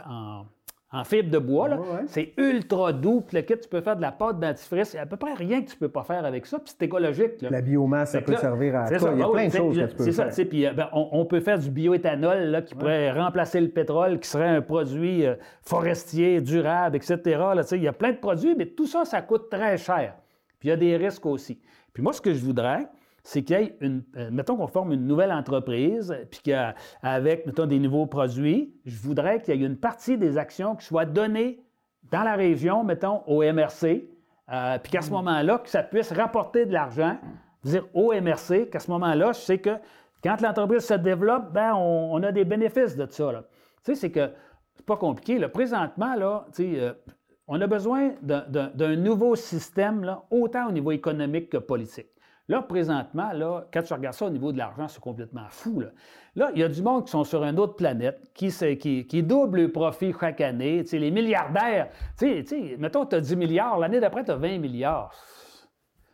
en- 0.94 1.04
fibre 1.04 1.30
de 1.30 1.38
bois. 1.38 1.68
là. 1.68 1.76
Ouais, 1.76 1.82
ouais. 1.88 2.02
C'est 2.06 2.32
ultra 2.38 2.92
doux. 2.92 3.20
Puis 3.26 3.36
le 3.36 3.42
kit, 3.42 3.58
tu 3.58 3.68
peux 3.68 3.80
faire 3.80 3.96
de 3.96 4.02
la 4.02 4.12
pâte 4.12 4.38
dentifrice. 4.40 4.92
Il 4.92 4.96
y 4.96 4.98
a 4.98 5.02
à 5.02 5.06
peu 5.06 5.16
près 5.16 5.34
rien 5.34 5.60
que 5.62 5.68
tu 5.68 5.74
ne 5.76 5.80
peux 5.80 5.88
pas 5.88 6.02
faire 6.04 6.24
avec 6.24 6.46
ça. 6.46 6.58
Puis 6.58 6.74
c'est 6.78 6.84
écologique. 6.86 7.42
là. 7.42 7.50
La 7.50 7.60
biomasse, 7.60 8.12
ça 8.12 8.20
peut 8.20 8.32
là, 8.32 8.38
servir 8.38 8.76
à 8.76 8.88
quoi? 8.88 8.98
ça, 8.98 9.10
Il 9.12 9.18
y 9.18 9.22
a 9.22 9.26
oui, 9.28 9.32
plein 9.34 9.48
de 9.48 9.52
choses 9.52 9.76
que 9.78 9.84
tu 9.86 9.96
peux 9.96 10.04
C'est 10.04 10.12
ça, 10.12 10.24
faire. 10.24 10.32
sais, 10.32 10.44
puis 10.44 10.66
euh, 10.66 10.72
ben, 10.72 10.88
on, 10.92 11.08
on 11.12 11.24
peut 11.26 11.40
faire 11.40 11.58
du 11.58 11.70
bioéthanol 11.70 12.38
là, 12.44 12.62
qui 12.62 12.74
pourrait 12.74 13.10
remplacer 13.12 13.60
le 13.60 13.68
pétrole, 13.68 14.18
qui 14.20 14.28
serait 14.28 14.48
un 14.48 14.62
produit 14.62 15.26
euh, 15.26 15.34
forestier, 15.62 16.40
durable, 16.40 16.96
etc. 16.96 17.18
Il 17.72 17.82
y 17.82 17.88
a 17.88 17.92
plein 17.92 18.12
de 18.12 18.18
produits, 18.18 18.54
mais 18.56 18.66
tout 18.66 18.86
ça, 18.86 19.04
ça 19.04 19.20
coûte 19.22 19.50
très 19.50 19.76
cher. 19.76 20.14
Puis 20.60 20.68
il 20.68 20.70
y 20.70 20.72
a 20.72 20.76
des 20.76 20.96
risques 20.96 21.26
aussi. 21.26 21.60
Puis 21.92 22.02
moi, 22.02 22.12
ce 22.12 22.20
que 22.20 22.32
je 22.32 22.44
voudrais, 22.44 22.86
c'est 23.24 23.42
qu'il 23.42 23.58
y 23.58 23.62
ait 23.62 23.76
une. 23.80 24.04
euh, 24.16 24.28
mettons 24.30 24.56
qu'on 24.56 24.68
forme 24.68 24.92
une 24.92 25.06
nouvelle 25.06 25.32
entreprise, 25.32 26.14
puis 26.30 26.40
qu'avec, 26.44 27.46
mettons, 27.46 27.66
des 27.66 27.80
nouveaux 27.80 28.06
produits, 28.06 28.72
je 28.84 28.96
voudrais 29.00 29.40
qu'il 29.40 29.60
y 29.60 29.64
ait 29.64 29.66
une 29.66 29.78
partie 29.78 30.16
des 30.16 30.38
actions 30.38 30.76
qui 30.76 30.84
soit 30.86 31.06
donnée 31.06 31.60
dans 32.12 32.22
la 32.22 32.36
région, 32.36 32.84
mettons, 32.84 33.22
au 33.26 33.42
MRC, 33.42 34.04
euh, 34.52 34.78
puis 34.78 34.92
qu'à 34.92 35.00
ce 35.00 35.10
moment-là, 35.10 35.58
que 35.58 35.70
ça 35.70 35.82
puisse 35.82 36.12
rapporter 36.12 36.66
de 36.66 36.72
l'argent, 36.72 37.16
dire 37.64 37.86
au 37.94 38.12
MRC, 38.12 38.68
qu'à 38.70 38.78
ce 38.78 38.90
moment-là, 38.90 39.32
je 39.32 39.40
sais 39.40 39.58
que 39.58 39.70
quand 40.22 40.40
l'entreprise 40.42 40.82
se 40.84 40.94
développe, 40.94 41.50
ben, 41.52 41.72
on, 41.74 42.10
on 42.14 42.22
a 42.22 42.30
des 42.30 42.44
bénéfices 42.44 42.94
de 42.96 43.06
ça. 43.10 43.32
là. 43.32 43.42
Tu 43.84 43.92
sais, 43.92 43.94
c'est 43.94 44.10
que 44.10 44.30
c'est 44.74 44.84
pas 44.84 44.96
compliqué. 44.96 45.38
Là. 45.38 45.48
Présentement, 45.48 46.14
là, 46.14 46.46
tu 46.54 46.74
sais, 46.74 46.80
euh, 46.80 46.92
on 47.46 47.60
a 47.60 47.66
besoin 47.66 48.12
d'un 48.22 48.96
nouveau 48.96 49.34
système, 49.36 50.04
là, 50.04 50.24
autant 50.30 50.68
au 50.68 50.72
niveau 50.72 50.92
économique 50.92 51.50
que 51.50 51.58
politique. 51.58 52.08
Là, 52.48 52.60
présentement, 52.60 53.32
là, 53.32 53.66
quand 53.72 53.82
tu 53.82 53.94
regardes 53.94 54.14
ça 54.14 54.26
au 54.26 54.30
niveau 54.30 54.52
de 54.52 54.58
l'argent, 54.58 54.86
c'est 54.86 55.00
complètement 55.00 55.46
fou. 55.48 55.80
Là. 55.80 55.88
Là, 56.36 56.50
il 56.54 56.60
y 56.60 56.62
a 56.62 56.68
du 56.68 56.82
monde 56.82 57.06
qui 57.06 57.10
sont 57.10 57.24
sur 57.24 57.42
une 57.42 57.58
autre 57.58 57.74
planète, 57.74 58.20
qui, 58.34 58.50
se- 58.50 58.74
qui, 58.74 59.06
qui 59.06 59.22
double 59.22 59.62
le 59.62 59.72
profit 59.72 60.12
chaque 60.20 60.42
année. 60.42 60.80
Tu 60.82 60.90
sais, 60.90 60.98
les 60.98 61.10
milliardaires, 61.10 61.88
tu 62.18 62.44
sais, 62.44 62.76
mettons, 62.78 63.06
tu 63.06 63.16
as 63.16 63.20
10 63.20 63.36
milliards, 63.36 63.78
l'année 63.78 63.98
d'après, 63.98 64.24
tu 64.24 64.30
as 64.30 64.36
20 64.36 64.58
milliards. 64.58 65.10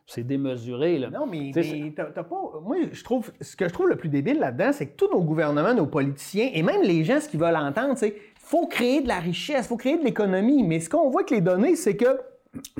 C'est 0.06 0.22
démesuré. 0.24 0.98
Là. 0.98 1.10
Non, 1.10 1.26
mais, 1.26 1.50
t'as 1.94 2.04
pas. 2.24 2.40
Moi, 2.62 2.76
je 2.92 3.04
trouve. 3.04 3.30
Ce 3.40 3.54
que 3.56 3.68
je 3.68 3.72
trouve 3.72 3.88
le 3.88 3.96
plus 3.96 4.08
débile 4.08 4.38
là-dedans, 4.40 4.70
c'est 4.72 4.86
que 4.86 4.96
tous 4.96 5.08
nos 5.10 5.22
gouvernements, 5.22 5.72
nos 5.74 5.86
politiciens, 5.86 6.50
et 6.52 6.62
même 6.62 6.82
les 6.82 7.04
gens, 7.04 7.20
ce 7.20 7.28
qu'ils 7.28 7.38
veulent 7.40 7.54
entendre, 7.56 7.94
c'est 7.96 8.14
faut 8.38 8.66
créer 8.66 9.02
de 9.02 9.08
la 9.08 9.18
richesse, 9.20 9.68
faut 9.68 9.76
créer 9.76 9.98
de 9.98 10.04
l'économie. 10.04 10.62
Mais 10.64 10.80
ce 10.80 10.90
qu'on 10.90 11.10
voit 11.10 11.20
avec 11.20 11.30
les 11.30 11.40
données, 11.40 11.76
c'est 11.76 11.96
que 11.96 12.20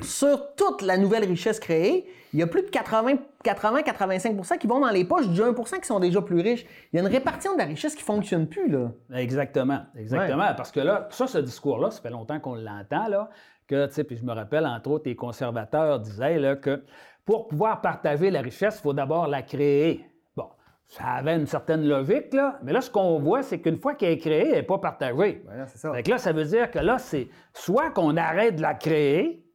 sur 0.01 0.55
toute 0.55 0.81
la 0.81 0.97
nouvelle 0.97 1.23
richesse 1.25 1.59
créée, 1.59 2.05
il 2.33 2.39
y 2.39 2.43
a 2.43 2.47
plus 2.47 2.61
de 2.61 2.69
80-85% 2.69 4.57
qui 4.57 4.67
vont 4.67 4.79
dans 4.79 4.89
les 4.89 5.03
poches 5.03 5.27
du 5.27 5.41
1% 5.41 5.79
qui 5.79 5.85
sont 5.85 5.99
déjà 5.99 6.21
plus 6.21 6.39
riches. 6.39 6.65
Il 6.91 6.97
y 6.97 6.99
a 6.99 7.01
une 7.01 7.11
répartition 7.11 7.53
de 7.53 7.57
la 7.57 7.65
richesse 7.65 7.93
qui 7.95 8.03
fonctionne 8.03 8.47
plus, 8.47 8.69
là. 8.69 8.91
Exactement, 9.13 9.81
exactement. 9.97 10.53
Parce 10.55 10.71
que 10.71 10.79
là, 10.79 11.07
ça, 11.11 11.27
ce 11.27 11.39
discours-là, 11.39 11.91
ça 11.91 12.01
fait 12.01 12.09
longtemps 12.09 12.39
qu'on 12.39 12.55
l'entend, 12.55 13.07
là, 13.09 13.29
que, 13.67 13.85
tu 13.87 13.93
sais, 13.93 14.03
puis 14.03 14.15
je 14.15 14.23
me 14.23 14.33
rappelle, 14.33 14.65
entre 14.65 14.91
autres, 14.91 15.03
les 15.07 15.15
conservateurs 15.15 15.99
disaient 15.99 16.39
là, 16.39 16.55
que 16.55 16.83
pour 17.25 17.47
pouvoir 17.47 17.81
partager 17.81 18.31
la 18.31 18.41
richesse, 18.41 18.77
il 18.79 18.81
faut 18.81 18.93
d'abord 18.93 19.27
la 19.27 19.41
créer. 19.41 20.05
Bon, 20.35 20.47
ça 20.87 21.03
avait 21.05 21.35
une 21.35 21.45
certaine 21.45 21.85
logique, 21.85 22.33
là, 22.33 22.59
mais 22.63 22.71
là, 22.71 22.81
ce 22.81 22.89
qu'on 22.89 23.19
voit, 23.19 23.43
c'est 23.43 23.59
qu'une 23.59 23.77
fois 23.77 23.95
qu'elle 23.95 24.13
est 24.13 24.17
créée, 24.17 24.47
elle 24.47 24.55
n'est 24.55 24.63
pas 24.63 24.79
partagée. 24.79 25.41
Voilà, 25.45 25.67
c'est 25.67 25.77
ça. 25.77 25.91
Fait 25.93 26.03
que 26.03 26.09
là, 26.09 26.17
ça 26.17 26.31
veut 26.31 26.45
dire 26.45 26.71
que 26.71 26.79
là, 26.79 26.97
c'est 26.97 27.27
soit 27.53 27.91
qu'on 27.91 28.15
arrête 28.15 28.55
de 28.55 28.61
la 28.61 28.73
créer, 28.73 29.45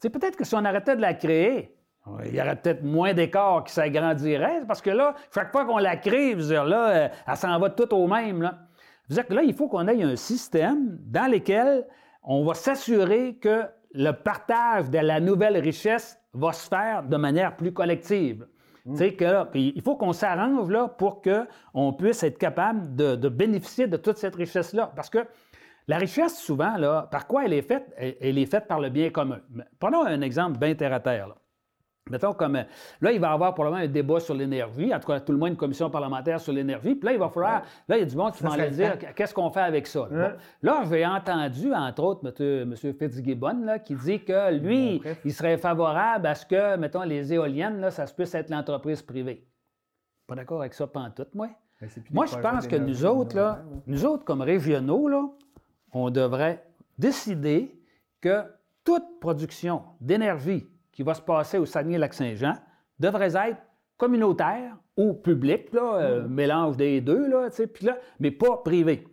tu 0.00 0.08
sais, 0.08 0.10
peut-être 0.10 0.36
que 0.36 0.44
si 0.44 0.54
on 0.54 0.64
arrêtait 0.64 0.96
de 0.96 1.00
la 1.00 1.14
créer, 1.14 1.76
il 2.24 2.34
y 2.34 2.40
aurait 2.40 2.56
peut-être 2.56 2.82
moins 2.82 3.14
d'écarts 3.14 3.64
qui 3.64 3.72
s'agrandirait, 3.72 4.62
parce 4.66 4.80
que 4.82 4.90
là, 4.90 5.14
chaque 5.34 5.52
fois 5.52 5.64
qu'on 5.64 5.78
la 5.78 5.96
crée, 5.96 6.34
là, 6.34 6.88
euh, 6.90 7.08
elle 7.26 7.36
s'en 7.36 7.58
va 7.58 7.70
tout 7.70 7.92
au 7.94 8.06
même. 8.06 8.42
Là. 8.42 8.58
Dire 9.08 9.26
que 9.26 9.34
là, 9.34 9.42
il 9.42 9.54
faut 9.54 9.68
qu'on 9.68 9.86
ait 9.88 10.02
un 10.02 10.16
système 10.16 10.98
dans 11.00 11.30
lequel 11.30 11.86
on 12.22 12.44
va 12.44 12.54
s'assurer 12.54 13.36
que 13.36 13.64
le 13.92 14.12
partage 14.12 14.88
de 14.90 14.98
la 14.98 15.20
nouvelle 15.20 15.56
richesse 15.58 16.20
va 16.32 16.52
se 16.52 16.68
faire 16.68 17.02
de 17.02 17.16
manière 17.16 17.56
plus 17.56 17.72
collective. 17.72 18.46
Sais 18.94 19.14
que 19.14 19.46
il 19.54 19.82
faut 19.82 19.96
qu'on 19.96 20.12
s'arrange 20.12 20.70
là 20.70 20.88
pour 20.88 21.22
qu'on 21.22 21.92
puisse 21.92 22.22
être 22.22 22.38
capable 22.38 22.94
de, 22.96 23.14
de 23.14 23.28
bénéficier 23.28 23.86
de 23.86 23.96
toute 23.96 24.16
cette 24.16 24.34
richesse-là. 24.34 24.92
Parce 24.96 25.10
que 25.10 25.18
la 25.86 25.98
richesse, 25.98 26.38
souvent, 26.38 26.76
là, 26.76 27.08
par 27.10 27.26
quoi 27.26 27.44
elle 27.44 27.52
est 27.52 27.62
faite? 27.62 27.92
Elle, 27.96 28.16
elle 28.20 28.38
est 28.38 28.46
faite 28.46 28.66
par 28.66 28.80
le 28.80 28.88
bien 28.88 29.10
commun. 29.10 29.40
Prenons 29.78 30.04
un 30.04 30.20
exemple 30.22 30.58
bien 30.58 30.74
terre 30.74 30.92
à 30.92 31.00
terre. 31.00 31.28
là. 31.28 31.34
Mettons 32.08 32.32
comme. 32.32 32.56
euh, 32.56 32.62
Là, 33.00 33.12
il 33.12 33.20
va 33.20 33.28
y 33.28 33.30
avoir 33.32 33.54
probablement 33.54 33.84
un 33.84 33.88
débat 33.88 34.18
sur 34.20 34.34
l'énergie, 34.34 34.92
en 34.94 34.98
tout 34.98 35.06
cas, 35.06 35.20
tout 35.20 35.32
le 35.32 35.38
monde, 35.38 35.50
une 35.50 35.56
commission 35.56 35.90
parlementaire 35.90 36.40
sur 36.40 36.52
l'énergie. 36.52 36.94
Puis 36.94 37.06
là, 37.06 37.12
il 37.12 37.18
va 37.18 37.28
falloir. 37.28 37.62
Là, 37.88 37.96
il 37.96 38.00
y 38.00 38.02
a 38.02 38.06
du 38.06 38.16
monde 38.16 38.32
qui 38.32 38.42
va 38.42 38.52
aller 38.54 38.70
le 38.70 38.70
dire 38.70 38.98
qu'est-ce 39.14 39.34
qu'on 39.34 39.50
fait 39.50 39.60
avec 39.60 39.86
ça? 39.86 40.08
Bon. 40.10 40.32
Là, 40.62 40.82
j'ai 40.90 41.06
entendu, 41.06 41.72
entre 41.74 42.02
autres, 42.02 42.42
M. 42.42 42.74
Fitzgibbon, 42.74 43.64
là, 43.64 43.78
qui 43.78 43.94
dit 43.94 44.24
que 44.24 44.52
lui, 44.54 45.00
il 45.24 45.32
serait 45.32 45.58
favorable 45.58 46.26
à 46.26 46.34
ce 46.34 46.46
que, 46.46 46.76
mettons, 46.76 47.02
les 47.02 47.32
éoliennes, 47.32 47.80
là, 47.80 47.90
ça 47.90 48.06
se 48.06 48.14
puisse 48.14 48.34
être 48.34 48.50
l'entreprise 48.50 49.02
privée. 49.02 49.46
Pas 50.26 50.34
d'accord 50.34 50.60
avec 50.60 50.74
ça, 50.74 50.86
pantoute, 50.86 51.34
moi. 51.34 51.48
Ben, 51.80 51.88
c'est 51.88 52.02
plus 52.02 52.12
Moi, 52.14 52.26
je 52.26 52.36
pense 52.38 52.66
que 52.66 52.76
nous 52.76 53.04
autres, 53.04 53.36
là, 53.36 53.62
nous 53.86 54.04
autres, 54.04 54.24
comme 54.24 54.42
régionaux, 54.42 55.08
là, 55.08 55.22
on 55.92 56.10
devrait 56.10 56.64
décider 56.98 57.80
que 58.20 58.42
toute 58.84 59.18
production 59.20 59.82
d'énergie 60.00 60.66
qui 60.92 61.02
va 61.02 61.14
se 61.14 61.22
passer 61.22 61.58
au 61.58 61.66
Saguenay-Lac-Saint-Jean 61.66 62.54
devrait 62.98 63.34
être 63.34 63.58
communautaire 63.96 64.76
ou 64.96 65.14
publique, 65.14 65.72
là, 65.72 65.94
euh, 65.96 66.28
mélange 66.28 66.76
des 66.76 67.00
deux, 67.00 67.28
là, 67.28 67.50
là, 67.82 67.98
mais 68.18 68.30
pas 68.30 68.58
privé. 68.64 69.06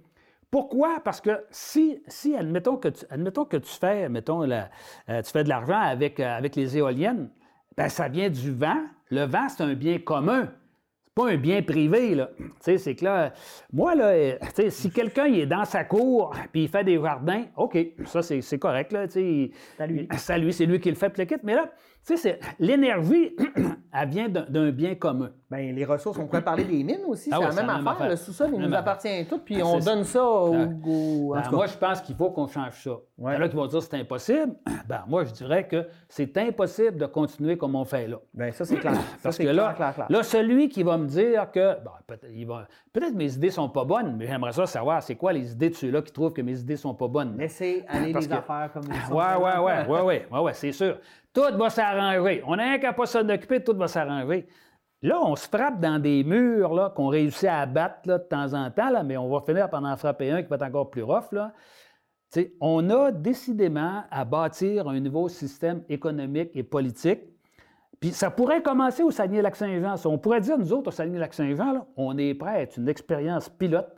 Pourquoi? 0.49 0.99
Parce 1.03 1.19
que 1.19 1.43
si, 1.49 2.01
si 2.07 2.35
admettons, 2.35 2.77
que 2.77 2.87
tu, 2.87 3.05
admettons 3.09 3.45
que 3.45 3.57
tu 3.57 3.69
fais, 3.71 4.07
la- 4.45 4.69
euh, 5.09 5.21
tu 5.21 5.31
fais 5.31 5.43
de 5.43 5.49
l'argent 5.49 5.79
avec, 5.79 6.19
euh, 6.19 6.37
avec 6.37 6.55
les 6.55 6.77
éoliennes, 6.77 7.29
ben 7.75 7.89
ça 7.89 8.07
vient 8.07 8.29
du 8.29 8.51
vent. 8.53 8.81
Le 9.09 9.25
vent, 9.25 9.49
c'est 9.49 9.63
un 9.63 9.73
bien 9.73 9.99
commun. 9.99 10.49
Pas 11.17 11.31
un 11.31 11.37
bien 11.37 11.63
privé, 11.63 12.13
là. 12.13 12.29
Tu 12.37 12.45
sais, 12.59 12.77
c'est 12.77 12.93
que 12.93 13.03
là, 13.03 13.33
moi, 13.73 13.95
là, 13.95 14.09
euh, 14.09 14.37
tu 14.55 14.61
sais, 14.61 14.69
si 14.69 14.91
quelqu'un 14.91 15.25
est 15.25 15.47
dans 15.47 15.65
sa 15.65 15.83
cour 15.83 16.35
puis 16.51 16.65
il 16.65 16.69
fait 16.69 16.83
des 16.83 17.01
jardins, 17.01 17.45
OK, 17.55 17.75
ça, 18.05 18.21
c'est 18.21 18.41
c'est 18.41 18.59
correct, 18.59 18.91
là, 18.91 19.07
tu 19.07 19.13
sais. 19.13 19.51
C'est 19.77 19.87
lui. 19.87 20.07
C'est 20.15 20.37
lui, 20.37 20.53
c'est 20.53 20.65
lui 20.67 20.79
qui 20.79 20.89
le 20.89 20.95
fait, 20.95 21.17
le 21.17 21.25
kit. 21.25 21.37
Mais 21.41 21.55
là, 21.55 21.71
tu 22.07 22.15
sais, 22.15 22.39
c'est- 22.39 22.39
l'énergie, 22.59 23.35
elle 23.93 24.09
vient 24.09 24.29
d'un- 24.29 24.71
bien 24.71 24.95
commun. 24.95 25.29
Ben, 25.49 25.73
les 25.73 25.85
ressources, 25.85 26.17
on 26.19 26.25
pourrait 26.25 26.41
parler 26.43 26.63
des 26.65 26.83
mines 26.83 26.99
aussi, 27.07 27.29
Ah 27.31 27.37
c'est 27.39 27.49
oui, 27.49 27.55
la 27.55 27.61
même 27.77 27.87
affaire. 27.87 28.09
Le 28.09 28.15
sous-sol, 28.17 28.49
il 28.53 28.59
nous 28.59 28.65
affaire. 28.67 28.79
appartient 28.79 29.25
tout, 29.29 29.39
puis 29.39 29.61
Ah, 29.61 29.65
on 29.65 29.79
donne 29.79 30.03
ça 30.03 30.23
au. 30.23 30.53
En 30.53 30.65
Ben, 30.65 31.41
tout 31.41 31.49
cas. 31.51 31.55
moi, 31.55 31.67
je 31.67 31.77
pense 31.77 32.01
qu'il 32.01 32.15
faut 32.15 32.29
qu'on 32.31 32.47
change 32.47 32.83
ça. 32.83 32.91
Ouais. 33.17 33.33
Il 33.33 33.39
y 33.39 33.41
en 33.41 33.45
a 33.45 33.49
qui 33.49 33.55
vont 33.55 33.65
dire 33.67 33.79
que 33.79 33.85
c'est 33.85 33.95
impossible. 33.99 34.55
Ben, 34.87 35.03
moi, 35.07 35.25
je 35.25 35.31
dirais 35.33 35.67
que 35.67 35.85
c'est 36.07 36.37
impossible 36.37 36.97
de 36.97 37.05
continuer 37.07 37.57
comme 37.57 37.75
on 37.75 37.83
fait 37.83 38.07
là. 38.07 38.17
Ben, 38.33 38.51
ça, 38.53 38.63
c'est 38.63 38.77
clair. 38.77 38.93
Ça, 38.95 39.01
Parce 39.23 39.37
que 39.37 39.43
clair, 39.43 39.53
là, 39.53 39.73
clair, 39.73 39.93
clair. 39.93 40.07
là, 40.09 40.23
celui 40.23 40.69
qui 40.69 40.81
va 40.83 40.97
me 40.97 41.07
dire 41.07 41.51
que 41.51 41.75
bon, 41.83 41.91
peut-être 42.07 42.27
il 42.33 42.45
va- 42.47 42.67
peut-être 42.93 43.13
mes 43.15 43.33
idées 43.33 43.49
sont 43.51 43.67
pas 43.69 43.83
bonnes, 43.83 44.15
mais 44.17 44.27
j'aimerais 44.27 44.53
ça 44.53 44.65
savoir 44.65 45.03
c'est 45.03 45.15
quoi 45.15 45.33
les 45.33 45.51
idées 45.51 45.69
de 45.69 45.75
ceux-là 45.75 46.01
qui 46.01 46.11
trouvent 46.13 46.31
que 46.33 46.41
mes 46.41 46.57
idées 46.59 46.77
sont 46.77 46.93
pas 46.93 47.07
bonnes? 47.09 47.35
Laissez 47.37 47.83
aller 47.89 48.13
les 48.13 48.27
que- 48.27 48.33
affaires 48.33 48.69
comme 48.73 48.83
ouais, 48.85 49.15
ouais, 49.15 49.57
ouais, 49.59 50.01
ouais, 50.01 50.25
ouais, 50.31 50.39
ouais, 50.39 50.53
c'est 50.53 50.71
sûr. 50.71 50.97
Tout 51.37 51.55
va 51.55 51.69
s'arranger. 51.69 52.41
On 52.47 52.55
n'a 52.55 52.79
qu'à 52.79 52.93
pas 52.93 53.05
s'en 53.05 53.29
occuper, 53.29 53.63
tout 53.63 53.77
va 53.77 53.87
s'arranger. 53.87 54.47
Là, 55.03 55.19
on 55.23 55.35
se 55.35 55.47
frappe 55.47 55.79
dans 55.79 56.01
des 56.01 56.23
murs 56.23 56.73
là, 56.73 56.89
qu'on 56.89 57.09
réussit 57.09 57.47
à 57.47 57.59
abattre 57.59 58.07
de 58.07 58.17
temps 58.17 58.55
en 58.55 58.71
temps, 58.71 58.89
là, 58.89 59.03
mais 59.03 59.17
on 59.17 59.29
va 59.29 59.41
finir 59.45 59.69
par 59.69 59.83
en 59.83 59.95
frapper 59.97 60.31
un 60.31 60.41
qui 60.41 60.49
va 60.49 60.55
être 60.55 60.63
encore 60.63 60.89
plus 60.89 61.03
rough. 61.03 61.31
Là. 61.31 61.53
On 62.59 62.89
a 62.89 63.11
décidément 63.11 64.01
à 64.09 64.25
bâtir 64.25 64.87
un 64.87 64.99
nouveau 64.99 65.29
système 65.29 65.83
économique 65.89 66.49
et 66.55 66.63
politique. 66.63 67.19
Puis 67.99 68.13
ça 68.13 68.31
pourrait 68.31 68.63
commencer 68.63 69.03
au 69.03 69.11
Saguenay-Lac-Saint-Jean. 69.11 69.93
On 70.05 70.17
pourrait 70.17 70.41
dire, 70.41 70.57
nous 70.57 70.73
autres, 70.73 70.87
au 70.87 70.91
Saguenay-Lac-Saint-Jean, 70.91 71.85
on 71.97 72.17
est 72.17 72.33
prêt 72.33 72.49
à 72.49 72.61
être 72.61 72.77
une 72.77 72.89
expérience 72.89 73.47
pilote 73.47 73.93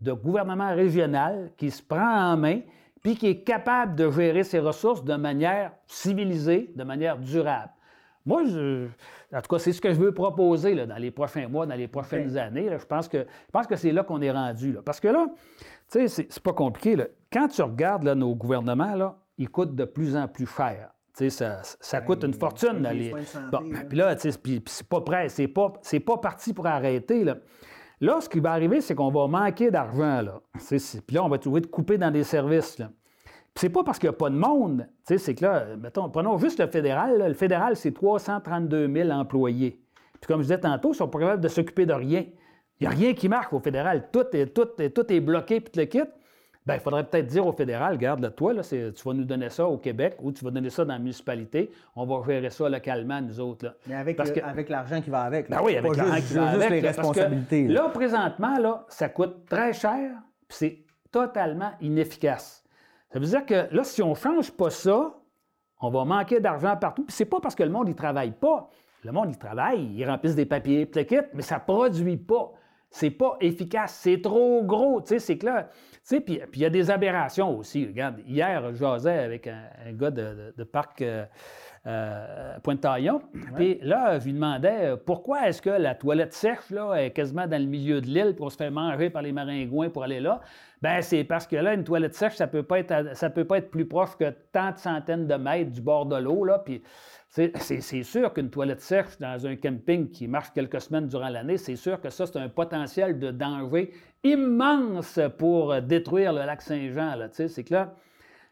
de 0.00 0.12
gouvernement 0.12 0.72
régional 0.72 1.50
qui 1.56 1.72
se 1.72 1.82
prend 1.82 2.32
en 2.32 2.36
main 2.36 2.60
puis 3.06 3.14
qui 3.14 3.28
est 3.28 3.42
capable 3.44 3.94
de 3.94 4.10
gérer 4.10 4.42
ses 4.42 4.58
ressources 4.58 5.04
de 5.04 5.14
manière 5.14 5.70
civilisée, 5.86 6.72
de 6.74 6.82
manière 6.82 7.16
durable. 7.18 7.70
Moi, 8.24 8.42
je- 8.46 8.86
en 9.32 9.40
tout 9.40 9.48
cas, 9.48 9.58
c'est 9.60 9.72
ce 9.72 9.80
que 9.80 9.92
je 9.92 10.00
veux 10.00 10.12
proposer 10.12 10.74
là, 10.74 10.86
dans 10.86 10.96
les 10.96 11.12
prochains 11.12 11.46
mois, 11.46 11.66
dans 11.66 11.76
les 11.76 11.86
prochaines 11.86 12.36
années. 12.36 12.68
là. 12.68 12.78
Je 12.78 12.84
pense 12.84 13.06
que, 13.06 13.18
je 13.18 13.50
pense 13.52 13.68
que 13.68 13.76
c'est 13.76 13.92
là 13.92 14.02
qu'on 14.02 14.20
est 14.22 14.32
rendu. 14.32 14.72
là. 14.72 14.80
Parce 14.84 14.98
que 14.98 15.06
là, 15.06 15.26
tu 15.88 16.08
sais, 16.08 16.08
c'est- 16.08 16.40
pas 16.40 16.52
compliqué. 16.52 16.96
là. 16.96 17.04
Quand 17.32 17.46
tu 17.46 17.62
regardes 17.62 18.02
là, 18.02 18.16
nos 18.16 18.34
gouvernements, 18.34 18.96
là, 18.96 19.16
ils 19.38 19.48
coûtent 19.48 19.76
de 19.76 19.84
plus 19.84 20.16
en 20.16 20.26
plus 20.26 20.46
cher. 20.46 20.90
Tu 21.16 21.24
sais, 21.24 21.30
ça, 21.30 21.60
ça 21.62 22.00
coûte 22.00 22.24
une 22.24 22.34
fortune. 22.34 22.82
là, 22.82 22.92
les 22.92 23.10
santé, 23.24 23.46
Bon, 23.52 23.58
puis 23.88 23.96
là, 23.98 24.16
tu 24.16 24.32
sais, 24.32 24.38
c'est 24.66 24.88
pas 24.88 25.00
prêt, 25.00 25.28
c'est 25.28 25.46
pas, 25.46 25.72
pas 26.04 26.16
parti 26.18 26.52
pour 26.52 26.66
arrêter. 26.66 27.22
Là. 27.22 27.36
Là, 28.00 28.20
ce 28.20 28.28
qui 28.28 28.40
va 28.40 28.52
arriver, 28.52 28.80
c'est 28.80 28.94
qu'on 28.94 29.10
va 29.10 29.26
manquer 29.26 29.70
d'argent. 29.70 30.22
Là. 30.22 30.40
Puis 30.58 31.16
là, 31.16 31.24
on 31.24 31.28
va 31.28 31.38
trouver 31.38 31.62
de 31.62 31.66
couper 31.66 31.96
dans 31.96 32.10
des 32.10 32.24
services. 32.24 32.78
Là. 32.78 32.90
C'est 33.54 33.70
pas 33.70 33.82
parce 33.82 33.98
qu'il 33.98 34.08
n'y 34.08 34.14
a 34.14 34.18
pas 34.18 34.28
de 34.28 34.36
monde. 34.36 34.86
C'est 35.04 35.34
que 35.34 35.44
là, 35.44 35.66
prenons 36.12 36.36
juste 36.36 36.60
le 36.60 36.66
fédéral. 36.66 37.28
Le 37.28 37.34
fédéral, 37.34 37.74
c'est 37.74 37.92
332 37.92 38.92
000 38.92 39.10
employés. 39.10 39.80
Puis 40.20 40.28
comme 40.28 40.40
je 40.40 40.48
disais 40.48 40.60
tantôt, 40.60 40.92
ils 40.92 40.96
sont 40.96 41.08
pas 41.08 41.20
capables 41.20 41.42
de 41.42 41.48
s'occuper 41.48 41.86
de 41.86 41.94
rien. 41.94 42.24
Il 42.78 42.86
n'y 42.86 42.86
a 42.86 42.90
rien 42.90 43.14
qui 43.14 43.28
marche 43.28 43.52
au 43.52 43.60
fédéral. 43.60 44.10
Tout 44.12 44.26
est, 44.34 44.46
tout 44.46 44.68
est, 44.78 44.90
tout 44.90 45.10
est 45.10 45.20
bloqué, 45.20 45.60
puis 45.60 45.80
le 45.80 45.86
kit. 45.86 46.02
Bien, 46.66 46.74
il 46.74 46.80
faudrait 46.80 47.04
peut-être 47.04 47.26
dire 47.28 47.46
au 47.46 47.52
fédéral, 47.52 47.92
regarde, 47.92 48.20
là, 48.20 48.30
toi, 48.30 48.52
là, 48.52 48.62
c'est- 48.64 48.92
tu 48.92 49.04
vas 49.08 49.14
nous 49.14 49.24
donner 49.24 49.48
ça 49.50 49.66
au 49.66 49.78
Québec 49.78 50.16
ou 50.20 50.32
tu 50.32 50.44
vas 50.44 50.50
donner 50.50 50.68
ça 50.70 50.84
dans 50.84 50.94
la 50.94 50.98
municipalité. 50.98 51.70
On 51.94 52.04
va 52.04 52.20
gérer 52.26 52.50
ça 52.50 52.68
localement, 52.68 53.20
nous 53.20 53.38
autres. 53.38 53.66
Là. 53.66 53.74
Mais 53.86 53.94
avec, 53.94 54.16
Parce 54.16 54.30
le- 54.30 54.34
que- 54.40 54.44
avec 54.44 54.68
l'argent 54.68 55.00
qui 55.00 55.08
va 55.10 55.22
avec. 55.22 55.48
là. 55.48 55.58
Ben 55.58 55.64
oui, 55.64 55.76
avec 55.76 55.96
l'argent 55.96 56.14
juste, 56.16 56.28
qui 56.28 56.34
va 56.34 56.50
juste 56.52 56.56
avec, 56.62 56.70
les 56.70 56.80
là, 56.80 56.86
parce 56.92 56.96
que 56.96 57.00
responsabilités. 57.02 57.68
là. 57.68 57.88
Présentement, 57.90 58.58
là, 58.58 58.84
ça 58.88 59.08
coûte 59.08 59.46
très 59.48 59.72
cher, 59.72 60.10
puis 60.48 60.56
c'est 60.58 60.78
totalement 61.12 61.70
inefficace. 61.80 62.64
Ça 63.12 63.18
veut 63.20 63.26
dire 63.26 63.46
que 63.46 63.68
là, 63.74 63.84
si 63.84 64.02
on 64.02 64.10
ne 64.10 64.14
change 64.16 64.50
pas 64.50 64.70
ça, 64.70 65.14
on 65.80 65.90
va 65.90 66.04
manquer 66.04 66.40
d'argent 66.40 66.76
partout. 66.76 67.04
Puis 67.04 67.14
c'est 67.14 67.24
pas 67.26 67.38
parce 67.40 67.54
que 67.54 67.62
le 67.62 67.70
monde 67.70 67.86
ne 67.88 67.92
travaille 67.92 68.32
pas. 68.32 68.68
Le 69.04 69.12
monde, 69.12 69.28
il 69.30 69.38
travaille, 69.38 69.84
ils 69.94 70.04
remplissent 70.04 70.34
des 70.34 70.46
papiers, 70.46 70.84
puis 70.84 71.06
mais 71.32 71.42
ça 71.42 71.56
ne 71.56 71.60
produit 71.60 72.16
pas. 72.16 72.50
C'est 72.98 73.10
pas 73.10 73.36
efficace, 73.40 73.98
c'est 74.02 74.22
trop 74.22 74.62
gros, 74.64 75.02
tu 75.02 75.08
sais, 75.08 75.18
c'est 75.18 75.36
clair. 75.36 75.68
Tu 75.70 75.98
sais, 76.02 76.20
puis 76.20 76.40
il 76.54 76.60
y 76.60 76.64
a 76.64 76.70
des 76.70 76.90
aberrations 76.90 77.58
aussi. 77.58 77.84
Regarde, 77.86 78.20
hier, 78.26 78.62
je 78.72 78.76
jasais 78.76 79.18
avec 79.18 79.46
un, 79.48 79.64
un 79.86 79.92
gars 79.92 80.10
de, 80.10 80.22
de- 80.22 80.54
de 80.56 80.64
parc 80.64 81.02
euh, 81.02 81.26
euh, 81.86 82.58
Pointe-Taillon. 82.62 83.20
Puis 83.54 83.78
là, 83.82 84.18
je 84.18 84.24
lui 84.24 84.32
demandais 84.32 84.78
euh, 84.92 84.96
pourquoi 84.96 85.46
est-ce 85.46 85.60
que 85.60 85.68
la 85.70 85.94
toilette 85.94 86.32
sèche 86.32 86.70
là, 86.70 86.94
est 86.94 87.10
quasiment 87.10 87.46
dans 87.46 87.60
le 87.60 87.68
milieu 87.68 88.00
de 88.00 88.06
l'île 88.06 88.34
pour 88.34 88.50
se 88.50 88.56
faire 88.56 88.72
manger 88.72 89.10
par 89.10 89.20
les 89.22 89.32
maringouins 89.32 89.90
pour 89.90 90.02
aller 90.04 90.20
là? 90.20 90.40
Ben 90.82 91.00
c'est 91.02 91.24
parce 91.24 91.46
que 91.46 91.56
là, 91.56 91.74
une 91.74 91.84
toilette 91.84 92.14
sèche, 92.14 92.34
ça 92.34 92.46
peut 92.46 92.62
pas 92.62 92.78
être, 92.78 93.14
ça 93.16 93.28
peut 93.30 93.44
pas 93.44 93.58
être 93.58 93.70
plus 93.70 93.86
proche 93.86 94.16
que 94.16 94.30
tant 94.52 94.72
de 94.72 94.78
centaines 94.78 95.26
de 95.26 95.34
mètres 95.34 95.70
du 95.70 95.80
bord 95.80 96.06
de 96.06 96.16
l'eau. 96.16 96.44
Là, 96.44 96.58
puis 96.64 96.82
c'est 97.36 98.02
sûr 98.02 98.32
qu'une 98.32 98.50
toilette 98.50 98.80
sèche 98.80 99.18
dans 99.20 99.46
un 99.46 99.56
camping 99.56 100.10
qui 100.10 100.26
marche 100.26 100.52
quelques 100.54 100.80
semaines 100.80 101.06
durant 101.06 101.28
l'année, 101.28 101.58
c'est 101.58 101.76
sûr 101.76 102.00
que 102.00 102.08
ça, 102.08 102.26
c'est 102.26 102.38
un 102.38 102.48
potentiel 102.48 103.18
de 103.18 103.30
danger 103.30 103.92
immense 104.24 105.20
pour 105.38 105.72
euh, 105.72 105.80
détruire 105.80 106.32
le 106.32 106.40
lac 106.46 106.62
Saint-Jean. 106.62 107.14
C'est 107.32 107.64
que 107.64 107.74
là, 107.74 107.94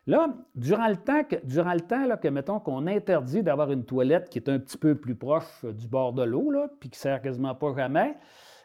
Là, 0.06 0.28
durant 0.54 0.88
le 0.88 0.96
temps 0.96 1.24
que, 1.24 1.36
durant 1.44 1.72
le 1.72 1.80
temps, 1.80 2.06
là, 2.06 2.18
que 2.18 2.28
mettons 2.28 2.60
qu'on 2.60 2.86
interdit 2.86 3.42
d'avoir 3.42 3.72
une 3.72 3.86
toilette 3.86 4.28
qui 4.28 4.38
est 4.38 4.50
un 4.50 4.58
petit 4.58 4.76
peu 4.76 4.94
plus 4.94 5.14
proche 5.14 5.64
euh, 5.64 5.72
du 5.72 5.88
bord 5.88 6.12
de 6.12 6.22
l'eau, 6.22 6.52
puis 6.78 6.90
qui 6.90 6.98
sert 6.98 7.22
quasiment 7.22 7.54
pas 7.54 7.72
jamais, 7.74 8.14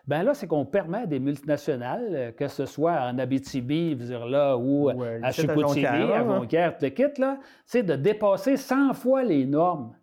ben 0.06 0.24
là, 0.24 0.34
c'est 0.34 0.48
qu'on 0.48 0.66
permet 0.66 1.00
à 1.00 1.06
des 1.06 1.20
multinationales, 1.20 2.10
euh, 2.12 2.32
que 2.32 2.50
ce 2.50 2.66
soit 2.66 3.00
en 3.04 3.18
Abitibi, 3.18 3.96
là, 3.96 4.58
ou 4.58 4.90
à 4.90 5.32
Chicoutimi, 5.32 5.86
à 5.86 5.98
là. 5.98 6.26
Jonquière, 6.26 6.78
tout 6.78 6.84
le 6.84 6.90
kit, 6.90 7.22
là, 7.22 7.38
c'est 7.66 7.84
de 7.84 7.96
dépasser 7.96 8.58
100 8.58 8.94
fois 8.94 9.24
les 9.24 9.46
normes. 9.46 9.94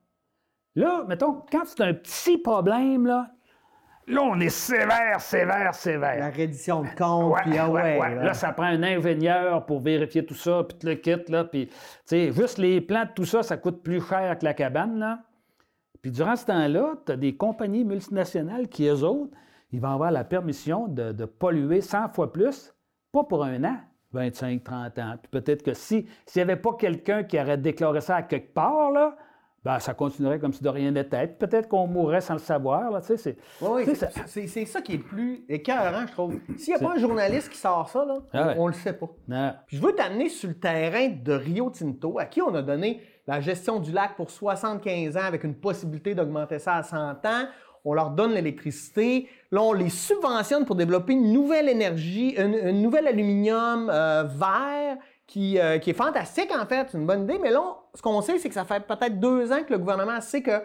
Là, 0.77 1.05
mettons, 1.09 1.43
quand 1.51 1.62
c'est 1.65 1.81
un 1.83 1.95
petit 1.95 2.37
problème, 2.37 3.07
là, 3.07 3.31
là, 4.07 4.21
on 4.23 4.39
est 4.39 4.51
sévère, 4.51 5.21
sévère, 5.21 5.75
sévère. 5.75 6.19
La 6.19 6.31
reddition 6.31 6.83
de 6.83 6.89
compte, 6.97 7.33
Ouais, 7.33 7.41
puis 7.45 7.59
ah 7.59 7.71
ouais, 7.71 7.99
là. 7.99 8.25
Là, 8.25 8.35
ça 8.35 8.53
prend 8.53 8.67
un 8.67 8.83
ingénieur 8.83 9.65
pour 9.65 9.81
vérifier 9.81 10.25
tout 10.25 10.35
ça, 10.35 10.65
puis 10.69 10.79
tout 10.79 10.87
le 10.87 10.95
kit, 10.95 11.17
là, 11.29 11.45
puis, 11.45 11.69
tu 11.69 11.75
sais, 12.05 12.31
juste 12.31 12.59
les 12.59 12.83
plans 12.83 13.05
de 13.05 13.11
tout 13.15 13.25
ça, 13.25 13.43
ça 13.43 13.57
coûte 13.57 13.83
plus 13.83 14.07
cher 14.07 14.39
que 14.39 14.45
la 14.45 14.53
cabane, 14.53 14.99
là. 14.99 15.21
Puis 16.03 16.11
durant 16.11 16.37
ce 16.37 16.45
temps-là, 16.45 16.95
tu 17.05 17.12
as 17.12 17.17
des 17.17 17.37
compagnies 17.37 17.85
multinationales 17.85 18.69
qui, 18.69 18.87
eux 18.87 19.03
autres, 19.03 19.35
ils 19.73 19.81
vont 19.81 19.93
avoir 19.93 20.12
la 20.12 20.25
permission 20.25 20.89
de, 20.89 21.12
de 21.12 21.25
polluer 21.25 21.81
100 21.81 22.11
fois 22.11 22.33
plus, 22.33 22.75
pas 23.12 23.25
pour 23.25 23.43
un 23.43 23.65
an, 23.65 23.77
25, 24.12 24.62
30 24.62 24.99
ans. 24.99 25.15
Puis 25.21 25.31
peut-être 25.41 25.62
que 25.62 25.75
si 25.75 26.07
s'il 26.27 26.41
n'y 26.41 26.51
avait 26.51 26.61
pas 26.61 26.75
quelqu'un 26.79 27.25
qui 27.25 27.41
aurait 27.41 27.59
déclaré 27.59 28.01
ça 28.03 28.17
à 28.17 28.23
quelque 28.23 28.53
part, 28.53 28.93
là, 28.93 29.17
ben, 29.67 29.81
ça 29.81 29.95
continuerait 29.95 30.39
comme 30.39 30.53
si 30.53 30.63
de 30.63 30.69
rien 30.69 30.93
n'était. 30.93 31.27
Peut-être 31.27 31.69
qu'on 31.69 31.89
mourrait 31.89 32.21
sans 32.21 32.35
le 32.35 32.39
savoir, 32.39 32.91
là, 32.93 33.01
tu 33.01 33.09
sais, 33.09 33.17
c'est... 33.17 33.37
Oui, 33.61 33.83
oui, 33.87 33.97
ça- 33.97 34.11
c'est- 34.27 34.65
ça 34.65 34.81
qui 34.81 34.95
est 34.95 34.99
le 34.99 35.03
plus 35.03 35.45
écœurant, 35.49 36.07
je 36.07 36.13
trouve. 36.13 36.37
S'il 36.57 36.73
n'y 36.73 36.81
a 36.81 36.87
pas 36.87 36.95
un 36.95 36.99
journaliste 36.99 37.49
qui 37.51 37.59
sort 37.59 37.89
ça, 37.89 38.05
là, 38.05 38.19
Ah 38.33 38.47
ouais. 38.49 38.55
on, 38.59 38.67
ne 38.67 38.73
le 38.73 38.77
sait 38.79 38.93
pas. 38.93 39.09
Non. 39.27 39.53
Puis 39.67 39.77
je 39.79 39.83
veux 39.83 39.93
t'amener 39.93 40.29
sur 40.29 40.49
le 40.49 40.55
terrain 40.55 41.09
de 41.09 41.33
Rio 41.33 41.71
Tinto, 41.71 42.19
à 42.19 42.27
qui 42.27 42.41
on 42.41 42.55
a 42.55 42.63
donné 42.63 43.01
la 43.27 43.41
gestion 43.41 43.81
du 43.81 43.91
lac 43.91 44.15
pour 44.15 44.31
75 44.31 45.17
ans 45.17 45.25
avec 45.25 45.43
une 45.43 45.55
possibilité 45.57 46.15
d'augmenter 46.15 46.61
ça 46.61 46.75
à 46.77 46.83
100 46.85 46.97
ans. 47.27 47.47
On 47.85 47.93
leur 47.95 48.11
donne 48.11 48.33
l'électricité. 48.33 49.29
Là, 49.51 49.63
on 49.63 49.73
les 49.73 49.91
subventionne 49.91 50.65
pour 50.65 50.77
développer 50.77 51.13
une 51.13 51.33
nouvelle 51.33 51.69
énergie, 51.69 52.37
une 52.37 52.83
nouvel 52.83 53.07
aluminium 53.09 53.91
euh, 53.93 54.25
vert 54.25 54.97
qui, 55.27 55.59
euh, 55.59 55.79
qui 55.79 55.91
est 55.91 55.95
fantastique 55.95 56.51
en 56.57 56.67
fait. 56.67 56.89
C'est 56.91 56.99
une 56.99 57.07
bonne 57.07 57.25
idée. 57.25 57.39
Mais 57.39 57.51
là, 57.51 57.77
ce 57.95 58.03
qu'on 58.03 58.21
sait, 58.21 58.39
c'est 58.39 58.49
que 58.49 58.55
ça 58.55 58.65
fait 58.65 58.81
peut-être 58.81 59.19
deux 59.19 59.53
ans 59.53 59.62
que 59.67 59.73
le 59.73 59.79
gouvernement 59.79 60.21
sait 60.21 60.43
que 60.43 60.62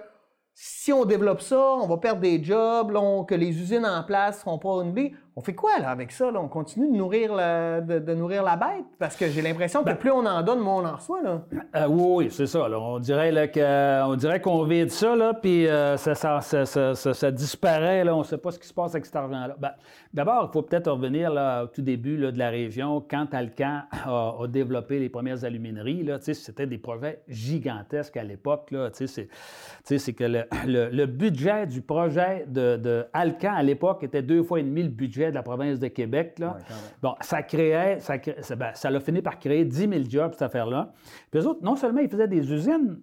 si 0.54 0.92
on 0.92 1.06
développe 1.06 1.42
ça, 1.42 1.60
on 1.60 1.88
va 1.88 1.98
perdre 1.98 2.22
des 2.22 2.44
jobs, 2.44 2.94
que 3.26 3.36
les 3.36 3.50
usines 3.50 3.86
en 3.86 4.04
place 4.04 4.42
seront 4.42 4.60
pas 4.60 4.70
renouvelées. 4.70 5.14
On 5.38 5.42
fait 5.42 5.56
quoi 5.56 5.80
là 5.80 5.92
avec 5.92 6.12
ça? 6.12 6.30
On 6.36 6.50
continue 6.50 6.92
de 6.92 6.98
nourrir, 6.98 7.34
la, 7.34 7.80
de, 7.80 8.14
nourrir 8.14 8.44
la 8.44 8.58
bête? 8.58 8.84
Parce 9.00 9.16
que 9.16 9.30
j'ai 9.30 9.42
l'impression 9.42 9.80
que 9.80 9.86
ben 9.86 9.96
plus 9.96 10.12
on 10.12 10.26
en 10.26 10.42
donne, 10.42 10.60
moins 10.60 10.84
on 10.84 10.86
en 10.86 10.96
reçoit. 10.98 11.22
Là. 11.22 11.42
Euh, 11.78 11.88
oui, 11.88 12.28
c'est 12.30 12.48
ça. 12.48 12.70
On 12.70 13.00
dirait 13.00 13.50
qu'on 13.50 14.16
dirait 14.16 14.42
qu'on 14.42 14.64
vide 14.64 14.92
ça, 14.92 15.16
là, 15.16 15.34
puis 15.34 15.68
euh, 15.68 15.96
ça, 15.96 16.16
ça, 16.16 17.32
disparaît. 17.32 18.04
Là, 18.04 18.14
on 18.14 18.20
ne 18.20 18.24
sait 18.26 18.38
pas 18.38 18.52
ce 18.52 18.60
qui 18.60 18.68
se 18.68 18.74
passe 18.74 18.92
avec 18.92 19.06
cet 19.06 19.16
argent-là. 19.16 19.56
Ben, 19.58 19.72
d'abord, 20.14 20.50
il 20.50 20.54
faut 20.54 20.64
peut-être 20.64 20.92
revenir 20.92 21.32
là, 21.32 21.64
au 21.64 21.68
tout 21.68 21.82
début 21.82 22.18
là, 22.18 22.34
de 22.34 22.38
la 22.38 22.50
région, 22.50 23.02
quand 23.10 23.34
Alcan 23.34 23.84
a, 24.06 24.36
a 24.38 24.48
développé 24.48 25.00
les 25.00 25.08
premières 25.08 25.46
alumineries. 25.46 26.10
C'était 26.20 26.68
des 26.68 26.78
projets 26.78 27.22
gigantesques 27.30 28.18
à 28.18 28.24
l'époque. 28.24 28.74
C'est 28.92 30.14
que 30.14 30.26
le, 30.26 31.06
budget 31.06 31.68
du 31.68 31.82
projet 31.82 32.46
de, 32.50 32.76
de 32.76 33.06
Alcan 33.14 33.54
à 33.56 33.64
l'époque 33.64 34.04
était 34.04 34.22
deux 34.22 34.44
fois 34.44 34.60
et 34.60 34.64
demi 34.64 34.84
le 34.84 34.90
budget 34.90 35.21
de 35.30 35.36
la 35.36 35.44
province 35.44 35.80
de 35.80 35.88
Québec. 35.88 36.40
Là. 36.40 36.58
bon, 37.02 37.16
ça 37.22 37.44
créait, 37.44 38.00
ça, 38.00 38.16
ben, 38.56 38.72
ça, 38.74 38.90
a 38.90 39.00
fini 39.00 39.22
par 39.22 39.40
créer 39.40 39.66
10 39.66 39.78
000 39.78 39.92
jobs, 40.10 40.32
cette 40.32 40.42
affaire-là. 40.42 40.92
Puis 41.30 41.42
eux 41.42 41.48
autres, 41.48 41.64
non 41.64 41.76
seulement 41.76 42.02
ils 42.02 42.10
faisaient 42.10 42.28
des 42.28 42.52
usines, 42.52 43.00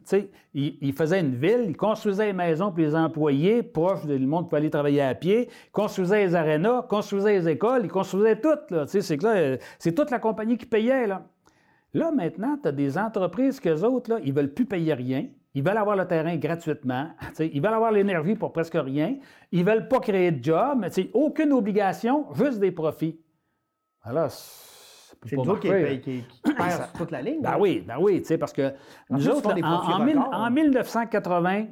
ils, 0.54 0.78
ils 0.80 0.92
faisaient 0.92 1.20
une 1.20 1.34
ville, 1.34 1.64
ils 1.66 1.76
construisaient 1.76 2.26
des 2.26 2.32
maisons 2.32 2.70
pour 2.70 2.78
les 2.78 2.94
employés, 2.94 3.62
proches 3.62 4.06
du 4.06 4.26
monde 4.26 4.48
pour 4.48 4.58
aller 4.58 4.70
travailler 4.70 5.02
à 5.02 5.14
pied, 5.14 5.48
ils 5.48 5.70
construisaient 5.70 6.26
les 6.26 6.34
arénas, 6.34 6.82
construisaient 6.82 7.38
les 7.38 7.48
écoles, 7.48 7.82
ils 7.84 7.90
construisaient 7.90 8.40
tout. 8.40 8.86
C'est 8.86 9.16
que 9.16 9.58
c'est 9.78 9.94
toute 9.94 10.10
la 10.10 10.18
compagnie 10.18 10.56
qui 10.56 10.66
payait. 10.66 11.06
Là, 11.06 11.26
là 11.94 12.10
maintenant, 12.10 12.58
tu 12.60 12.68
as 12.68 12.72
des 12.72 12.98
entreprises 12.98 13.60
qu'eux 13.60 13.82
autres, 13.82 14.10
là, 14.10 14.18
ils 14.22 14.32
ne 14.32 14.36
veulent 14.36 14.52
plus 14.52 14.66
payer 14.66 14.94
rien. 14.94 15.26
Ils 15.58 15.64
veulent 15.64 15.76
avoir 15.76 15.96
le 15.96 16.06
terrain 16.06 16.36
gratuitement. 16.36 17.08
Ils 17.40 17.60
veulent 17.60 17.74
avoir 17.74 17.90
l'énergie 17.90 18.36
pour 18.36 18.52
presque 18.52 18.76
rien. 18.76 19.16
Ils 19.50 19.64
ne 19.64 19.68
veulent 19.68 19.88
pas 19.88 19.98
créer 19.98 20.30
de 20.30 20.42
job. 20.42 20.78
Mais 20.78 20.88
aucune 21.12 21.52
obligation, 21.52 22.32
juste 22.32 22.60
des 22.60 22.70
profits. 22.70 23.20
Alors, 24.02 24.30
c'est 24.30 25.32
nous 25.32 25.50
autres 25.50 25.58
qui, 25.58 26.00
qui, 26.00 26.24
qui 26.44 26.54
perd 26.54 26.92
toute 26.96 27.10
la 27.10 27.22
ligne. 27.22 27.42
Ben 27.42 27.56
oui, 27.58 27.82
ben 27.84 27.96
oui, 27.98 28.22
parce 28.38 28.52
que 28.52 28.72
nous 29.10 29.28
autres, 29.28 29.50
en, 29.50 30.50
1980, 30.50 31.66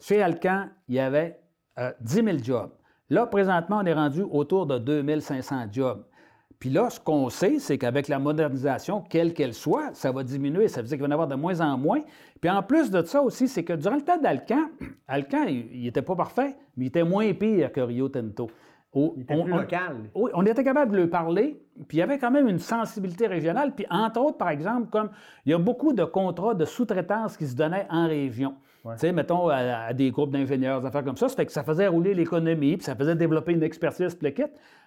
chez 0.00 0.22
Alcan, 0.22 0.68
il 0.88 0.94
y 0.94 0.98
avait 0.98 1.38
10 2.00 2.20
euh, 2.20 2.22
000 2.24 2.38
jobs. 2.42 2.70
Là, 3.10 3.26
présentement, 3.26 3.80
on 3.82 3.84
est 3.84 3.92
rendu 3.92 4.22
autour 4.22 4.64
de 4.64 4.78
2500 4.78 5.66
jobs. 5.70 6.06
Puis 6.60 6.68
là, 6.68 6.90
ce 6.90 7.00
qu'on 7.00 7.30
sait, 7.30 7.58
c'est 7.58 7.78
qu'avec 7.78 8.06
la 8.06 8.18
modernisation, 8.18 9.00
quelle 9.00 9.32
qu'elle 9.32 9.54
soit, 9.54 9.94
ça 9.94 10.12
va 10.12 10.22
diminuer. 10.22 10.68
Ça 10.68 10.82
veut 10.82 10.88
dire 10.88 10.98
qu'il 10.98 11.06
va 11.06 11.08
y 11.08 11.08
en 11.08 11.12
avoir 11.12 11.26
de 11.26 11.34
moins 11.34 11.58
en 11.62 11.78
moins. 11.78 12.02
Puis 12.40 12.50
en 12.50 12.62
plus 12.62 12.90
de 12.90 13.02
ça 13.02 13.22
aussi, 13.22 13.48
c'est 13.48 13.64
que 13.64 13.74
durant 13.74 13.96
le 13.96 14.02
temps 14.02 14.16
d'Alcan, 14.16 14.70
Alcan, 15.08 15.44
il 15.46 15.82
n'était 15.82 16.02
pas 16.02 16.16
parfait, 16.16 16.56
mais 16.76 16.86
il 16.86 16.88
était 16.88 17.04
moins 17.04 17.32
pire 17.34 17.70
que 17.72 17.80
Rio 17.80 18.08
Tinto. 18.08 18.50
il 18.94 19.22
était 19.22 19.42
plus 19.42 19.50
local. 19.50 20.10
oui, 20.14 20.30
on 20.34 20.46
était 20.46 20.64
capable 20.64 20.92
de 20.92 21.02
lui 21.02 21.06
parler, 21.06 21.62
puis 21.86 21.98
il 21.98 22.00
y 22.00 22.02
avait 22.02 22.18
quand 22.18 22.30
même 22.30 22.48
une 22.48 22.58
sensibilité 22.58 23.26
régionale. 23.26 23.74
Puis 23.74 23.86
entre 23.90 24.20
autres, 24.20 24.38
par 24.38 24.48
exemple, 24.48 24.88
comme 24.90 25.10
il 25.44 25.52
y 25.52 25.54
a 25.54 25.58
beaucoup 25.58 25.92
de 25.92 26.04
contrats 26.04 26.54
de 26.54 26.64
sous-traitance 26.64 27.36
qui 27.36 27.46
se 27.46 27.54
donnaient 27.54 27.86
en 27.90 28.06
région. 28.06 28.54
Tu 28.82 28.88
sais, 28.96 29.12
mettons, 29.12 29.48
à, 29.48 29.92
des 29.92 30.10
groupes 30.10 30.30
d'ingénieurs, 30.30 30.80
des 30.80 30.86
affaires 30.86 31.04
comme 31.04 31.16
ça. 31.16 31.28
Ça 31.28 31.36
fait 31.36 31.44
que 31.44 31.52
ça 31.52 31.62
faisait 31.62 31.86
rouler 31.86 32.14
l'économie, 32.14 32.78
puis 32.78 32.84
ça 32.84 32.96
faisait 32.96 33.14
développer 33.14 33.52
une 33.52 33.62
expertise, 33.62 34.16
le 34.22 34.30
kit. 34.30 34.44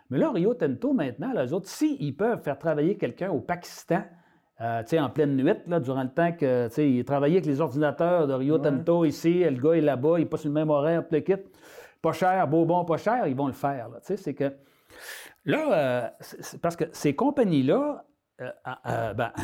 Mais 0.09 0.17
là, 0.17 0.31
Rio 0.31 0.55
Tinto, 0.55 0.93
maintenant, 0.93 1.31
les 1.31 1.53
autres, 1.53 1.69
s'ils 1.69 2.15
peuvent 2.15 2.41
faire 2.41 2.57
travailler 2.57 2.97
quelqu'un 2.97 3.29
au 3.29 3.39
Pakistan, 3.39 4.01
euh, 4.61 4.83
en 4.99 5.09
pleine 5.09 5.35
nuit, 5.35 5.55
là, 5.67 5.79
durant 5.79 6.03
le 6.03 6.09
temps 6.09 6.31
que 6.31 6.69
il 6.79 7.03
travaillait 7.03 7.37
avec 7.37 7.45
les 7.45 7.59
ordinateurs 7.59 8.27
de 8.27 8.33
Rio 8.33 8.59
Tinto 8.59 9.03
ici, 9.03 9.43
le 9.43 9.59
gars 9.59 9.73
est 9.73 9.81
là-bas, 9.81 10.19
il 10.19 10.27
passe 10.27 10.45
le 10.45 10.51
même 10.51 10.69
horaire, 10.69 11.03
le 11.09 11.19
kit. 11.21 11.35
Pas 12.01 12.11
cher, 12.11 12.47
beau, 12.47 12.65
bon, 12.65 12.85
pas 12.85 12.97
cher, 12.97 13.27
ils 13.27 13.35
vont 13.35 13.47
le 13.47 13.53
faire. 13.53 13.89
C'est 14.01 14.33
que 14.33 14.53
là, 15.45 15.73
euh, 15.73 16.09
parce 16.61 16.75
que 16.75 16.85
ces 16.91 17.15
compagnies-là, 17.15 18.05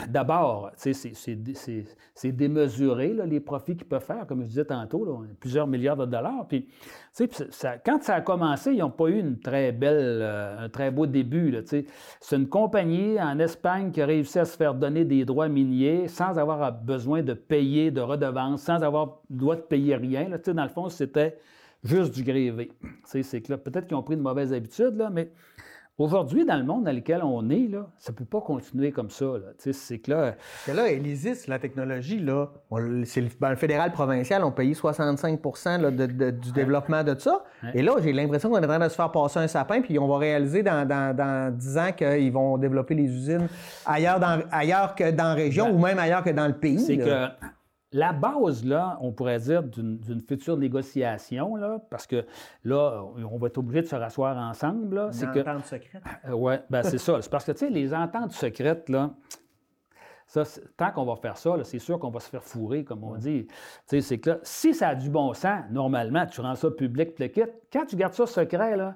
D'abord, 0.07 0.71
c'est 0.75 2.31
démesuré, 2.31 3.15
les 3.25 3.39
profits 3.39 3.75
qu'ils 3.75 3.87
peuvent 3.87 4.03
faire, 4.03 4.25
comme 4.25 4.41
je 4.41 4.47
disais 4.47 4.65
tantôt, 4.65 5.25
plusieurs 5.39 5.67
milliards 5.67 5.97
de 5.97 6.05
dollars. 6.05 6.47
Puis, 6.47 6.67
quand 7.85 8.01
ça 8.01 8.15
a 8.15 8.21
commencé, 8.21 8.71
ils 8.71 8.79
n'ont 8.79 8.89
pas 8.89 9.09
eu 9.09 9.23
euh, 9.47 10.65
un 10.65 10.69
très 10.69 10.89
beau 10.89 11.05
début. 11.05 11.55
C'est 11.65 12.35
une 12.35 12.49
compagnie 12.49 13.21
en 13.21 13.37
Espagne 13.37 13.91
qui 13.91 14.01
a 14.01 14.07
réussi 14.07 14.39
à 14.39 14.45
se 14.45 14.57
faire 14.57 14.73
donner 14.73 15.05
des 15.05 15.23
droits 15.23 15.49
miniers 15.49 16.07
sans 16.07 16.39
avoir 16.39 16.71
besoin 16.71 17.21
de 17.21 17.33
payer 17.33 17.91
de 17.91 18.01
redevances, 18.01 18.63
sans 18.63 18.81
avoir 18.81 19.21
droit 19.29 19.55
de 19.55 19.61
payer 19.61 19.95
rien. 19.97 20.29
Dans 20.29 20.63
le 20.63 20.69
fond, 20.69 20.89
c'était 20.89 21.37
juste 21.83 22.13
du 22.15 22.23
grévé. 22.23 22.71
Peut-être 23.11 23.85
qu'ils 23.85 23.97
ont 23.97 24.03
pris 24.03 24.17
de 24.17 24.21
mauvaises 24.21 24.51
habitudes, 24.51 24.95
là, 24.97 25.11
mais 25.11 25.31
Aujourd'hui, 25.99 26.45
dans 26.45 26.55
le 26.55 26.63
monde 26.63 26.85
dans 26.85 26.93
lequel 26.93 27.21
on 27.23 27.49
est, 27.49 27.67
là, 27.67 27.87
ça 27.97 28.13
ne 28.13 28.17
peut 28.17 28.23
pas 28.23 28.39
continuer 28.39 28.93
comme 28.93 29.09
ça. 29.09 29.25
C'est 29.57 29.99
que 29.99 30.11
là. 30.11 30.35
Que 30.65 30.71
là, 30.71 30.83
la 31.47 31.59
technologie, 31.59 32.19
là, 32.19 32.47
c'est 33.03 33.19
le, 33.19 33.27
ben, 33.37 33.49
le, 33.49 33.57
fédéral 33.57 33.91
provincial 33.91 34.45
ont 34.45 34.51
payé 34.51 34.73
65% 34.73 35.91
du 36.39 36.51
développement 36.53 37.03
de 37.03 37.19
ça. 37.19 37.43
Et 37.73 37.81
là, 37.81 37.95
j'ai 38.01 38.13
l'impression 38.13 38.49
qu'on 38.49 38.59
est 38.59 38.65
en 38.65 38.69
train 38.69 38.79
de 38.79 38.87
se 38.87 38.95
faire 38.95 39.11
passer 39.11 39.39
un 39.39 39.47
sapin, 39.47 39.81
puis 39.81 39.99
on 39.99 40.07
va 40.07 40.17
réaliser 40.17 40.63
dans, 40.63 40.87
dans, 40.87 41.53
10 41.53 41.77
ans 41.77 41.91
qu'ils 41.91 42.31
vont 42.31 42.57
développer 42.57 42.95
les 42.95 43.03
usines 43.03 43.49
ailleurs, 43.85 44.21
dans, 44.21 44.41
ailleurs 44.51 44.95
que 44.95 45.11
dans 45.11 45.25
la 45.25 45.33
région 45.33 45.65
ben, 45.65 45.75
ou 45.75 45.79
même 45.79 45.99
ailleurs 45.99 46.23
que 46.23 46.29
dans 46.29 46.47
le 46.47 46.53
pays. 46.53 46.79
C'est 46.79 46.97
que 46.97 47.27
la 47.91 48.13
base, 48.13 48.63
là, 48.65 48.97
on 49.01 49.11
pourrait 49.11 49.39
dire, 49.39 49.63
d'une 49.63 50.21
future 50.21 50.57
négociation, 50.57 51.55
là, 51.55 51.79
parce 51.89 52.05
que 52.05 52.25
là, 52.63 53.03
on 53.03 53.37
va 53.37 53.47
être 53.47 53.57
obligé 53.57 53.81
de 53.81 53.87
se 53.87 53.95
rasseoir 53.95 54.37
ensemble. 54.37 55.09
C'est 55.11 55.31
que. 55.31 55.39
entente 55.39 55.65
secrète. 55.65 56.03
Euh, 56.25 56.33
oui, 56.33 56.55
ben 56.69 56.83
c'est 56.83 56.99
ça. 56.99 57.21
C'est 57.21 57.31
parce 57.31 57.45
que, 57.45 57.51
tu 57.53 57.59
sais, 57.59 57.69
les 57.69 57.93
ententes 57.93 58.31
secrètes, 58.31 58.89
là, 58.89 59.11
ça, 60.27 60.43
tant 60.77 60.91
qu'on 60.91 61.05
va 61.05 61.15
faire 61.15 61.37
ça, 61.37 61.55
c'est 61.63 61.79
sûr 61.79 61.97
qu'on 61.97 62.11
va 62.11 62.19
se 62.19 62.29
faire 62.29 62.43
fourrer, 62.43 62.83
comme 62.83 63.03
on 63.03 63.17
dit. 63.17 63.47
Tu 63.47 63.55
sais, 63.87 64.01
c'est 64.01 64.19
que 64.19 64.31
là, 64.31 64.37
si 64.43 64.75
ça 64.75 64.89
a 64.89 64.95
du 64.95 65.09
bon 65.09 65.33
sens, 65.33 65.63
normalement, 65.71 66.27
tu 66.27 66.41
rends 66.41 66.55
ça 66.55 66.69
public, 66.69 67.17
le 67.17 67.27
kit. 67.27 67.41
Quand 67.73 67.85
tu 67.85 67.95
gardes 67.95 68.13
ça 68.13 68.27
secret, 68.27 68.77
là, 68.77 68.95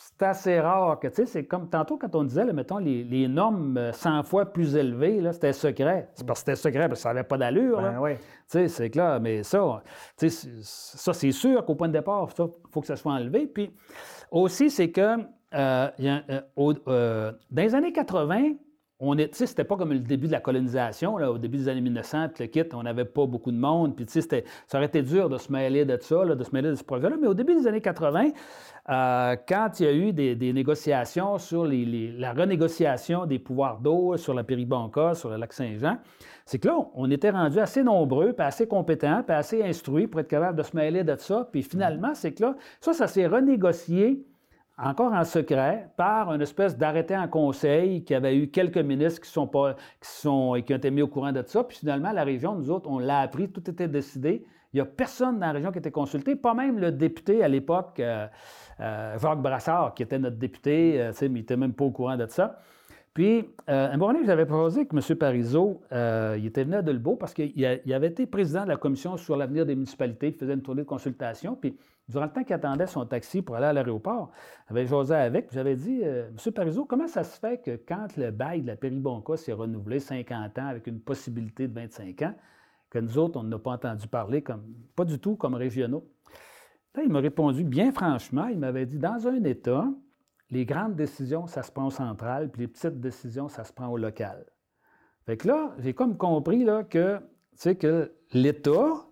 c'est 0.00 0.22
assez 0.22 0.60
rare 0.60 1.00
que, 1.00 1.08
tu 1.08 1.16
sais, 1.16 1.26
c'est 1.26 1.44
comme 1.44 1.68
tantôt 1.68 1.98
quand 1.98 2.14
on 2.14 2.22
disait, 2.22 2.44
mettons, 2.52 2.78
les, 2.78 3.26
normes 3.26 3.90
100 3.92 4.18
euh, 4.18 4.22
fois 4.22 4.46
plus 4.46 4.76
élevées, 4.76 5.20
là, 5.20 5.32
c'était 5.32 5.52
secret. 5.52 6.08
C'est 6.14 6.24
parce 6.24 6.44
que 6.44 6.52
c'était 6.52 6.56
secret, 6.56 6.88
parce 6.88 7.00
que 7.00 7.02
ça 7.02 7.08
n'avait 7.08 7.26
pas 7.26 7.36
d'allure. 7.36 7.82
Ben, 7.82 7.98
oui. 8.00 8.14
Tu 8.14 8.22
sais, 8.46 8.68
c'est 8.68 8.90
clair, 8.90 9.18
mais 9.20 9.42
ça, 9.42 9.82
tu 10.16 10.30
sais, 10.30 10.48
ça, 10.62 11.12
c'est 11.12 11.32
sûr 11.32 11.64
qu'au 11.64 11.74
point 11.74 11.88
de 11.88 11.94
départ, 11.94 12.28
il 12.30 12.44
faut 12.70 12.80
que 12.80 12.86
ça 12.86 12.94
soit 12.94 13.12
enlevé. 13.12 13.48
Puis 13.48 13.72
aussi, 14.30 14.70
c'est 14.70 14.90
que 14.92 15.18
euh, 15.54 15.88
euh, 15.98 17.32
dans 17.50 17.62
les 17.62 17.74
années 17.74 17.92
80, 17.92 18.52
on 19.00 19.16
est, 19.16 19.32
c'était 19.32 19.64
pas 19.64 19.76
comme 19.76 19.92
le 19.92 20.00
début 20.00 20.26
de 20.26 20.32
la 20.32 20.40
colonisation, 20.40 21.14
au 21.14 21.38
début 21.38 21.58
des 21.58 21.68
années 21.68 21.80
1900, 21.80 22.30
puis 22.34 22.44
le 22.44 22.48
kit, 22.48 22.68
on 22.74 22.82
n'avait 22.82 23.04
pas 23.04 23.26
beaucoup 23.26 23.52
de 23.52 23.56
monde, 23.56 23.94
puis 23.94 24.04
ça 24.08 24.42
aurait 24.74 24.86
été 24.86 25.02
dur 25.02 25.28
de 25.28 25.38
se 25.38 25.52
mêler 25.52 25.84
de 25.84 25.96
ça, 26.00 26.24
de 26.24 26.42
se 26.42 26.50
mêler 26.52 26.70
de 26.70 26.74
ce 26.74 26.82
projet-là, 26.82 27.16
mais 27.20 27.28
au 27.28 27.34
début 27.34 27.54
des 27.54 27.68
années 27.68 27.80
80, 27.80 28.30
euh, 28.90 29.36
quand 29.46 29.70
il 29.78 29.86
y 29.86 29.88
a 29.88 29.92
eu 29.92 30.12
des, 30.12 30.52
négociations 30.52 31.38
sur 31.38 31.64
la 31.64 32.32
renégociation 32.32 33.26
des 33.26 33.38
pouvoirs 33.38 33.78
d'eau 33.78 34.16
sur 34.16 34.34
la 34.34 34.42
Péribonca, 34.42 35.14
sur 35.14 35.30
le 35.30 35.36
lac 35.36 35.52
Saint-Jean, 35.52 35.98
c'est 36.44 36.58
que 36.58 36.66
là, 36.66 36.78
on 36.94 37.08
était 37.10 37.30
rendu 37.30 37.60
assez 37.60 37.84
nombreux, 37.84 38.32
puis 38.32 38.44
assez 38.44 38.66
compétents, 38.66 39.22
puis 39.22 39.36
assez 39.36 39.62
instruits 39.62 40.08
pour 40.08 40.20
être 40.20 40.28
capable 40.28 40.58
de 40.58 40.62
se 40.64 40.74
mêler 40.74 41.04
de 41.04 41.14
ça, 41.16 41.48
puis 41.52 41.62
finalement, 41.62 42.14
c'est 42.14 42.32
que 42.32 42.42
là, 42.42 42.56
ça, 42.80 42.92
ça 42.92 43.06
s'est 43.06 43.26
renégocié 43.26 44.24
encore 44.78 45.12
en 45.12 45.24
secret, 45.24 45.90
par 45.96 46.32
une 46.32 46.40
espèce 46.40 46.76
d'arrêté 46.76 47.16
en 47.16 47.26
conseil 47.26 48.04
qui 48.04 48.14
avait 48.14 48.36
eu 48.36 48.48
quelques 48.48 48.78
ministres 48.78 49.20
qui, 49.20 49.28
sont 49.28 49.48
pas, 49.48 49.74
qui, 49.74 50.08
sont, 50.08 50.62
qui 50.64 50.72
ont 50.72 50.76
été 50.76 50.90
mis 50.90 51.02
au 51.02 51.08
courant 51.08 51.32
de 51.32 51.42
ça. 51.44 51.64
Puis 51.64 51.78
finalement, 51.78 52.12
la 52.12 52.22
région, 52.22 52.54
nous 52.54 52.70
autres, 52.70 52.88
on 52.88 52.98
l'a 52.98 53.20
appris, 53.20 53.50
tout 53.50 53.68
était 53.68 53.88
décidé. 53.88 54.46
Il 54.72 54.76
n'y 54.76 54.80
a 54.80 54.84
personne 54.84 55.40
dans 55.40 55.46
la 55.46 55.52
région 55.52 55.72
qui 55.72 55.78
était 55.78 55.90
consulté, 55.90 56.36
pas 56.36 56.54
même 56.54 56.78
le 56.78 56.92
député 56.92 57.42
à 57.42 57.48
l'époque, 57.48 57.98
euh, 58.00 58.26
euh, 58.80 59.18
Jacques 59.18 59.40
Brassard, 59.40 59.94
qui 59.94 60.02
était 60.02 60.18
notre 60.18 60.36
député, 60.36 61.00
euh, 61.00 61.12
il 61.22 61.32
n'était 61.32 61.56
même 61.56 61.72
pas 61.72 61.84
au 61.84 61.90
courant 61.90 62.16
de 62.16 62.26
ça. 62.26 62.60
Puis, 63.18 63.44
un 63.66 63.96
moment 63.96 64.12
donné, 64.12 64.24
j'avais 64.24 64.46
proposé 64.46 64.86
que 64.86 64.94
M. 64.94 65.18
Parizeau, 65.18 65.82
il 65.90 66.46
était 66.46 66.62
venu 66.62 66.76
à 66.76 66.82
Delbo 66.82 67.16
parce 67.16 67.34
qu'il 67.34 67.66
avait 67.92 68.06
été 68.06 68.26
président 68.26 68.62
de 68.62 68.68
la 68.68 68.76
commission 68.76 69.16
sur 69.16 69.36
l'avenir 69.36 69.66
des 69.66 69.74
municipalités, 69.74 70.28
il 70.28 70.34
faisait 70.34 70.54
une 70.54 70.62
tournée 70.62 70.82
de 70.82 70.86
consultation. 70.86 71.56
Puis, 71.56 71.76
durant 72.08 72.26
le 72.26 72.30
temps 72.30 72.44
qu'il 72.44 72.54
attendait 72.54 72.86
son 72.86 73.04
taxi 73.06 73.42
pour 73.42 73.56
aller 73.56 73.66
à 73.66 73.72
l'aéroport, 73.72 74.30
j'avais 74.68 74.86
José 74.86 75.16
avec, 75.16 75.52
j'avais 75.52 75.74
dit 75.74 76.02
euh, 76.04 76.30
Monsieur 76.30 76.52
Parizeau, 76.52 76.84
comment 76.84 77.08
ça 77.08 77.24
se 77.24 77.40
fait 77.40 77.60
que 77.60 77.80
quand 77.88 78.16
le 78.16 78.30
bail 78.30 78.62
de 78.62 78.68
la 78.68 78.76
Péribonca 78.76 79.36
s'est 79.36 79.52
renouvelé 79.52 79.98
50 79.98 80.56
ans 80.56 80.68
avec 80.68 80.86
une 80.86 81.00
possibilité 81.00 81.66
de 81.66 81.74
25 81.74 82.22
ans, 82.22 82.34
que 82.88 83.00
nous 83.00 83.18
autres, 83.18 83.40
on 83.40 83.42
n'a 83.42 83.58
pas 83.58 83.72
entendu 83.72 84.06
parler 84.06 84.42
comme, 84.42 84.62
pas 84.94 85.04
du 85.04 85.18
tout 85.18 85.34
comme 85.34 85.54
régionaux? 85.54 86.08
Là, 86.94 87.02
il 87.02 87.10
m'a 87.10 87.18
répondu 87.18 87.64
bien 87.64 87.90
franchement, 87.90 88.46
il 88.46 88.60
m'avait 88.60 88.86
dit 88.86 88.98
Dans 88.98 89.26
un 89.26 89.42
État, 89.42 89.88
les 90.50 90.64
grandes 90.64 90.96
décisions, 90.96 91.46
ça 91.46 91.62
se 91.62 91.70
prend 91.70 91.86
au 91.86 91.90
central, 91.90 92.50
puis 92.50 92.62
les 92.62 92.68
petites 92.68 93.00
décisions, 93.00 93.48
ça 93.48 93.64
se 93.64 93.72
prend 93.72 93.88
au 93.88 93.96
local. 93.96 94.46
Fait 95.26 95.36
que 95.36 95.48
là, 95.48 95.74
j'ai 95.78 95.92
comme 95.92 96.16
compris 96.16 96.64
là, 96.64 96.84
que, 96.84 97.20
que 97.78 98.12
l'État 98.32 99.08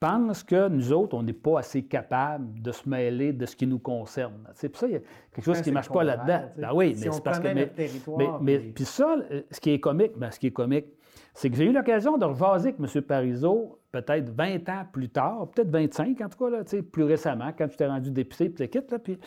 pensent 0.00 0.44
que 0.44 0.68
nous 0.68 0.92
autres, 0.92 1.16
on 1.16 1.22
n'est 1.24 1.32
pas 1.32 1.58
assez 1.58 1.84
capables 1.84 2.62
de 2.62 2.70
se 2.70 2.88
mêler 2.88 3.32
de 3.32 3.44
ce 3.46 3.56
qui 3.56 3.66
nous 3.66 3.80
concerne. 3.80 4.48
Puis 4.56 4.70
ça, 4.74 4.86
il 4.86 4.92
y 4.92 4.96
a 4.96 5.00
quelque 5.32 5.44
chose 5.44 5.60
qui 5.60 5.70
ne 5.70 5.74
marche 5.74 5.90
pas 5.90 6.04
là-dedans. 6.04 6.42
Ben 6.56 6.70
oui, 6.72 6.96
mais 7.00 7.10
c'est 7.10 7.24
parce 7.24 7.40
que. 7.40 7.48
Mais, 7.48 8.28
mais, 8.40 8.58
puis 8.58 8.84
ça, 8.84 9.16
ce 9.50 9.60
qui 9.60 9.70
est 9.70 9.80
comique, 9.80 10.12
ben, 10.16 10.30
ce 10.30 10.38
qui 10.38 10.46
est 10.46 10.52
comique, 10.52 10.86
c'est 11.34 11.50
que 11.50 11.56
j'ai 11.56 11.66
eu 11.66 11.72
l'occasion 11.72 12.16
de 12.16 12.24
revaser 12.24 12.68
avec 12.68 12.80
M. 12.80 13.02
Parizeau 13.02 13.80
peut-être 13.90 14.30
20 14.30 14.68
ans 14.68 14.86
plus 14.92 15.08
tard, 15.08 15.48
peut-être 15.50 15.70
25 15.70 16.20
en 16.20 16.28
tout 16.28 16.38
cas, 16.38 16.50
là, 16.50 16.62
plus 16.92 17.04
récemment, 17.04 17.52
quand 17.56 17.68
tu 17.68 17.76
t'es 17.76 17.86
rendu 17.86 18.10
député, 18.10 18.50
puis 18.50 18.68
puis 18.68 19.18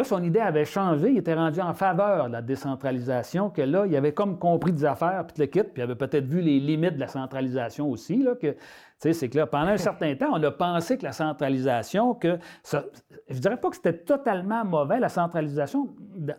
Là, 0.00 0.04
son 0.04 0.22
idée 0.22 0.40
avait 0.40 0.64
changé. 0.64 1.10
Il 1.10 1.18
était 1.18 1.34
rendu 1.34 1.60
en 1.60 1.74
faveur 1.74 2.28
de 2.28 2.32
la 2.32 2.40
décentralisation, 2.40 3.50
que 3.50 3.60
là, 3.60 3.84
il 3.86 3.94
avait 3.94 4.14
comme 4.14 4.38
compris 4.38 4.72
des 4.72 4.86
affaires, 4.86 5.26
puis 5.26 5.36
le 5.38 5.44
kit, 5.44 5.62
puis 5.62 5.72
il 5.76 5.82
avait 5.82 5.94
peut-être 5.94 6.24
vu 6.24 6.40
les 6.40 6.58
limites 6.58 6.94
de 6.94 7.00
la 7.00 7.06
centralisation 7.06 7.90
aussi, 7.90 8.22
là, 8.22 8.34
que 8.34 8.56
c'est 9.00 9.28
que 9.28 9.38
là, 9.38 9.46
pendant 9.46 9.70
un 9.70 9.76
certain 9.78 10.14
temps, 10.14 10.30
on 10.32 10.42
a 10.42 10.50
pensé 10.50 10.98
que 10.98 11.04
la 11.04 11.12
centralisation, 11.12 12.14
que 12.14 12.38
ça, 12.62 12.84
je 13.30 13.38
dirais 13.38 13.56
pas 13.56 13.70
que 13.70 13.76
c'était 13.76 13.96
totalement 13.96 14.64
mauvais, 14.64 15.00
la 15.00 15.08
centralisation, 15.08 15.88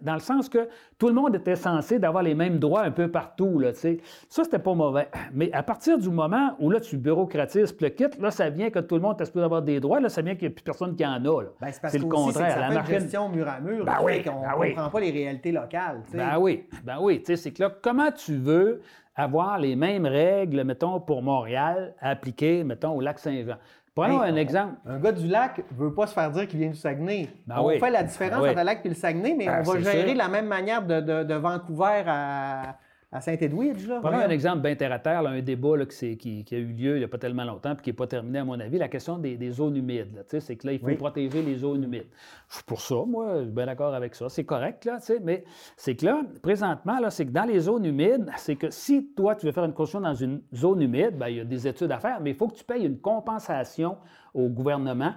dans 0.02 0.14
le 0.14 0.20
sens 0.20 0.48
que 0.48 0.70
tout 0.98 1.08
le 1.08 1.14
monde 1.14 1.36
était 1.36 1.56
censé 1.56 1.98
d'avoir 1.98 2.22
les 2.22 2.36
mêmes 2.36 2.60
droits 2.60 2.84
un 2.84 2.92
peu 2.92 3.10
partout. 3.10 3.60
Là, 3.60 3.74
ça, 3.74 3.90
c'était 4.30 4.60
pas 4.60 4.74
mauvais. 4.74 5.08
Mais 5.34 5.52
à 5.54 5.64
partir 5.64 5.98
du 5.98 6.10
moment 6.10 6.56
où 6.60 6.70
là, 6.70 6.80
tu 6.80 6.98
bureaucratises 6.98 7.76
le 7.82 7.90
kit, 7.90 8.06
là, 8.20 8.32
ça 8.32 8.50
vient 8.50 8.70
que 8.70 8.80
tout 8.80 8.96
le 8.96 9.02
monde 9.02 9.20
est 9.20 9.26
supposé 9.26 9.46
avoir 9.46 9.62
des 9.62 9.80
droits, 9.80 10.00
là, 10.00 10.10
ça 10.10 10.22
vient 10.22 10.36
qu'il 10.36 10.48
n'y 10.48 10.54
a 10.54 10.56
plus 10.56 10.64
personne 10.64 10.96
qui 10.96 11.06
en 11.06 11.26
a. 11.26 11.44
Ben, 11.60 11.72
c'est 11.72 11.98
le 11.98 12.06
contraire. 12.06 12.70
C'est 12.70 12.76
la 12.76 12.84
gestion 12.84 13.30
mur 13.30 13.48
à 13.48 13.60
mur. 13.60 13.86
Ben 13.86 13.98
oui, 14.04 14.22
on 14.28 14.42
ne 14.42 14.60
ben 14.60 14.76
comprend 14.76 14.90
pas 14.90 15.00
les 15.00 15.12
réalités 15.12 15.52
locales. 15.52 16.02
Ben 16.14 16.38
oui, 16.38 16.68
ben 16.84 16.98
oui. 17.02 17.24
C'est 17.26 17.52
que 17.52 17.64
là, 17.64 17.72
comment 17.82 18.12
tu 18.12 18.36
veux 18.36 18.82
avoir 19.16 19.60
les 19.60 19.76
mêmes 19.76 20.06
règles, 20.06 20.64
mettons, 20.64 21.00
pour 21.00 21.22
Montréal, 21.22 21.96
appliquées, 22.00 22.64
mettons, 22.64 22.96
au 22.96 23.02
lac 23.02 23.20
Saint-Jean. 23.20 23.58
Prenons 23.94 24.22
un 24.22 24.36
exemple. 24.38 24.76
Un 24.86 25.00
gars 25.00 25.12
du 25.12 25.28
lac 25.28 25.58
ne 25.58 25.78
veut 25.78 25.94
pas 25.94 26.08
se 26.08 26.14
faire 26.14 26.32
dire 26.32 26.48
qu'il 26.48 26.60
vient 26.60 26.70
du 26.70 26.78
Saguenay. 26.78 27.28
Ben 27.46 27.58
on 27.60 27.70
fait 27.72 27.90
la 27.90 28.04
différence 28.04 28.40
entre 28.40 28.56
le 28.58 28.64
lac 28.64 28.80
et 28.86 28.90
le 28.90 28.96
Saguenay, 28.96 29.36
mais 29.38 29.48
ben, 29.48 29.64
on 29.68 29.72
va 29.74 29.80
gérer 29.82 30.14
de 30.14 30.18
la 30.18 30.30
même 30.30 30.48
manière 30.48 30.82
de 30.86 31.34
Vancouver 31.34 32.04
à, 32.08 32.78
à 33.14 33.20
Saint-Edwidge. 33.20 33.88
Prenons 34.02 34.20
un 34.20 34.30
exemple 34.30 34.62
bien 34.62 34.74
terre 34.76 34.94
à 34.94 35.00
terre, 35.00 35.28
un 35.28 35.42
débat 35.42 35.86
qui, 35.86 36.46
a 36.50 36.56
eu 36.56 36.66
lieu 36.68 36.96
il 36.96 37.00
n'y 37.00 37.04
a 37.04 37.10
pas 37.10 37.18
tellement 37.18 37.44
longtemps 37.44 37.74
et 37.74 37.82
qui 37.82 37.90
n'est 37.90 37.96
pas 37.96 38.08
terminé, 38.08 38.40
à 38.40 38.46
mon 38.46 38.58
avis, 38.58 38.78
la 38.78 38.88
question 38.88 39.18
des, 39.18 39.52
zones 39.52 39.76
humides. 39.76 40.24
C'est 40.40 40.56
que 40.56 40.68
là, 40.68 40.74
il 40.74 40.80
faut 40.80 40.96
protéger 40.96 41.42
les 41.42 41.58
zones 41.58 41.84
humides. 41.84 42.08
Je 42.48 42.56
suis 42.56 42.64
pour 42.64 42.80
ça, 42.80 42.96
moi, 43.06 43.40
je 43.40 43.44
suis 43.44 43.52
bien 43.52 43.66
d'accord 43.66 43.94
avec 43.94 44.16
ça. 44.16 44.30
C'est 44.30 44.46
correct, 44.46 44.86
là, 44.86 45.00
mais 45.24 45.44
c'est 45.76 45.96
que 45.96 46.06
là, 46.06 46.22
présentement, 46.42 47.00
là, 47.00 47.10
c'est 47.10 47.26
que 47.26 47.32
dans 47.32 47.44
les 47.44 47.60
zones 47.60 47.86
humides, 47.86 48.32
c'est 48.38 48.56
que 48.56 48.70
si 48.70 49.08
toi, 49.14 49.36
tu 49.36 49.46
veux 49.46 49.52
faire 49.52 49.66
une 49.66 49.74
construction 49.74 50.02
dans 50.08 50.16
une 50.16 50.42
zone 50.54 50.82
humide, 50.82 51.18
bien, 51.18 51.28
il 51.28 51.38
y 51.38 51.40
a 51.42 51.46
des 51.46 51.68
études 51.68 51.92
à 51.92 52.00
faire, 52.00 52.22
mais 52.22 52.30
il 52.30 52.36
faut 52.36 52.48
que 52.48 52.56
tu 52.56 52.64
payes 52.64 52.86
une 52.86 53.00
compensation 53.00 53.98
au 54.34 54.48
gouvernement 54.48 55.14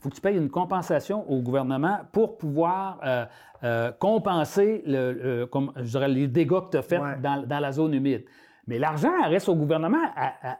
faut 0.00 0.08
que 0.08 0.14
tu 0.14 0.20
payes 0.20 0.36
une 0.36 0.50
compensation 0.50 1.28
au 1.30 1.40
gouvernement 1.40 1.98
pour 2.12 2.38
pouvoir 2.38 3.00
euh, 3.04 3.24
euh, 3.64 3.90
compenser 3.98 4.82
le, 4.86 5.46
comme, 5.46 5.72
je 5.76 5.82
dirais, 5.82 6.08
les 6.08 6.28
dégâts 6.28 6.60
que 6.60 6.70
tu 6.70 6.76
as 6.76 6.82
faits 6.82 7.20
dans, 7.20 7.58
la 7.60 7.72
zone 7.72 7.94
humide. 7.94 8.24
Mais 8.68 8.78
l'argent, 8.78 9.10
reste 9.24 9.48
au 9.48 9.54
gouvernement, 9.54 9.96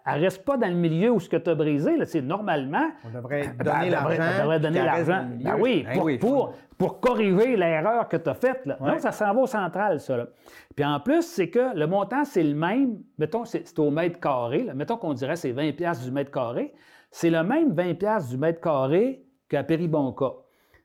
elle 0.07 0.19
ne 0.19 0.25
reste 0.25 0.43
pas 0.43 0.57
dans 0.57 0.67
le 0.67 0.75
milieu 0.75 1.11
où 1.11 1.21
ce 1.21 1.29
que 1.29 1.37
tu 1.37 1.51
as 1.51 1.55
brisé. 1.55 1.95
Là, 1.99 2.07
normalement, 2.23 2.89
on 3.05 3.15
devrait 3.15 3.53
ben, 3.57 3.65
donner 3.65 3.91
l'argent. 3.91 4.23
On 4.23 4.43
devrait 4.43 4.61
donner 4.61 4.83
l'argent. 4.83 5.27
Ben 5.41 5.57
oui, 5.61 5.87
ben 5.87 6.19
pour, 6.19 6.55
pour, 6.79 7.01
corriger 7.01 7.55
l'erreur 7.55 8.09
que 8.09 8.17
tu 8.17 8.31
as 8.31 8.35
faite. 8.35 8.65
Là. 8.65 8.79
Non, 8.81 8.99
ça 8.99 9.13
s'en 9.13 9.35
va 9.35 9.41
au 9.43 9.47
central, 9.47 10.01
ça. 10.01 10.27
Puis 10.75 10.87
en 10.87 10.99
plus, 11.01 11.23
c'est 11.23 11.51
que 11.51 11.77
le 11.77 11.87
montant, 11.87 12.25
c'est 12.25 12.43
le 12.43 12.55
même. 12.55 12.97
Mettons, 13.19 13.45
c'est 13.45 13.79
au 13.79 13.91
mètre 13.91 14.19
carré. 14.19 14.67
Mettons 14.75 14.97
qu'on 14.97 15.13
dirait 15.13 15.37
c'est 15.37 15.53
20 15.53 15.73
du 16.03 16.11
mètre 16.11 16.31
carré. 16.31 16.73
C'est 17.11 17.31
le 17.31 17.43
même 17.43 17.73
20 17.73 18.31
du 18.31 18.39
mètre 18.39 18.61
carré 18.63 19.23
qu'à 19.49 19.63
Péribonca. 19.63 20.33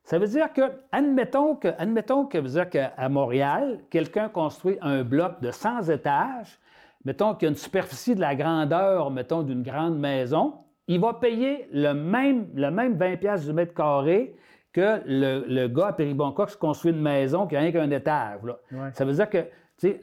Ça 0.03 0.19
veut 0.19 0.27
dire 0.27 0.51
que, 0.51 0.61
admettons 0.91 1.55
que, 1.55 1.69
admettons 1.77 2.25
que, 2.25 2.37
dire 2.39 2.69
qu'à 2.69 3.09
Montréal, 3.09 3.79
quelqu'un 3.89 4.27
construit 4.27 4.77
un 4.81 5.03
bloc 5.03 5.39
de 5.41 5.51
100 5.51 5.89
étages, 5.89 6.59
mettons 7.05 7.35
qu'il 7.35 7.45
y 7.45 7.47
a 7.47 7.51
une 7.51 7.57
superficie 7.57 8.15
de 8.15 8.19
la 8.19 8.35
grandeur, 8.35 9.11
mettons, 9.11 9.43
d'une 9.43 9.63
grande 9.63 9.97
maison, 9.97 10.55
il 10.87 10.99
va 10.99 11.13
payer 11.13 11.67
le 11.71 11.93
même, 11.93 12.47
le 12.53 12.69
même 12.69 12.95
20 12.97 13.17
pièces 13.17 13.45
du 13.45 13.53
mètre 13.53 13.73
carré 13.73 14.35
que 14.73 15.01
le, 15.05 15.67
gars 15.67 15.87
à 15.87 15.93
Péribonca 15.93 16.47
qui 16.47 16.57
construit 16.57 16.91
une 16.91 17.01
maison 17.01 17.47
qui 17.47 17.55
a 17.55 17.59
rien 17.59 17.71
qu'un 17.71 17.91
étage. 17.91 18.39
Ça 18.93 19.05
veut 19.05 19.13
dire 19.13 19.29
que, 19.29 19.43
tu 19.77 19.99
sais, 19.99 20.01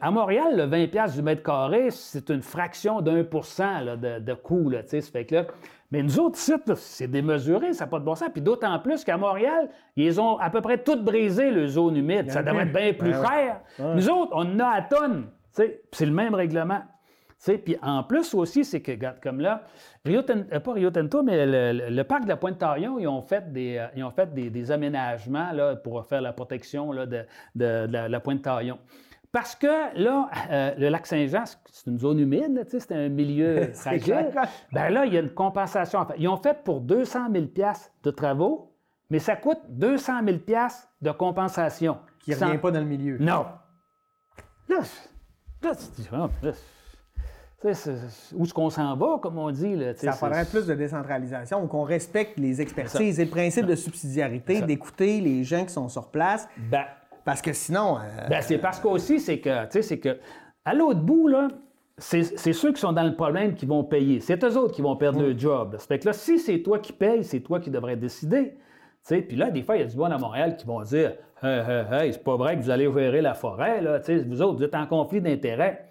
à 0.00 0.10
Montréal, 0.10 0.56
le 0.56 0.64
20 0.64 0.88
pièces 0.88 1.16
du 1.16 1.22
mètre 1.22 1.42
carré, 1.42 1.90
c'est 1.90 2.28
une 2.28 2.42
fraction 2.42 3.00
d'un 3.00 3.24
pour 3.24 3.46
cent 3.46 3.96
de, 3.96 4.18
de 4.20 4.34
coût. 4.34 4.68
Là, 4.68 4.82
ça 4.84 5.00
fait 5.00 5.24
que 5.24 5.34
là, 5.36 5.46
mais 5.92 6.02
nous 6.02 6.18
autres 6.18 6.38
sites, 6.38 6.74
c'est 6.74 7.06
démesuré, 7.06 7.74
ça 7.74 7.84
n'a 7.84 7.90
pas 7.90 7.98
de 7.98 8.04
bon 8.04 8.14
sens. 8.14 8.30
Puis 8.32 8.40
d'autant 8.40 8.78
plus 8.78 9.04
qu'à 9.04 9.18
Montréal, 9.18 9.68
ils 9.94 10.18
ont 10.18 10.38
à 10.38 10.48
peu 10.48 10.62
près 10.62 10.78
tout 10.78 11.00
brisé, 11.00 11.50
le 11.50 11.68
zone 11.68 11.98
humide. 11.98 12.30
Ça 12.30 12.42
devrait 12.42 12.62
être 12.62 12.72
bien 12.72 12.94
plus 12.94 13.12
cher. 13.12 13.60
Nous 13.78 14.08
autres, 14.08 14.32
on 14.32 14.54
en 14.54 14.58
a 14.58 14.68
à 14.68 14.82
tonnes. 14.82 15.26
C'est 15.50 16.06
le 16.06 16.12
même 16.12 16.34
règlement. 16.34 16.80
Puis 17.44 17.76
en 17.82 18.04
plus 18.04 18.34
aussi, 18.34 18.64
c'est 18.64 18.80
que, 18.80 18.92
regarde, 18.92 19.18
comme 19.20 19.40
là, 19.40 19.64
Rio 20.04 20.22
euh, 20.30 20.60
pas 20.60 20.72
Rio 20.72 20.90
Tinto, 20.90 21.22
mais 21.22 21.44
le, 21.90 22.02
parc 22.04 22.22
de 22.24 22.28
la 22.28 22.36
Pointe-Tarion, 22.36 23.00
ils 23.00 23.08
ont 23.08 23.22
fait 23.22 23.52
des, 23.52 23.78
euh, 23.78 23.86
ils 23.96 24.04
ont 24.04 24.12
fait 24.12 24.32
des, 24.32 24.70
aménagements 24.70 25.50
là, 25.52 25.74
pour 25.74 26.06
faire 26.06 26.20
la 26.22 26.32
protection 26.32 26.92
là, 26.92 27.04
de, 27.04 27.26
la, 27.56 28.20
Pointe-Tarion. 28.20 28.78
Parce 29.32 29.54
que 29.54 29.98
là, 29.98 30.30
euh, 30.50 30.74
le 30.76 30.90
lac 30.90 31.06
Saint-Jean, 31.06 31.44
c'est 31.46 31.90
une 31.90 31.98
zone 31.98 32.18
humide, 32.18 32.66
c'est 32.68 32.92
un 32.92 33.08
milieu 33.08 33.70
fragile. 33.74 34.30
Ben 34.72 34.90
là, 34.90 35.06
il 35.06 35.14
y 35.14 35.16
a 35.16 35.20
une 35.20 35.32
compensation. 35.32 36.06
Ils 36.18 36.28
ont 36.28 36.36
fait 36.36 36.62
pour 36.62 36.82
200 36.82 37.32
000 37.32 37.46
de 38.02 38.10
travaux, 38.10 38.74
mais 39.08 39.18
ça 39.18 39.36
coûte 39.36 39.60
200 39.70 40.12
000 40.24 40.38
de 41.00 41.10
compensation. 41.12 41.98
Qui 42.20 42.32
ne 42.32 42.36
revient 42.36 42.58
pas 42.58 42.70
dans 42.70 42.80
le 42.80 42.86
milieu. 42.86 43.16
Non. 43.18 43.46
Là, 44.68 44.78
là, 45.62 45.72
où 47.64 47.68
est-ce 47.68 48.54
qu'on 48.54 48.70
s'en 48.70 48.96
va, 48.96 49.18
comme 49.22 49.38
on 49.38 49.50
dit? 49.50 49.76
Là, 49.76 49.94
ça 49.94 50.12
faudrait 50.12 50.44
plus 50.44 50.66
de 50.66 50.74
décentralisation, 50.74 51.66
qu'on 51.68 51.84
respecte 51.84 52.38
les 52.38 52.60
expertises 52.60 53.20
et 53.20 53.24
le 53.24 53.30
principe 53.30 53.66
de 53.66 53.76
subsidiarité, 53.76 54.62
d'écouter 54.62 55.20
les 55.20 55.44
gens 55.44 55.64
qui 55.64 55.72
sont 55.72 55.88
sur 55.88 56.10
place. 56.10 56.48
Ben, 56.70 56.84
parce 57.24 57.42
que 57.42 57.52
sinon. 57.52 57.98
Euh, 57.98 58.28
ben, 58.28 58.42
c'est 58.42 58.58
parce 58.58 58.80
qu'aussi, 58.80 59.20
c'est 59.20 59.38
que, 59.38 59.64
tu 59.64 59.70
sais, 59.72 59.82
c'est 59.82 59.98
que, 59.98 60.18
à 60.64 60.74
l'autre 60.74 61.00
bout, 61.00 61.28
là, 61.28 61.48
c'est 61.98 62.52
ceux 62.52 62.72
qui 62.72 62.80
sont 62.80 62.92
dans 62.92 63.02
le 63.04 63.14
problème 63.14 63.54
qui 63.54 63.66
vont 63.66 63.84
payer. 63.84 64.20
C'est 64.20 64.42
eux 64.42 64.56
autres 64.56 64.74
qui 64.74 64.82
vont 64.82 64.96
perdre 64.96 65.22
le 65.22 65.38
job. 65.38 65.76
Ça 65.78 65.86
fait 65.86 65.98
que 65.98 66.06
là, 66.06 66.12
si 66.12 66.38
c'est 66.38 66.60
toi 66.60 66.78
qui 66.78 66.92
payes, 66.92 67.22
c'est 67.22 67.40
toi 67.40 67.60
qui 67.60 67.70
devrais 67.70 67.96
décider. 67.96 68.56
Puis 69.08 69.36
là, 69.36 69.50
des 69.50 69.62
fois, 69.62 69.76
il 69.76 69.80
y 69.80 69.84
a 69.84 69.86
du 69.86 69.96
bon 69.96 70.04
à 70.04 70.18
Montréal 70.18 70.56
qui 70.56 70.66
vont 70.66 70.80
dire 70.82 71.12
Hey, 71.42 71.60
hey, 71.60 71.84
hey 71.92 72.12
c'est 72.12 72.22
pas 72.22 72.36
vrai 72.36 72.56
que 72.56 72.62
vous 72.62 72.70
allez 72.70 72.90
gérer 72.92 73.20
la 73.20 73.34
forêt, 73.34 73.80
là. 73.80 74.00
vous 74.26 74.42
autres, 74.42 74.58
vous 74.58 74.64
êtes 74.64 74.74
en 74.74 74.86
conflit 74.86 75.20
d'intérêts. 75.20 75.86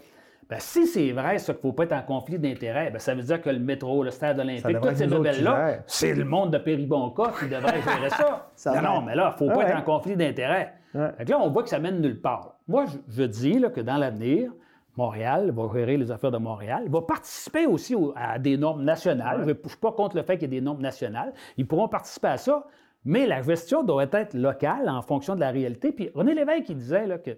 Ben, 0.50 0.60
si 0.60 0.86
c'est 0.86 1.12
vrai, 1.12 1.38
ça 1.38 1.54
qu'il 1.54 1.60
ne 1.60 1.62
faut 1.62 1.74
pas 1.74 1.84
être 1.84 1.94
en 1.94 2.02
conflit 2.02 2.38
d'intérêts, 2.38 2.90
ben, 2.90 3.00
ça 3.00 3.14
veut 3.14 3.22
dire 3.22 3.42
que 3.42 3.50
le 3.50 3.60
métro, 3.60 4.04
le 4.04 4.12
stade 4.12 4.40
olympique, 4.40 4.82
toutes 4.82 4.98
ces 4.98 5.08
nouvelles-là, 5.08 5.78
c'est 5.88 6.14
le 6.14 6.26
monde 6.26 6.52
de 6.52 6.58
Péribonca 6.58 7.32
qui 7.40 7.46
devrait 7.46 7.82
gérer 7.82 8.10
ça. 8.10 8.82
non, 8.82 9.02
mais 9.02 9.16
là, 9.16 9.34
il 9.40 9.44
ne 9.44 9.50
faut 9.50 9.56
pas 9.56 9.68
être 9.68 9.78
en 9.78 9.82
conflit 9.82 10.16
d'intérêts. 10.16 10.74
Là, 10.94 11.40
on 11.40 11.50
voit 11.50 11.64
que 11.64 11.70
ça 11.70 11.80
mène 11.80 12.02
nulle 12.02 12.20
part. 12.20 12.56
Moi, 12.68 12.86
je, 13.10 13.24
dis 13.24 13.62
que 13.74 13.82
dans 13.82 13.98
l'avenir, 13.98 14.52
Montréal 14.98 15.52
va 15.52 15.70
gérer 15.74 15.98
les 15.98 16.12
affaires 16.12 16.32
de 16.32 16.38
Montréal, 16.38 16.86
va 16.90 17.02
participer 17.02 17.66
aussi 17.66 17.96
à 18.16 18.40
des 18.40 18.58
normes 18.58 18.84
nationales. 18.84 19.44
Je 19.46 19.52
ne 19.52 19.70
suis 19.70 19.78
pas 19.78 19.92
contre 19.92 20.18
le 20.18 20.24
fait 20.24 20.38
qu'il 20.38 20.52
y 20.52 20.58
ait 20.58 20.60
des 20.60 20.66
normes 20.66 20.82
nationales. 20.82 21.34
Ils 21.58 21.66
pourront 21.66 21.88
participer 21.88 22.28
à 22.28 22.38
ça, 22.38 22.66
mais 23.06 23.26
la 23.26 23.42
gestion 23.42 23.84
doit 23.84 24.08
être 24.12 24.34
locale 24.34 24.90
en 24.90 25.02
fonction 25.02 25.36
de 25.36 25.40
la 25.40 25.52
réalité. 25.52 25.92
Puis 25.92 26.10
René 26.14 26.34
Lévesque, 26.34 26.70
il 26.70 26.78
disait 26.78 27.08
là, 27.08 27.18
que 27.18 27.32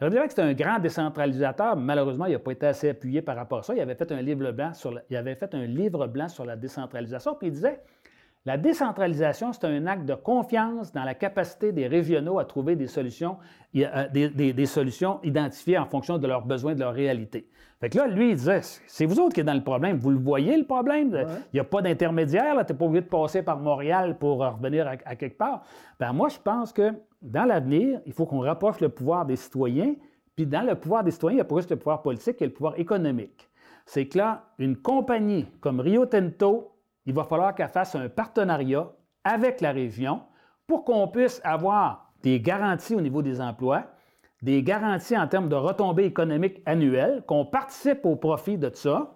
je 0.00 0.06
dirais 0.08 0.26
que 0.28 0.32
c'est 0.32 0.42
un 0.42 0.54
grand 0.54 0.78
décentralisateur. 0.78 1.76
Malheureusement, 1.76 2.24
il 2.26 2.32
n'a 2.32 2.38
pas 2.38 2.52
été 2.52 2.66
assez 2.66 2.88
appuyé 2.88 3.20
par 3.20 3.36
rapport 3.36 3.58
à 3.58 3.62
ça. 3.62 3.74
Il 3.74 3.80
avait 3.80 3.94
fait 3.94 4.10
un 4.12 4.22
livre 4.22 4.50
blanc 4.50 4.72
sur 4.72 4.92
la, 4.92 5.02
il 5.10 5.16
avait 5.16 5.34
fait 5.34 5.54
un 5.54 5.66
livre 5.66 6.06
blanc 6.06 6.28
sur 6.28 6.44
la 6.44 6.56
décentralisation, 6.56 7.34
puis 7.34 7.48
il 7.48 7.52
disait 7.52 7.80
la 8.46 8.56
décentralisation, 8.56 9.52
c'est 9.52 9.66
un 9.66 9.86
acte 9.86 10.06
de 10.06 10.14
confiance 10.14 10.92
dans 10.92 11.04
la 11.04 11.14
capacité 11.14 11.72
des 11.72 11.86
régionaux 11.86 12.38
à 12.38 12.46
trouver 12.46 12.74
des 12.74 12.86
solutions, 12.86 13.36
euh, 13.76 14.08
des, 14.08 14.66
solutions 14.66 15.20
identifiées 15.22 15.76
en 15.76 15.84
fonction 15.84 16.16
de 16.16 16.26
leurs 16.26 16.46
besoins, 16.46 16.74
de 16.74 16.80
leur 16.80 16.94
réalité. 16.94 17.46
Fait 17.80 17.90
que 17.90 17.98
là, 17.98 18.06
lui, 18.06 18.30
il 18.30 18.36
disait, 18.36 18.60
c'est 18.86 19.04
vous 19.04 19.20
autres 19.20 19.34
qui 19.34 19.40
êtes 19.40 19.46
dans 19.46 19.54
le 19.54 19.62
problème. 19.62 19.98
Vous 19.98 20.10
le 20.10 20.18
voyez, 20.18 20.56
le 20.56 20.64
problème? 20.64 21.14
Il 21.52 21.56
n'y 21.56 21.60
a 21.60 21.64
pas 21.64 21.82
d'intermédiaire, 21.82 22.54
tu 22.66 22.72
n'es 22.72 22.78
pas 22.78 22.84
obligé 22.86 23.02
de 23.02 23.08
passer 23.08 23.42
par 23.42 23.58
Montréal 23.58 24.16
pour 24.18 24.38
revenir 24.38 24.86
à, 24.86 24.92
à 25.04 25.16
quelque 25.16 25.36
part. 25.36 25.62
Ben, 25.98 26.12
moi, 26.14 26.28
je 26.30 26.38
pense 26.38 26.72
que 26.72 26.94
dans 27.20 27.44
l'avenir, 27.44 28.00
il 28.06 28.12
faut 28.12 28.24
qu'on 28.24 28.40
rapproche 28.40 28.80
le 28.80 28.88
pouvoir 28.88 29.26
des 29.26 29.36
citoyens, 29.36 29.94
puis 30.34 30.46
dans 30.46 30.62
le 30.62 30.74
pouvoir 30.74 31.04
des 31.04 31.10
citoyens, 31.10 31.36
il 31.36 31.38
y 31.38 31.42
a 31.42 31.44
pas 31.44 31.56
juste 31.56 31.70
le 31.70 31.76
pouvoir 31.76 32.00
politique, 32.00 32.40
et 32.40 32.46
le 32.46 32.52
pouvoir 32.52 32.78
économique. 32.78 33.50
C'est 33.84 34.06
que 34.06 34.16
là, 34.16 34.46
une 34.58 34.76
compagnie 34.76 35.46
comme 35.60 35.80
Rio 35.80 36.06
Tinto, 36.06 36.72
il 37.06 37.14
va 37.14 37.24
falloir 37.24 37.54
qu'elle 37.54 37.68
fasse 37.68 37.94
un 37.94 38.08
partenariat 38.08 38.90
avec 39.24 39.60
la 39.60 39.72
région 39.72 40.22
pour 40.66 40.84
qu'on 40.84 41.08
puisse 41.08 41.40
avoir 41.44 42.12
des 42.22 42.40
garanties 42.40 42.94
au 42.94 43.00
niveau 43.00 43.22
des 43.22 43.40
emplois, 43.40 43.84
des 44.42 44.62
garanties 44.62 45.16
en 45.16 45.26
termes 45.26 45.48
de 45.48 45.56
retombées 45.56 46.04
économiques 46.04 46.62
annuelles, 46.66 47.22
qu'on 47.26 47.44
participe 47.44 48.04
au 48.04 48.16
profit 48.16 48.58
de 48.58 48.70
ça. 48.72 49.14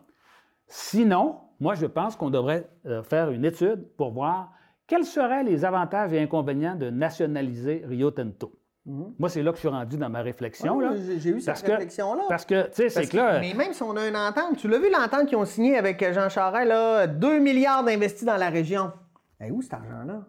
Sinon, 0.67 1.39
moi, 1.61 1.75
je 1.75 1.87
pense 1.87 2.17
qu'on 2.17 2.31
devrait 2.31 2.69
euh, 2.87 3.03
faire 3.03 3.31
une 3.31 3.45
étude 3.45 3.87
pour 3.97 4.13
voir 4.13 4.53
quels 4.87 5.05
seraient 5.05 5.45
les 5.45 5.65
avantages 5.65 6.13
et 6.13 6.21
inconvénients 6.21 6.75
de 6.75 6.91
nationaliser 6.91 7.85
Rio 7.87 8.11
Tinto. 8.11 8.53
Mhm. 8.87 9.15
Moi, 9.19 9.29
c'est 9.31 9.43
là 9.43 9.51
que 9.51 9.57
je 9.57 9.61
suis 9.61 9.69
rendu 9.69 9.97
dans 9.97 10.11
ma 10.11 10.21
réflexion. 10.21 10.77
Ouais, 10.77 10.85
là. 10.85 10.93
j'ai- 11.19 11.31
eu 11.31 11.41
cette 11.41 11.47
Parce 11.47 11.63
que- 11.63 11.71
réflexion-là. 11.71 12.23
Parce 12.29 12.45
que, 12.45 12.67
tu 12.67 12.75
sais, 12.75 12.89
c'est 12.91 13.07
que 13.09 13.17
là. 13.17 13.41
Mais 13.41 13.55
même 13.55 13.73
si 13.73 13.83
on 13.83 13.97
a 13.97 14.07
une 14.07 14.17
entente, 14.17 14.59
tu 14.59 14.69
l'as 14.69 14.79
vu 14.79 14.91
l'entente 14.91 15.27
qu'ils 15.27 15.39
ont 15.39 15.45
signée 15.47 15.79
avec 15.79 16.03
euh, 16.03 16.13
Jean 16.13 16.29
Charest, 16.29 16.69
là, 16.69 17.07
2 17.07 17.39
milliards 17.39 17.83
d'investis 17.83 18.25
dans 18.25 18.37
la 18.37 18.51
région. 18.51 18.93
Eh, 19.41 19.51
où 19.51 19.63
cet 19.63 19.75
argent-là? 19.75 20.27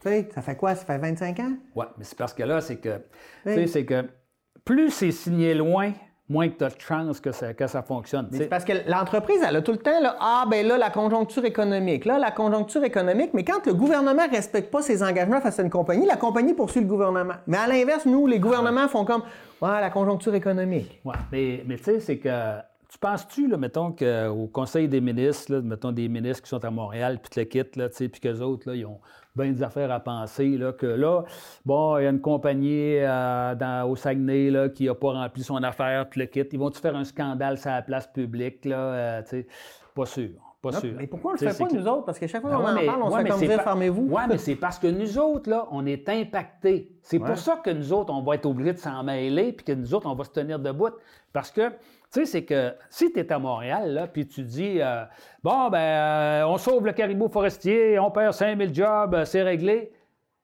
Tu 0.00 0.08
sais, 0.08 0.28
ça 0.34 0.42
fait 0.42 0.56
quoi? 0.56 0.74
Ça 0.74 0.84
fait 0.84 0.98
25 0.98 1.40
ans? 1.40 1.52
Oui, 1.74 1.84
mais 1.96 2.04
c'est 2.04 2.16
parce 2.16 2.32
que 2.32 2.42
là, 2.44 2.60
c'est 2.60 2.76
que, 2.76 2.98
tu 3.44 3.54
sais, 3.54 3.66
c'est 3.66 3.84
que 3.84 4.04
plus 4.64 4.90
c'est 4.90 5.10
signé 5.10 5.54
loin, 5.54 5.92
moins 6.28 6.48
que 6.48 6.58
tu 6.58 6.64
as 6.64 6.68
de 6.68 6.80
chance 6.80 7.20
que 7.20 7.32
ça, 7.32 7.54
que 7.54 7.66
ça 7.66 7.82
fonctionne. 7.82 8.28
c'est 8.32 8.48
parce 8.48 8.64
que 8.64 8.72
l'entreprise, 8.86 9.40
elle 9.46 9.56
a 9.56 9.62
tout 9.62 9.72
le 9.72 9.78
temps, 9.78 10.00
là, 10.00 10.16
ah, 10.20 10.44
ben 10.50 10.66
là, 10.66 10.76
la 10.76 10.90
conjoncture 10.90 11.44
économique, 11.44 12.04
là, 12.04 12.18
la 12.18 12.30
conjoncture 12.30 12.84
économique, 12.84 13.30
mais 13.32 13.44
quand 13.44 13.64
le 13.66 13.74
gouvernement 13.74 14.26
ne 14.26 14.30
respecte 14.30 14.70
pas 14.70 14.82
ses 14.82 15.02
engagements 15.02 15.40
face 15.40 15.58
à 15.58 15.62
une 15.62 15.70
compagnie, 15.70 16.06
la 16.06 16.16
compagnie 16.16 16.54
poursuit 16.54 16.80
le 16.80 16.86
gouvernement. 16.86 17.34
Mais 17.46 17.56
à 17.56 17.66
l'inverse, 17.66 18.04
nous, 18.04 18.26
les 18.26 18.38
gouvernements 18.38 18.88
font 18.88 19.04
comme, 19.04 19.22
ah, 19.62 19.80
la 19.80 19.90
conjoncture 19.90 20.34
économique. 20.34 21.00
Ouais, 21.04 21.14
mais, 21.32 21.64
mais 21.66 21.76
tu 21.76 21.84
sais, 21.84 22.00
c'est 22.00 22.18
que. 22.18 22.58
Tu 22.90 22.98
penses-tu, 22.98 23.48
mettons, 23.58 23.92
qu'au 23.92 24.46
Conseil 24.46 24.88
des 24.88 25.02
ministres, 25.02 25.52
là, 25.52 25.60
mettons 25.60 25.92
des 25.92 26.08
ministres 26.08 26.42
qui 26.44 26.48
sont 26.48 26.64
à 26.64 26.70
Montréal, 26.70 27.18
puis 27.22 27.28
te 27.28 27.40
le 27.40 27.44
quittent, 27.44 27.76
là, 27.76 27.90
tu 27.90 27.96
sais, 27.96 28.08
puis 28.08 28.18
qu'eux 28.20 28.40
autres, 28.40 28.66
là, 28.70 28.74
ils 28.76 28.86
ont 28.86 28.98
bien 29.36 29.52
des 29.52 29.62
affaires 29.62 29.90
à 29.92 30.00
penser, 30.00 30.56
là, 30.56 30.72
que 30.72 30.86
là, 30.86 31.22
bon, 31.66 31.98
il 31.98 32.04
y 32.04 32.06
a 32.06 32.10
une 32.10 32.20
compagnie 32.22 32.96
euh, 32.96 33.54
dans, 33.54 33.90
au 33.90 33.94
Saguenay, 33.94 34.50
là, 34.50 34.70
qui 34.70 34.86
n'a 34.86 34.94
pas 34.94 35.12
rempli 35.12 35.42
son 35.44 35.62
affaire, 35.62 36.08
puis 36.08 36.20
le 36.20 36.26
quitte. 36.26 36.52
Ils 36.54 36.58
vont-tu 36.58 36.80
faire 36.80 36.96
un 36.96 37.04
scandale 37.04 37.58
sur 37.58 37.70
la 37.70 37.82
place 37.82 38.06
publique, 38.06 38.64
là, 38.64 38.76
euh, 38.78 39.22
tu 39.22 39.28
sais? 39.28 39.46
Pas 39.94 40.06
sûr, 40.06 40.30
pas 40.62 40.72
sûr. 40.72 40.94
Mais 40.96 41.06
pourquoi 41.06 41.32
on 41.32 41.34
le 41.34 41.38
fait 41.50 41.58
pas, 41.62 41.68
nous 41.70 41.86
autres? 41.86 42.04
Parce 42.06 42.18
que 42.18 42.26
chaque 42.26 42.40
fois 42.40 42.52
qu'on 42.52 42.66
en 42.68 42.74
mais- 42.74 42.86
parle, 42.86 43.02
on 43.02 43.10
ouais, 43.12 43.18
se 43.18 43.22
fait 43.24 43.28
comme 43.28 43.40
dire, 43.40 43.62
fermez-vous. 43.62 44.08
Oui, 44.10 44.22
mais 44.30 44.38
c'est 44.38 44.56
parce 44.56 44.78
que 44.78 44.86
nous 44.86 45.18
autres, 45.18 45.50
là, 45.50 45.66
on 45.72 45.84
est 45.84 46.08
impactés. 46.08 46.90
C'est 47.02 47.18
Ouais. 47.18 47.26
pour 47.28 47.36
ça 47.36 47.56
que 47.62 47.68
nous 47.70 47.92
autres, 47.92 48.14
on 48.14 48.22
va 48.22 48.36
être 48.36 48.46
obligés 48.46 48.72
de 48.72 48.78
s'en 48.78 49.02
mêler, 49.04 49.52
puis 49.52 49.66
que 49.66 49.72
nous 49.72 49.92
autres, 49.92 50.08
on 50.08 50.14
va 50.14 50.24
se 50.24 50.30
tenir 50.30 50.58
debout. 50.58 50.88
Parce 51.34 51.50
que, 51.50 51.70
tu 52.10 52.20
sais, 52.20 52.26
c'est 52.26 52.44
que 52.44 52.74
si 52.88 53.12
tu 53.12 53.18
es 53.18 53.32
à 53.32 53.38
Montréal, 53.38 54.08
puis 54.12 54.26
tu 54.26 54.42
dis, 54.42 54.80
euh, 54.80 55.04
bon, 55.42 55.68
ben, 55.68 55.78
euh, 55.78 56.46
on 56.46 56.56
sauve 56.56 56.86
le 56.86 56.92
caribou 56.92 57.28
forestier, 57.28 57.98
on 57.98 58.10
perd 58.10 58.32
5000 58.32 58.74
jobs, 58.74 59.14
euh, 59.14 59.24
c'est 59.26 59.42
réglé. 59.42 59.92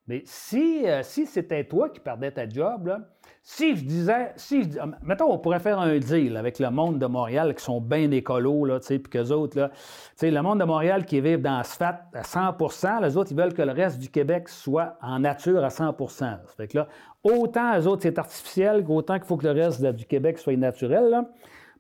Mais 0.07 0.23
si, 0.27 0.85
si 1.03 1.25
c'était 1.25 1.65
toi 1.65 1.89
qui 1.89 2.01
perdais 2.01 2.31
ta 2.31 2.47
job, 2.47 2.89
là, 2.89 3.01
si 3.47 3.77
je 3.77 3.85
disais, 3.85 4.33
si 4.37 4.63
je 4.63 4.79
ah, 4.81 4.89
mettons, 5.03 5.31
on 5.31 5.39
pourrait 5.39 5.61
faire 5.61 5.79
un 5.79 5.99
deal 5.99 6.39
avec 6.39 6.59
le 6.59 6.71
monde 6.71 6.99
de 6.99 7.05
Montréal 7.05 7.55
qui 7.55 7.63
sont 7.63 7.79
bien 7.79 8.11
écolos, 8.11 8.65
là, 8.65 8.81
tu 8.81 8.87
sais, 8.87 8.99
puis 8.99 9.11
qu'eux 9.11 9.33
autres, 9.33 9.59
là, 9.59 9.69
tu 9.69 9.77
sais, 10.17 10.31
le 10.31 10.41
monde 10.41 10.61
de 10.61 10.65
Montréal 10.65 11.05
qui 11.05 11.21
vivent 11.21 11.43
dans 11.43 11.59
l'asphalte 11.59 12.01
à 12.15 12.23
100% 12.23 13.03
les 13.03 13.19
autres, 13.19 13.33
ils 13.33 13.37
veulent 13.37 13.53
que 13.53 13.61
le 13.61 13.73
reste 13.73 13.99
du 13.99 14.09
Québec 14.09 14.49
soit 14.49 14.97
en 15.03 15.19
nature 15.19 15.63
à 15.63 15.69
100 15.69 15.95
Ça 16.09 16.41
fait 16.57 16.69
que 16.69 16.79
là, 16.79 16.89
autant 17.23 17.79
eux 17.79 17.87
autres, 17.87 18.03
c'est 18.03 18.19
artificiel, 18.19 18.83
qu'autant 18.83 19.19
qu'il 19.19 19.27
faut 19.27 19.37
que 19.37 19.47
le 19.47 19.53
reste 19.53 19.85
du 19.85 20.07
Québec 20.07 20.39
soit 20.39 20.57
naturel. 20.57 21.27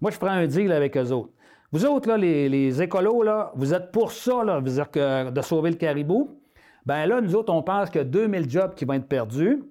Moi, 0.03 0.11
je 0.11 0.19
prends 0.19 0.29
un 0.29 0.47
deal 0.47 0.71
avec 0.71 0.99
eux 0.99 1.13
autres. 1.13 1.33
Vous 1.73 1.87
autres, 1.87 2.09
là, 2.09 2.19
les, 2.19 2.51
les 2.51 2.83
écolos, 2.83 3.23
là, 3.23 3.53
vous 3.57 3.73
êtes 3.73 3.91
pour 3.91 4.13
ça, 4.13 4.45
là, 4.45 4.59
vous 4.59 4.69
dire 4.69 4.91
que 4.91 5.31
de 5.31 5.41
sauver 5.41 5.71
le 5.71 5.77
caribou. 5.77 6.39
Ben 6.85 7.07
là, 7.07 7.23
nous 7.23 7.35
autres, 7.35 7.55
on 7.55 7.63
pense 7.63 7.97
a 7.97 8.05
2000 8.05 8.51
jobs 8.51 8.75
qui 8.75 8.85
vont 8.85 8.93
être 8.93 9.09
perdus. 9.09 9.65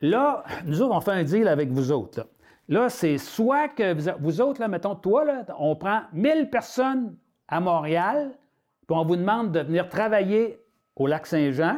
Là, 0.00 0.44
nous 0.64 0.82
autres, 0.82 0.94
on 0.94 1.00
fait 1.00 1.12
un 1.12 1.24
deal 1.24 1.48
avec 1.48 1.70
vous 1.70 1.92
autres. 1.92 2.20
Là, 2.20 2.26
Là, 2.68 2.88
c'est 2.88 3.18
soit 3.18 3.68
que 3.68 3.94
vous, 3.94 4.10
vous 4.18 4.40
autres, 4.40 4.60
là, 4.60 4.66
mettons, 4.66 4.96
toi, 4.96 5.24
là, 5.24 5.44
on 5.58 5.76
prend 5.76 6.00
1000 6.12 6.50
personnes 6.50 7.16
à 7.46 7.60
Montréal, 7.60 8.32
puis 8.88 8.96
on 8.96 9.04
vous 9.04 9.14
demande 9.16 9.52
de 9.52 9.60
venir 9.60 9.88
travailler 9.88 10.58
au 10.96 11.06
lac 11.06 11.26
Saint-Jean 11.26 11.76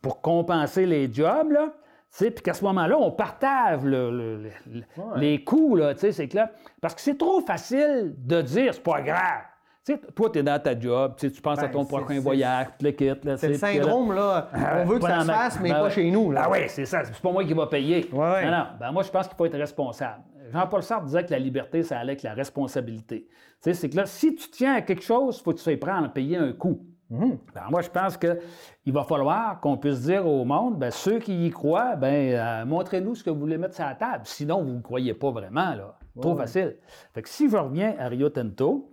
pour 0.00 0.22
compenser 0.22 0.86
les 0.86 1.12
jobs, 1.12 1.50
là. 1.52 1.74
Puis 2.18 2.30
qu'à 2.42 2.54
ce 2.54 2.64
moment-là, 2.64 2.96
on 2.96 3.10
partage 3.10 3.82
le- 3.84 4.10
le- 4.10 4.36
le- 4.38 4.50
le- 4.72 4.82
les 5.20 5.44
coûts, 5.44 5.76
là, 5.76 5.92
tu 5.92 6.00
sais, 6.00 6.12
c'est 6.12 6.28
que 6.28 6.36
là, 6.36 6.50
parce 6.80 6.94
que 6.94 7.00
c'est 7.02 7.18
trop 7.18 7.40
facile 7.42 8.14
de 8.16 8.40
dire 8.40 8.72
c'est 8.72 8.82
pas 8.82 9.02
grave. 9.02 9.42
Tu 9.86 9.92
sais, 9.92 10.00
toi, 10.16 10.28
tu 10.32 10.40
es 10.40 10.42
dans 10.42 10.60
ta 10.60 10.78
job, 10.78 11.14
tu 11.16 11.30
tu 11.30 11.40
penses 11.40 11.60
à 11.60 11.66
Ben, 11.68 11.70
ton 11.72 11.84
prochain 11.84 12.18
voyage, 12.18 12.66
puis 12.76 12.86
le 12.88 12.90
quitte. 12.90 13.24
là, 13.24 13.36
C'est 13.36 13.48
le 13.48 13.54
tu 13.56 13.60
là- 13.60 13.72
syndrome, 13.72 14.12
là. 14.14 14.48
On 14.82 14.84
veut 14.84 14.98
que 14.98 15.06
ça 15.06 15.20
se 15.20 15.26
fasse, 15.26 15.60
mais 15.60 15.70
Ben 15.70 15.78
pas 15.80 15.90
chez 15.90 16.10
nous. 16.10 16.32
Là. 16.32 16.42
Ah 16.46 16.50
oui, 16.50 16.58
c'est 16.66 16.86
ça. 16.86 17.04
C'est 17.04 17.14
pas 17.22 17.30
moi 17.30 17.44
qui 17.44 17.52
va 17.54 17.68
payer. 17.68 18.08
Ouais, 18.12 18.18
ouais. 18.18 18.44
Non, 18.46 18.50
non. 18.50 18.64
Ben 18.80 18.90
moi, 18.90 19.04
je 19.04 19.10
pense 19.10 19.28
qu'il 19.28 19.36
faut 19.36 19.46
être 19.46 19.56
responsable. 19.56 20.22
Jean-Paul 20.52 20.82
Sartre 20.82 21.04
disait 21.04 21.24
que 21.24 21.30
la 21.30 21.38
liberté, 21.38 21.84
ça 21.84 21.98
allait 22.00 22.12
avec 22.12 22.22
la 22.24 22.34
responsabilité. 22.34 23.26
Tu 23.28 23.34
sais, 23.60 23.74
c'est 23.74 23.88
que 23.88 23.96
là, 23.96 24.06
si 24.06 24.34
tu 24.34 24.50
tiens 24.50 24.74
à 24.74 24.80
quelque 24.80 25.02
chose, 25.02 25.38
il 25.38 25.42
faut 25.44 25.52
que 25.52 25.58
tu 25.58 25.62
sois 25.62 25.76
prêt 25.78 25.92
à 25.92 25.98
en 26.00 26.08
payer 26.08 26.36
un 26.36 26.52
coût. 26.52 26.80
Mhm. 27.08 27.38
Ben, 27.54 27.62
moi, 27.70 27.82
je 27.82 27.88
pense 27.88 28.16
qu'il 28.16 28.92
va 28.92 29.04
falloir 29.04 29.60
qu'on 29.60 29.76
puisse 29.76 30.00
dire 30.02 30.26
au 30.26 30.44
monde, 30.44 30.78
ben, 30.80 30.90
ceux 30.90 31.20
qui 31.20 31.46
y 31.46 31.50
croient, 31.50 31.94
ben, 31.94 32.32
euh, 32.34 32.64
montrez-nous 32.64 33.14
ce 33.14 33.22
que 33.22 33.30
vous 33.30 33.38
voulez 33.38 33.58
mettre 33.58 33.74
sur 33.76 33.84
la 33.84 33.94
table. 33.94 34.22
Sinon, 34.24 34.62
vous 34.64 34.72
ne 34.72 34.80
croyez 34.80 35.14
pas 35.14 35.30
vraiment. 35.30 35.74
Là. 35.76 35.96
Trop 36.20 36.34
facile. 36.34 36.76
Fait 37.14 37.22
que 37.22 37.28
si 37.28 37.48
je 37.48 37.56
reviens 37.56 37.94
à 37.98 38.08
Rio 38.08 38.28
Tinto, 38.30 38.92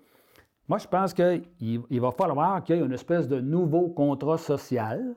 moi, 0.68 0.78
je 0.78 0.88
pense 0.88 1.14
qu'il 1.14 1.44
il 1.62 2.02
va 2.02 2.12
falloir 2.12 2.64
qu'il 2.64 2.76
y 2.76 2.80
ait 2.80 2.86
une 2.86 2.94
espèce 2.94 3.28
de 3.28 3.40
nouveau 3.40 3.90
contrat 3.90 4.38
social 4.38 5.16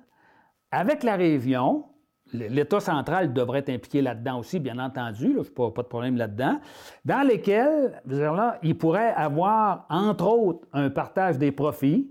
avec 0.71 1.03
la 1.03 1.17
région. 1.17 1.85
L'État 2.33 2.81
central 2.81 3.33
devrait 3.33 3.61
être 3.61 3.71
impliqué 3.71 4.03
là-dedans 4.03 4.41
aussi, 4.41 4.59
bien 4.59 4.81
entendu, 4.81 5.33
là, 5.33 5.43
je 5.45 5.51
pas, 5.51 5.71
pas 5.71 5.83
de 5.83 5.89
problème 5.89 6.17
là-dedans, 6.17 6.59
dans 7.05 7.25
lesquels, 7.25 8.03
là, 8.05 8.59
il 8.65 8.77
pourrait 8.77 9.13
avoir, 9.15 9.87
entre 9.89 10.27
autres, 10.27 10.67
un 10.73 10.91
partage 10.91 11.39
des 11.39 11.53
profits, 11.53 12.11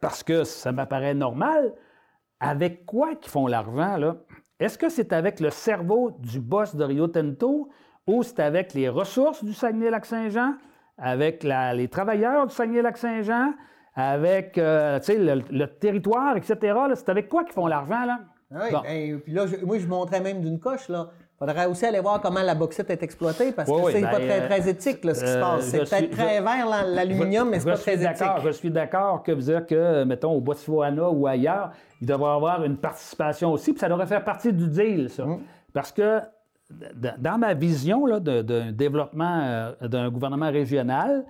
parce 0.00 0.22
que 0.22 0.44
ça 0.44 0.72
m'apparaît 0.72 1.12
normal. 1.12 1.74
Avec 2.40 2.86
quoi 2.86 3.14
qu'ils 3.14 3.30
font 3.30 3.46
l'argent, 3.46 3.98
là? 3.98 4.16
Est-ce 4.58 4.78
que 4.78 4.88
c'est 4.88 5.12
avec 5.12 5.40
le 5.40 5.50
cerveau 5.50 6.12
du 6.20 6.40
boss 6.40 6.74
de 6.74 6.84
Rio 6.84 7.08
Tinto 7.08 7.68
ou 8.06 8.22
c'est 8.22 8.40
avec 8.40 8.72
les 8.72 8.88
ressources 8.88 9.44
du 9.44 9.52
Saguenay-Lac-Saint-Jean, 9.52 10.54
avec 10.98 11.42
la- 11.42 11.74
les 11.74 11.88
travailleurs 11.88 12.46
du 12.46 12.54
Saguenay-Lac-Saint-Jean, 12.54 13.52
avec 13.96 14.58
euh, 14.58 14.98
le, 15.08 15.42
le 15.50 15.66
territoire, 15.66 16.36
etc. 16.36 16.56
C'est 16.94 17.08
avec 17.08 17.28
quoi 17.28 17.44
qu'ils 17.44 17.52
font 17.52 17.66
l'argent, 17.66 18.04
là? 18.06 18.18
Ah 18.54 18.58
oui, 18.64 18.70
Bon. 18.72 18.80
ben, 18.82 19.20
puis 19.20 19.32
là, 19.32 19.46
je- 19.46 19.64
moi, 19.64 19.78
je 19.78 19.86
montrais 19.86 20.20
même 20.20 20.40
d'une 20.40 20.58
coche, 20.60 20.88
là. 20.88 21.08
Faudrait 21.38 21.66
aussi 21.66 21.84
aller 21.84 21.98
voir 21.98 22.20
comment 22.20 22.42
la 22.42 22.54
bauxite 22.54 22.88
est 22.90 23.02
exploitée 23.02 23.50
parce 23.50 23.68
Oui, 23.68 23.80
que 23.80 23.86
oui, 23.86 23.92
c'est 23.92 24.00
ben, 24.02 24.10
pas 24.10 24.16
très, 24.20 24.40
euh, 24.42 24.46
très 24.46 24.68
éthique, 24.70 25.04
là, 25.04 25.14
ce 25.14 25.20
qui 25.24 25.30
se 25.30 25.36
euh, 25.36 25.40
passe. 25.40 25.64
C'est 25.64 25.78
peut-être 25.78 26.10
très 26.10 26.38
je- 26.38 26.42
vert, 26.42 26.66
l'al- 26.68 26.94
l'aluminium, 26.94 27.50
mais 27.50 27.58
c'est 27.58 27.70
pas 27.70 27.76
très 27.76 27.96
d'accord, 27.96 28.36
éthique. 28.36 28.46
Je 28.46 28.50
suis 28.52 28.70
d'accord 28.70 29.22
que 29.24 29.32
vous 29.32 29.40
dire 29.40 29.66
que, 29.66 30.04
mettons, 30.04 30.30
au 30.32 30.40
Botswana 30.40 31.10
ou 31.10 31.26
ailleurs, 31.26 31.72
il 32.00 32.06
devrait 32.06 32.30
y 32.32 32.34
avoir 32.36 32.64
une 32.64 32.76
participation 32.76 33.50
aussi, 33.52 33.72
puis 33.72 33.80
ça 33.80 33.88
devrait 33.88 34.06
faire 34.06 34.22
partie 34.22 34.52
du 34.52 34.68
deal, 34.68 35.10
ça. 35.10 35.24
Mm. 35.26 35.40
Parce 35.72 35.90
que 35.90 36.20
dans 37.18 37.38
ma 37.38 37.54
vision 37.54 38.18
d'un 38.18 38.72
développement 38.72 39.40
euh, 39.42 39.88
d'un 39.88 40.10
gouvernement 40.10 40.50
régional, 40.50 41.24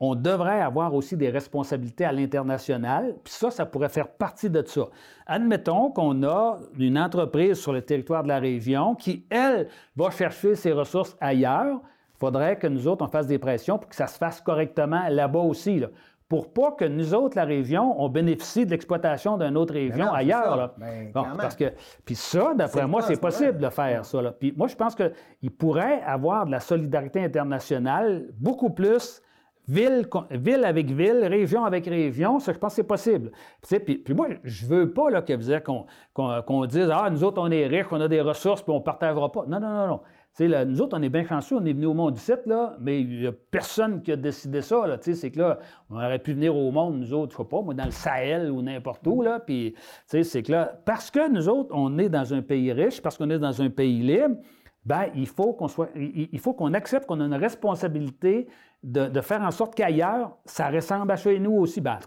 on 0.00 0.14
devrait 0.14 0.60
avoir 0.60 0.94
aussi 0.94 1.16
des 1.16 1.30
responsabilités 1.30 2.04
à 2.04 2.12
l'international, 2.12 3.14
puis 3.22 3.32
ça, 3.32 3.50
ça 3.50 3.64
pourrait 3.64 3.88
faire 3.88 4.08
partie 4.08 4.50
de 4.50 4.62
ça. 4.66 4.88
Admettons 5.26 5.90
qu'on 5.90 6.22
a 6.24 6.58
une 6.78 6.98
entreprise 6.98 7.58
sur 7.58 7.72
le 7.72 7.82
territoire 7.82 8.22
de 8.22 8.28
la 8.28 8.38
région 8.38 8.94
qui, 8.94 9.24
elle, 9.30 9.68
va 9.96 10.10
chercher 10.10 10.56
ses 10.56 10.72
ressources 10.72 11.16
ailleurs. 11.20 11.80
Il 12.16 12.18
faudrait 12.18 12.58
que 12.58 12.66
nous 12.66 12.88
autres, 12.88 13.04
on 13.04 13.08
fasse 13.08 13.26
des 13.26 13.38
pressions 13.38 13.78
pour 13.78 13.88
que 13.88 13.96
ça 13.96 14.06
se 14.06 14.18
fasse 14.18 14.40
correctement 14.40 15.08
là-bas 15.08 15.40
aussi. 15.40 15.82
Pour 16.28 16.52
pas 16.52 16.72
que 16.72 16.84
nous 16.86 17.14
autres, 17.14 17.36
la 17.36 17.44
région, 17.44 18.00
on 18.02 18.08
bénéficie 18.08 18.64
de 18.64 18.70
l'exploitation 18.70 19.36
d'une 19.36 19.56
autre 19.56 19.74
région 19.74 20.06
non, 20.06 20.12
ailleurs. 20.12 20.56
là. 20.56 20.74
Ben, 20.78 21.12
Bon, 21.12 21.24
parce 21.36 21.54
que, 21.54 21.72
puis 22.04 22.14
ça, 22.14 22.54
d'après 22.54 22.86
moi, 22.86 23.02
c'est 23.02 23.20
possible 23.20 23.58
de 23.58 23.68
faire 23.68 24.04
ça. 24.04 24.22
là. 24.22 24.32
Puis 24.32 24.52
moi, 24.56 24.66
je 24.66 24.74
pense 24.74 24.94
qu'il 24.94 25.50
pourrait 25.50 26.00
avoir 26.02 26.46
de 26.46 26.50
la 26.50 26.60
solidarité 26.60 27.22
internationale 27.22 28.28
beaucoup 28.38 28.70
plus 28.70 29.20
ville, 29.68 30.06
ville 30.30 30.64
avec 30.64 30.90
ville, 30.90 31.24
région 31.24 31.64
avec 31.64 31.86
région. 31.86 32.38
Ça, 32.38 32.52
je 32.52 32.58
pense 32.58 32.72
que 32.72 32.76
c'est 32.76 32.84
possible. 32.84 33.30
Tu 33.62 33.68
sais, 33.68 33.80
Puis, 33.80 33.98
puis 33.98 34.14
moi, 34.14 34.28
je 34.42 34.66
veux 34.66 34.92
pas 34.92 35.10
là, 35.10 35.22
que 35.22 35.32
vous 35.34 35.84
qu'on 36.14 36.66
dise 36.66 36.90
Ah, 36.92 37.08
nous 37.10 37.22
autres, 37.22 37.40
on 37.40 37.50
est 37.50 37.66
riches, 37.66 37.86
on 37.90 38.00
a 38.00 38.08
des 38.08 38.20
ressources, 38.20 38.62
puis 38.62 38.72
on 38.72 38.80
partagera 38.80 39.30
pas. 39.30 39.44
Non, 39.46 39.60
non, 39.60 39.68
non, 39.70 39.86
non. 39.86 40.00
Là, 40.40 40.64
nous 40.64 40.80
autres, 40.80 40.98
on 40.98 41.02
est 41.02 41.08
bien 41.08 41.24
chanceux, 41.24 41.56
on 41.56 41.64
est 41.64 41.72
venus 41.72 41.86
au 41.86 41.94
monde 41.94 42.16
ici, 42.16 42.32
là, 42.46 42.76
mais 42.80 43.00
il 43.00 43.20
n'y 43.20 43.26
a 43.26 43.32
personne 43.32 44.02
qui 44.02 44.10
a 44.10 44.16
décidé 44.16 44.62
ça. 44.62 44.84
Là, 44.86 44.96
c'est 45.00 45.30
que 45.30 45.38
là, 45.38 45.58
on 45.90 45.96
aurait 45.96 46.18
pu 46.18 46.32
venir 46.32 46.56
au 46.56 46.72
monde, 46.72 46.98
nous 46.98 47.14
autres, 47.14 47.32
je 47.32 47.36
sais 47.36 47.48
pas, 47.48 47.62
moi, 47.62 47.72
dans 47.72 47.84
le 47.84 47.92
Sahel 47.92 48.50
ou 48.50 48.60
n'importe 48.60 49.06
où, 49.06 49.22
là, 49.22 49.38
puis, 49.38 49.74
c'est 50.06 50.42
que 50.42 50.50
là, 50.50 50.80
parce 50.84 51.10
que 51.10 51.30
nous 51.30 51.48
autres, 51.48 51.72
on 51.72 51.98
est 51.98 52.08
dans 52.08 52.34
un 52.34 52.42
pays 52.42 52.72
riche, 52.72 53.00
parce 53.00 53.16
qu'on 53.16 53.30
est 53.30 53.38
dans 53.38 53.62
un 53.62 53.70
pays 53.70 54.00
libre, 54.02 54.36
ben, 54.84 55.06
il 55.14 55.26
faut 55.26 55.54
qu'on 55.54 55.68
soit, 55.68 55.88
il 55.94 56.28
il 56.30 56.38
faut 56.38 56.52
qu'on 56.52 56.74
accepte 56.74 57.06
qu'on 57.06 57.20
a 57.20 57.24
une 57.24 57.34
responsabilité 57.34 58.48
de, 58.82 59.08
de 59.08 59.20
faire 59.22 59.40
en 59.40 59.50
sorte 59.50 59.74
qu'ailleurs, 59.74 60.36
ça 60.44 60.68
ressemble 60.68 61.10
à 61.10 61.16
chez 61.16 61.38
nous 61.38 61.52
aussi, 61.52 61.80
ben, 61.80 61.98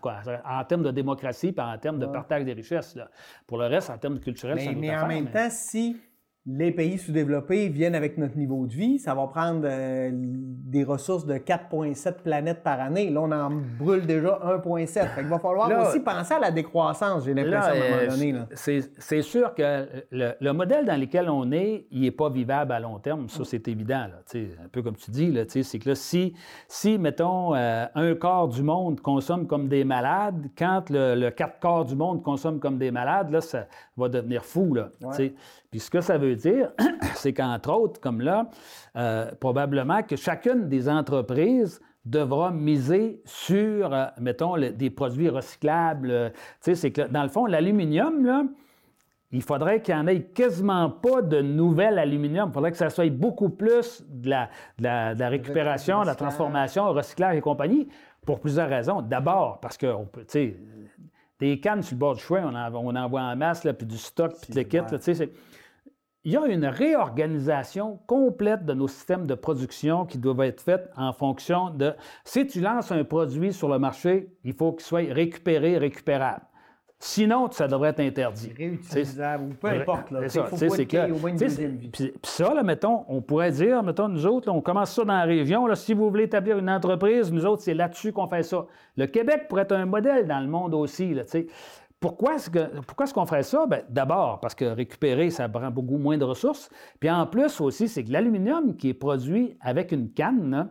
en 0.45 0.63
termes 0.63 0.83
de 0.83 0.91
démocratie, 0.91 1.51
puis 1.51 1.65
en 1.65 1.77
termes 1.79 1.97
de 1.97 2.05
partage 2.05 2.45
des 2.45 2.53
richesses. 2.53 2.95
là. 2.95 3.09
Pour 3.47 3.57
le 3.57 3.65
reste, 3.65 3.89
en 3.89 3.97
termes 3.97 4.19
culturels, 4.19 4.59
ça 4.59 4.69
Mais, 4.69 4.75
nous 4.75 4.81
mais 4.81 4.95
en 4.95 5.07
même 5.07 5.31
temps, 5.31 5.47
si 5.49 5.97
les 6.49 6.71
pays 6.71 6.97
sous-développés 6.97 7.67
viennent 7.67 7.95
avec 7.95 8.17
notre 8.17 8.37
niveau 8.37 8.65
de 8.65 8.73
vie. 8.73 8.99
Ça 8.99 9.13
va 9.13 9.27
prendre 9.27 9.63
euh, 9.65 10.11
des 10.13 10.85
ressources 10.85 11.25
de 11.25 11.35
4,7 11.35 12.21
planètes 12.23 12.63
par 12.63 12.79
année. 12.79 13.09
Là, 13.09 13.21
on 13.21 13.31
en 13.33 13.51
brûle 13.77 14.05
déjà 14.05 14.39
1,7. 14.45 14.87
Fait 14.87 15.21
il 15.21 15.27
va 15.27 15.39
falloir 15.39 15.69
aussi 15.85 15.99
penser 15.99 16.35
à 16.35 16.39
la 16.39 16.51
décroissance, 16.51 17.25
j'ai 17.25 17.33
l'impression, 17.33 17.59
à 17.59 17.75
un 17.75 18.05
moment 18.05 18.11
donné. 18.11 18.35
C'est 18.55 19.21
sûr 19.21 19.53
que 19.55 19.85
le, 20.11 20.51
modèle 20.53 20.85
dans 20.85 20.99
lequel 20.99 21.29
on 21.29 21.51
est, 21.51 21.85
il 21.91 22.01
n'est 22.01 22.11
pas 22.11 22.29
vivable 22.29 22.71
à 22.71 22.79
long 22.79 22.97
terme. 22.99 23.27
Ça, 23.27 23.43
c'est 23.43 23.67
évident. 23.67 24.07
Là. 24.07 24.21
Un 24.63 24.69
peu 24.71 24.81
comme 24.81 24.95
tu 24.95 25.11
dis, 25.11 25.37
c'est 25.49 25.79
que 25.79 25.89
là, 25.89 25.95
si, 25.95 26.33
si 26.69 26.97
mettons, 26.97 27.55
euh, 27.55 27.85
un 27.93 28.15
quart 28.15 28.47
du 28.47 28.63
monde 28.63 29.01
consomme 29.01 29.47
comme 29.47 29.67
des 29.67 29.83
malades, 29.83 30.47
quand 30.57 30.83
le, 30.89 31.29
quatre 31.29 31.59
quarts 31.59 31.83
du 31.83 31.95
monde 31.95 32.23
consomme 32.23 32.59
comme 32.59 32.77
des 32.77 32.91
malades, 32.91 33.31
là, 33.31 33.41
ça 33.41 33.67
va 33.97 34.07
devenir 34.07 34.45
fou. 34.45 34.73
Là, 34.73 34.91
Puis 35.69 35.79
ce 35.81 35.89
que 35.89 35.99
ça 35.99 36.17
veut 36.17 36.36
dire, 36.37 36.71
c'est 37.15 37.33
qu'entre 37.33 37.71
autres, 37.71 37.99
comme 37.99 38.21
là, 38.21 38.49
euh, 38.95 39.31
probablement 39.39 40.03
que 40.03 40.15
chacune 40.15 40.69
des 40.69 40.89
entreprises 40.89 41.81
devra 42.05 42.51
miser 42.51 43.21
sur, 43.25 43.93
euh, 43.93 44.05
mettons, 44.19 44.57
des 44.57 44.89
produits 44.89 45.29
recyclables. 45.29 46.09
Euh, 46.09 46.29
tu 46.29 46.37
sais, 46.61 46.75
c'est 46.75 46.91
que 46.91 47.01
dans 47.01 47.23
le 47.23 47.29
fond, 47.29 47.45
l'aluminium, 47.45 48.25
là, 48.25 48.43
il 49.31 49.41
faudrait 49.41 49.81
qu'il 49.81 49.93
n'y 49.93 50.01
en 50.01 50.07
ait 50.07 50.21
quasiment 50.21 50.89
pas 50.89 51.21
de 51.21 51.41
nouvel 51.41 51.99
aluminium. 51.99 52.49
Il 52.49 52.53
faudrait 52.53 52.71
que 52.71 52.77
ça 52.77 52.89
soit 52.89 53.09
beaucoup 53.09 53.49
plus 53.49 54.03
de 54.07 54.29
la, 54.29 54.49
de 54.79 55.19
la, 55.19 55.29
récupération, 55.29 56.01
de 56.01 56.07
la 56.07 56.15
transformation, 56.15 56.89
recyclage 56.93 57.35
et 57.35 57.41
compagnie, 57.41 57.89
pour 58.25 58.39
plusieurs 58.39 58.69
raisons. 58.69 59.01
D'abord, 59.01 59.59
parce 59.59 59.77
que 59.77 59.87
tu 60.13 60.23
sais, 60.27 60.57
des 61.39 61.59
cannes 61.59 61.81
sur 61.81 61.95
le 61.95 61.99
bord 61.99 62.15
du 62.15 62.21
chemin, 62.21 62.49
on 62.51 62.55
en, 62.55 62.85
on 62.85 62.95
en 62.95 63.09
voit 63.09 63.21
en 63.21 63.35
masse, 63.35 63.65
là, 63.65 63.73
puis 63.73 63.85
du 63.85 63.97
stock, 63.97 64.33
puis 64.41 64.53
de 64.53 64.55
l'équipe. 64.55 64.85
Il 66.27 66.33
y 66.33 66.35
a 66.35 66.45
une 66.45 66.65
réorganisation 66.65 67.99
complète 68.05 68.65
de 68.65 68.73
nos 68.73 68.89
systèmes 68.89 69.27
de 69.27 69.33
production 69.33 70.05
qui 70.05 70.17
doivent 70.17 70.41
être 70.41 70.59
faite 70.59 70.89
en 70.97 71.13
fonction 71.13 71.69
de 71.69 71.93
si 72.25 72.45
tu 72.45 72.59
lances 72.59 72.91
un 72.91 73.05
produit 73.05 73.53
sur 73.53 73.69
le 73.69 73.79
marché, 73.79 74.27
il 74.43 74.51
faut 74.51 74.73
qu'il 74.73 74.83
soit 74.83 75.09
récupéré, 75.09 75.77
récupérable. 75.77 76.41
Sinon, 76.99 77.49
ça 77.49 77.69
devrait 77.69 77.91
être 77.91 78.01
interdit. 78.01 78.51
Réutilisable 78.57 79.43
ou 79.45 79.53
peu 79.53 79.67
importe. 79.69 80.13
C'est 80.27 80.29
ça. 80.29 80.49
C'est 80.51 80.85
que, 80.85 81.13
au 81.13 81.17
moins 81.17 81.29
une 81.29 81.37
vie. 81.37 81.89
Puis, 81.93 82.13
ça, 82.23 82.53
là, 82.53 82.61
mettons, 82.61 83.05
on 83.07 83.21
pourrait 83.21 83.51
dire, 83.51 83.81
mettons, 83.81 84.09
nous 84.09 84.27
autres, 84.27 84.51
on 84.51 84.59
commence 84.59 84.91
ça 84.91 85.05
dans 85.05 85.13
la 85.13 85.23
région. 85.23 85.65
Là, 85.65 85.75
si 85.75 85.93
vous 85.93 86.09
voulez 86.09 86.25
établir 86.25 86.57
une 86.57 86.69
entreprise, 86.69 87.31
nous 87.31 87.45
autres, 87.45 87.61
c'est 87.61 87.73
là-dessus 87.73 88.11
qu'on 88.11 88.27
fait 88.27 88.43
ça. 88.43 88.65
Le 88.97 89.05
Québec 89.05 89.45
pourrait 89.47 89.61
être 89.61 89.71
un 89.71 89.85
modèle 89.85 90.27
dans 90.27 90.41
le 90.41 90.47
monde 90.47 90.73
aussi. 90.73 91.13
Là, 91.13 91.23
pourquoi 91.99 92.35
est-ce, 92.35 93.13
qu'on 93.13 93.25
ferait 93.25 93.43
ça? 93.43 93.65
Ben, 93.65 93.83
d'abord, 93.89 94.39
parce 94.39 94.53
que 94.53 94.65
récupérer, 94.65 95.31
ça 95.31 95.49
prend 95.49 95.71
beaucoup 95.71 95.97
moins 95.97 96.17
de 96.17 96.23
ressources. 96.23 96.69
Puis 96.99 97.09
en 97.09 97.25
plus 97.25 97.59
aussi, 97.59 97.87
c'est 97.87 98.03
que 98.03 98.11
l'aluminium 98.11 98.75
qui 98.75 98.89
est 98.89 98.93
produit 98.93 99.57
avec 99.61 99.91
une 99.91 100.11
canne 100.11 100.69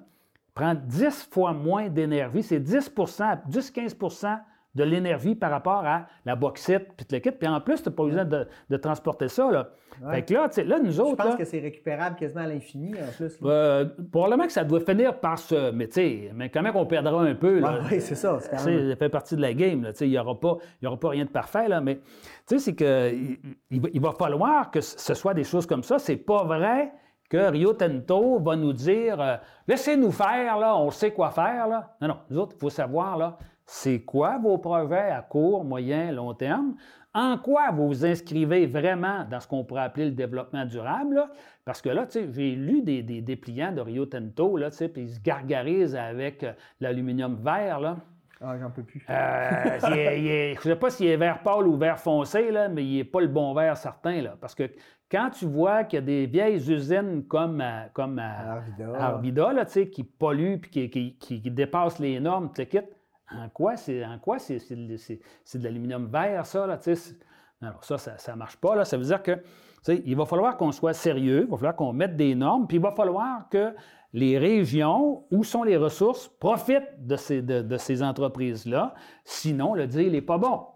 prend 0.54 0.74
10 0.74 1.28
fois 1.30 1.52
moins 1.52 1.88
d'énergie. 1.88 2.42
C'est 2.42 2.60
10% 2.60 3.48
10-15 3.48 4.38
de 4.76 4.84
l'énergie 4.84 5.34
par 5.34 5.50
rapport 5.50 5.84
à 5.84 6.06
la 6.24 6.36
bauxite 6.36 6.88
puis 6.96 7.06
le 7.10 7.18
kit. 7.18 7.30
Puis 7.32 7.48
en 7.48 7.60
plus, 7.60 7.82
tu 7.82 7.88
n'as 7.88 7.94
pas 7.94 8.04
besoin 8.04 8.24
de, 8.24 8.76
transporter 8.76 9.28
ça. 9.28 9.50
Là. 9.50 9.70
Fait 10.10 10.22
que 10.22 10.34
là, 10.34 10.48
là, 10.64 10.78
nous 10.78 11.00
autres. 11.00 11.22
Je 11.22 11.28
pense 11.28 11.36
que 11.36 11.44
c'est 11.44 11.58
récupérable 11.58 12.16
quasiment 12.16 12.42
à 12.42 12.46
l'infini, 12.46 12.94
en 12.94 13.10
plus. 13.16 13.38
Euh, 13.42 13.86
probablement 14.12 14.44
que 14.44 14.52
ça 14.52 14.64
doit 14.64 14.80
finir 14.80 15.18
par 15.18 15.38
se. 15.38 15.70
Mais 15.70 15.86
tu 15.86 15.94
sais, 15.94 16.30
mais 16.34 16.50
quand 16.50 16.62
même, 16.62 16.76
on 16.76 16.84
perdra 16.84 17.22
un 17.22 17.34
peu. 17.34 17.62
oui, 17.90 18.00
c'est 18.00 18.14
ça. 18.14 18.38
Ça 18.40 18.58
fait 18.58 19.08
partie 19.08 19.34
de 19.34 19.40
la 19.40 19.54
game. 19.54 19.90
Il 20.00 20.08
n'y 20.10 20.18
aura, 20.18 20.38
pas, 20.38 20.58
aura 20.84 21.00
pas 21.00 21.08
rien 21.08 21.24
de 21.24 21.30
parfait. 21.30 21.68
Là, 21.68 21.80
mais 21.80 21.96
tu 21.96 22.02
sais, 22.46 22.58
c'est 22.58 22.74
que 22.74 23.12
il, 23.70 24.00
va 24.00 24.12
falloir 24.12 24.70
que 24.70 24.82
ce 24.82 25.14
soit 25.14 25.32
des 25.32 25.44
choses 25.44 25.66
comme 25.66 25.82
ça. 25.82 25.98
C'est 25.98 26.16
pas 26.16 26.44
vrai 26.44 26.92
que 27.28 27.50
Rio 27.50 27.72
Tinto 27.72 28.38
va 28.38 28.54
nous 28.54 28.72
dire 28.72 29.20
euh, 29.20 29.36
laissez-nous 29.66 30.12
faire, 30.12 30.58
là, 30.58 30.76
on 30.76 30.90
sait 30.90 31.12
quoi 31.12 31.30
faire. 31.30 31.66
Là. 31.66 31.96
Non, 32.00 32.08
non, 32.08 32.16
nous 32.30 32.38
autres, 32.38 32.54
il 32.56 32.60
faut 32.60 32.70
savoir, 32.70 33.16
là, 33.16 33.38
c'est 33.66 34.00
quoi 34.00 34.38
vos 34.38 34.58
projets 34.58 35.10
à 35.10 35.22
court, 35.22 35.64
moyen, 35.64 36.12
long 36.12 36.34
terme? 36.34 36.76
En 37.12 37.38
quoi 37.38 37.70
vous 37.72 37.88
vous 37.88 38.06
inscrivez 38.06 38.66
vraiment 38.66 39.24
dans 39.28 39.40
ce 39.40 39.48
qu'on 39.48 39.64
pourrait 39.64 39.82
appeler 39.82 40.06
le 40.06 40.12
développement 40.12 40.64
durable? 40.64 41.24
Parce 41.64 41.82
que 41.82 41.88
là, 41.88 42.06
j'ai 42.12 42.54
lu 42.54 42.82
des, 42.82 43.02
dépliants 43.02 43.72
de 43.72 43.80
Rio 43.80 44.06
Tinto, 44.06 44.56
là, 44.56 44.68
puis 44.70 45.02
ils 45.02 45.14
se 45.14 45.20
gargarisent 45.20 45.96
avec 45.96 46.44
euh, 46.44 46.52
l'aluminium 46.80 47.36
vert. 47.42 47.80
Là. 47.80 47.96
Ah, 48.40 48.56
j'en 48.60 48.70
peux 48.70 48.82
plus. 48.82 49.04
Euh, 49.08 49.78
je 49.80 50.54
ne 50.56 50.60
sais 50.60 50.76
pas 50.76 50.90
s'il 50.90 51.06
est 51.06 51.16
vert 51.16 51.42
pâle 51.42 51.66
ou 51.66 51.76
vert 51.76 51.98
foncé, 51.98 52.50
là, 52.50 52.68
mais 52.68 52.84
il 52.84 52.98
n'est 52.98 53.04
pas 53.04 53.20
le 53.20 53.28
bon 53.28 53.54
vert 53.54 53.76
certain. 53.76 54.20
Là, 54.20 54.36
parce 54.38 54.54
que 54.54 54.70
quand 55.10 55.30
tu 55.30 55.46
vois 55.46 55.84
qu'il 55.84 55.98
y 55.98 56.02
a 56.02 56.04
des 56.04 56.26
vieilles 56.26 56.70
usines 56.70 57.24
comme, 57.26 57.60
à, 57.60 57.88
comme 57.94 58.18
Arvida, 58.18 59.52
qui 59.90 60.04
polluent 60.04 60.60
et 60.74 60.90
qui, 60.90 61.16
qui, 61.16 61.50
dépassent 61.50 61.98
les 61.98 62.20
normes, 62.20 62.50
tu 62.54 62.66
quittes, 62.66 62.95
en 63.30 63.48
quoi 63.48 63.76
c'est 63.76 64.04
en 64.04 64.18
quoi 64.18 64.38
c'est, 64.38 64.58
de 64.70 65.64
l'aluminium 65.64 66.06
vert, 66.06 66.46
ça? 66.46 66.66
Là, 66.66 66.78
alors, 67.62 67.84
ça, 67.84 67.98
ça 67.98 68.32
ne 68.32 68.38
marche 68.38 68.56
pas. 68.56 68.76
Là. 68.76 68.84
Ça 68.84 68.96
veut 68.96 69.04
dire 69.04 69.22
que 69.22 69.42
il 69.88 70.16
va 70.16 70.26
falloir 70.26 70.56
qu'on 70.56 70.72
soit 70.72 70.92
sérieux, 70.92 71.42
il 71.42 71.50
va 71.50 71.56
falloir 71.56 71.76
qu'on 71.76 71.92
mette 71.92 72.16
des 72.16 72.34
normes, 72.34 72.66
puis 72.66 72.78
il 72.78 72.82
va 72.82 72.90
falloir 72.90 73.48
que 73.48 73.74
les 74.12 74.38
régions 74.38 75.24
où 75.30 75.44
sont 75.44 75.62
les 75.62 75.76
ressources 75.76 76.28
profitent 76.40 77.06
de 77.06 77.16
ces, 77.16 77.42
de, 77.42 77.76
ces 77.76 78.02
entreprises-là. 78.02 78.94
Sinon, 79.24 79.74
le 79.74 79.86
deal 79.86 80.12
n'est 80.12 80.22
pas 80.22 80.38
bon. 80.38 80.66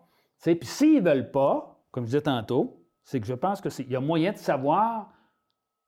Puis 0.42 0.58
s'ils 0.62 1.02
ne 1.02 1.08
veulent 1.08 1.30
pas, 1.30 1.82
comme 1.90 2.04
je 2.04 2.10
disais 2.10 2.22
tantôt, 2.22 2.84
c'est 3.02 3.20
que 3.20 3.26
je 3.26 3.34
pense 3.34 3.60
qu'il 3.60 3.90
y 3.90 3.96
a 3.96 4.00
moyen 4.00 4.32
de 4.32 4.38
savoir 4.38 5.10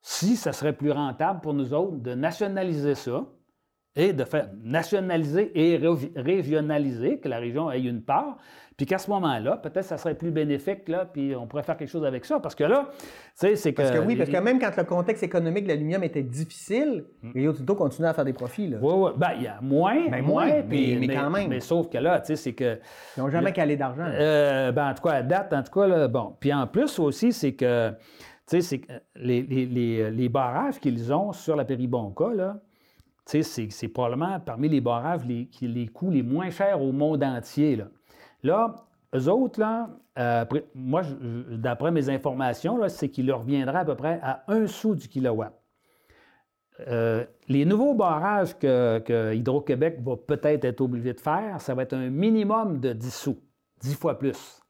si 0.01 0.37
ça 0.37 0.53
serait 0.53 0.73
plus 0.73 0.91
rentable 0.91 1.41
pour 1.41 1.55
nous 1.55 1.73
autres 1.75 1.99
de 1.99 2.15
nationaliser 2.15 2.95
ça, 2.95 3.25
et 3.95 4.13
de 4.13 4.25
faire 4.25 4.49
nationaliser 4.63 5.53
et 5.55 5.79
régionaliser, 6.17 7.19
que 7.19 7.29
la 7.29 7.39
région 7.39 7.71
ait 7.71 7.83
une 7.83 8.03
part, 8.03 8.39
puis 8.77 8.87
qu'à 8.87 8.99
ce 8.99 9.11
moment-là, 9.11 9.59
peut-être 9.59 9.85
ça 9.85 9.99
serait 9.99 10.15
plus 10.15 10.31
bénéfique, 10.31 10.89
là, 10.89 11.05
puis 11.05 11.37
on 11.37 11.47
pourrait 11.47 11.63
faire 11.63 11.77
quelque 11.77 11.91
chose 11.91 12.05
avec 12.05 12.25
ça. 12.25 12.41
Parce 12.41 12.55
que 12.55 12.65
là, 12.65 12.89
tu 12.91 13.03
sais, 13.35 13.57
c'est 13.57 13.73
que. 13.73 13.83
Parce 13.83 13.91
que 13.91 13.99
oui, 13.99 14.17
parce 14.17 14.31
que 14.31 14.37
même 14.39 14.59
quand 14.59 14.75
le 14.77 14.85
contexte 14.85 15.23
économique 15.23 15.65
de 15.65 15.69
l'aluminium 15.69 16.03
était 16.05 16.23
difficile. 16.23 17.05
Rio 17.35 17.53
Tinto 17.53 17.75
continuait 17.75 18.09
à 18.09 18.15
faire 18.15 18.25
des 18.25 18.33
profits. 18.33 18.69
Là. 18.69 18.79
Oui, 18.81 18.93
oui. 18.97 19.11
Bien, 19.17 19.33
il 19.37 19.43
y 19.43 19.47
a 19.47 19.61
moins, 19.61 20.09
ben, 20.09 20.25
moins, 20.25 20.47
mais, 20.67 20.97
mais, 20.99 21.09
quand 21.09 21.31
même. 21.31 21.49
Mais 21.49 21.61
sauf 21.61 21.91
que 21.91 21.99
là, 21.99 22.21
tu 22.21 22.29
sais, 22.29 22.37
c'est 22.37 22.55
que. 22.55 22.79
Ils 23.17 23.21
n'ont 23.21 23.31
jamais 23.31 23.53
calé 23.53 23.77
d'argent. 23.77 24.07
Euh, 24.07 24.73
ben, 24.73 24.91
en 24.91 24.95
tout 24.95 25.03
cas, 25.03 25.13
à 25.17 25.23
date, 25.23 25.53
en 25.53 25.63
tout 25.63 25.73
cas, 25.73 25.87
là, 25.87 26.09
bon. 26.09 26.35
Puis 26.41 26.53
en 26.53 26.67
plus 26.67 26.99
aussi, 26.99 27.33
c'est 27.33 27.53
que. 27.53 27.91
Tu 27.91 27.97
sais, 28.57 28.61
c'est 28.63 28.79
que 28.81 28.93
les, 29.17 29.43
les, 29.43 30.11
les 30.11 30.29
barrages 30.29 30.81
qu'ils 30.81 31.13
ont 31.13 31.33
sur 31.33 31.57
la 31.57 31.65
Péribonca, 31.65 32.33
là, 32.35 32.57
c'est 33.25 33.89
probablement 33.89 34.41
parmi 34.41 34.69
les 34.69 34.81
barrages 34.81 35.25
les, 35.25 35.49
les 35.61 35.89
coûts 35.89 36.11
les 36.11 36.23
moins 36.23 36.51
chers 36.51 36.81
au 36.81 36.93
monde 36.93 37.23
entier. 37.23 37.77
Là, 37.77 37.89
là 38.43 38.75
eux 39.15 39.29
autres, 39.29 39.61
là, 39.61 39.91
euh, 40.19 40.45
moi, 40.75 41.03
d'après 41.51 41.91
mes 41.91 42.09
informations, 42.09 42.79
c'est 42.89 43.11
qu'il 43.11 43.27
leur 43.27 43.41
reviendra 43.41 43.81
à 43.81 43.85
peu 43.85 43.95
près 43.95 44.19
à 44.23 44.45
un 44.49 44.67
sou 44.67 44.95
du 44.95 45.09
kilowatt. 45.09 45.53
Euh, 46.89 47.25
les 47.49 47.65
nouveaux 47.65 47.95
barrages 47.95 48.59
que, 48.59 49.35
Hydro-Québec 49.35 50.01
va 50.03 50.17
peut-être 50.17 50.65
être 50.65 50.81
obligé 50.81 51.13
de 51.13 51.21
faire, 51.21 51.61
ça 51.61 51.75
va 51.75 51.83
être 51.83 51.93
un 51.93 52.09
minimum 52.09 52.81
de 52.81 52.93
10 52.93 53.15
sous, 53.15 53.39
10 53.81 53.95
fois 53.95 54.19
plus. 54.19 54.61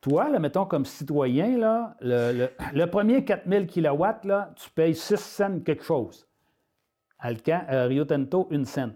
Toi, 0.00 0.28
là, 0.28 0.38
mettons 0.38 0.64
comme 0.64 0.84
citoyen, 0.84 1.58
là, 1.58 1.96
le, 2.00 2.48
le, 2.72 2.86
premier 2.86 3.24
4000 3.24 3.66
kilowatts, 3.66 4.24
là, 4.24 4.52
tu 4.56 4.70
payes 4.70 4.94
6 4.94 5.16
cents 5.16 5.60
quelque 5.60 5.82
chose. 5.82 6.27
Alcan, 7.18 7.62
euh, 7.70 7.86
Rio 7.86 8.04
Tinto, 8.04 8.48
une 8.50 8.64
scène. 8.64 8.94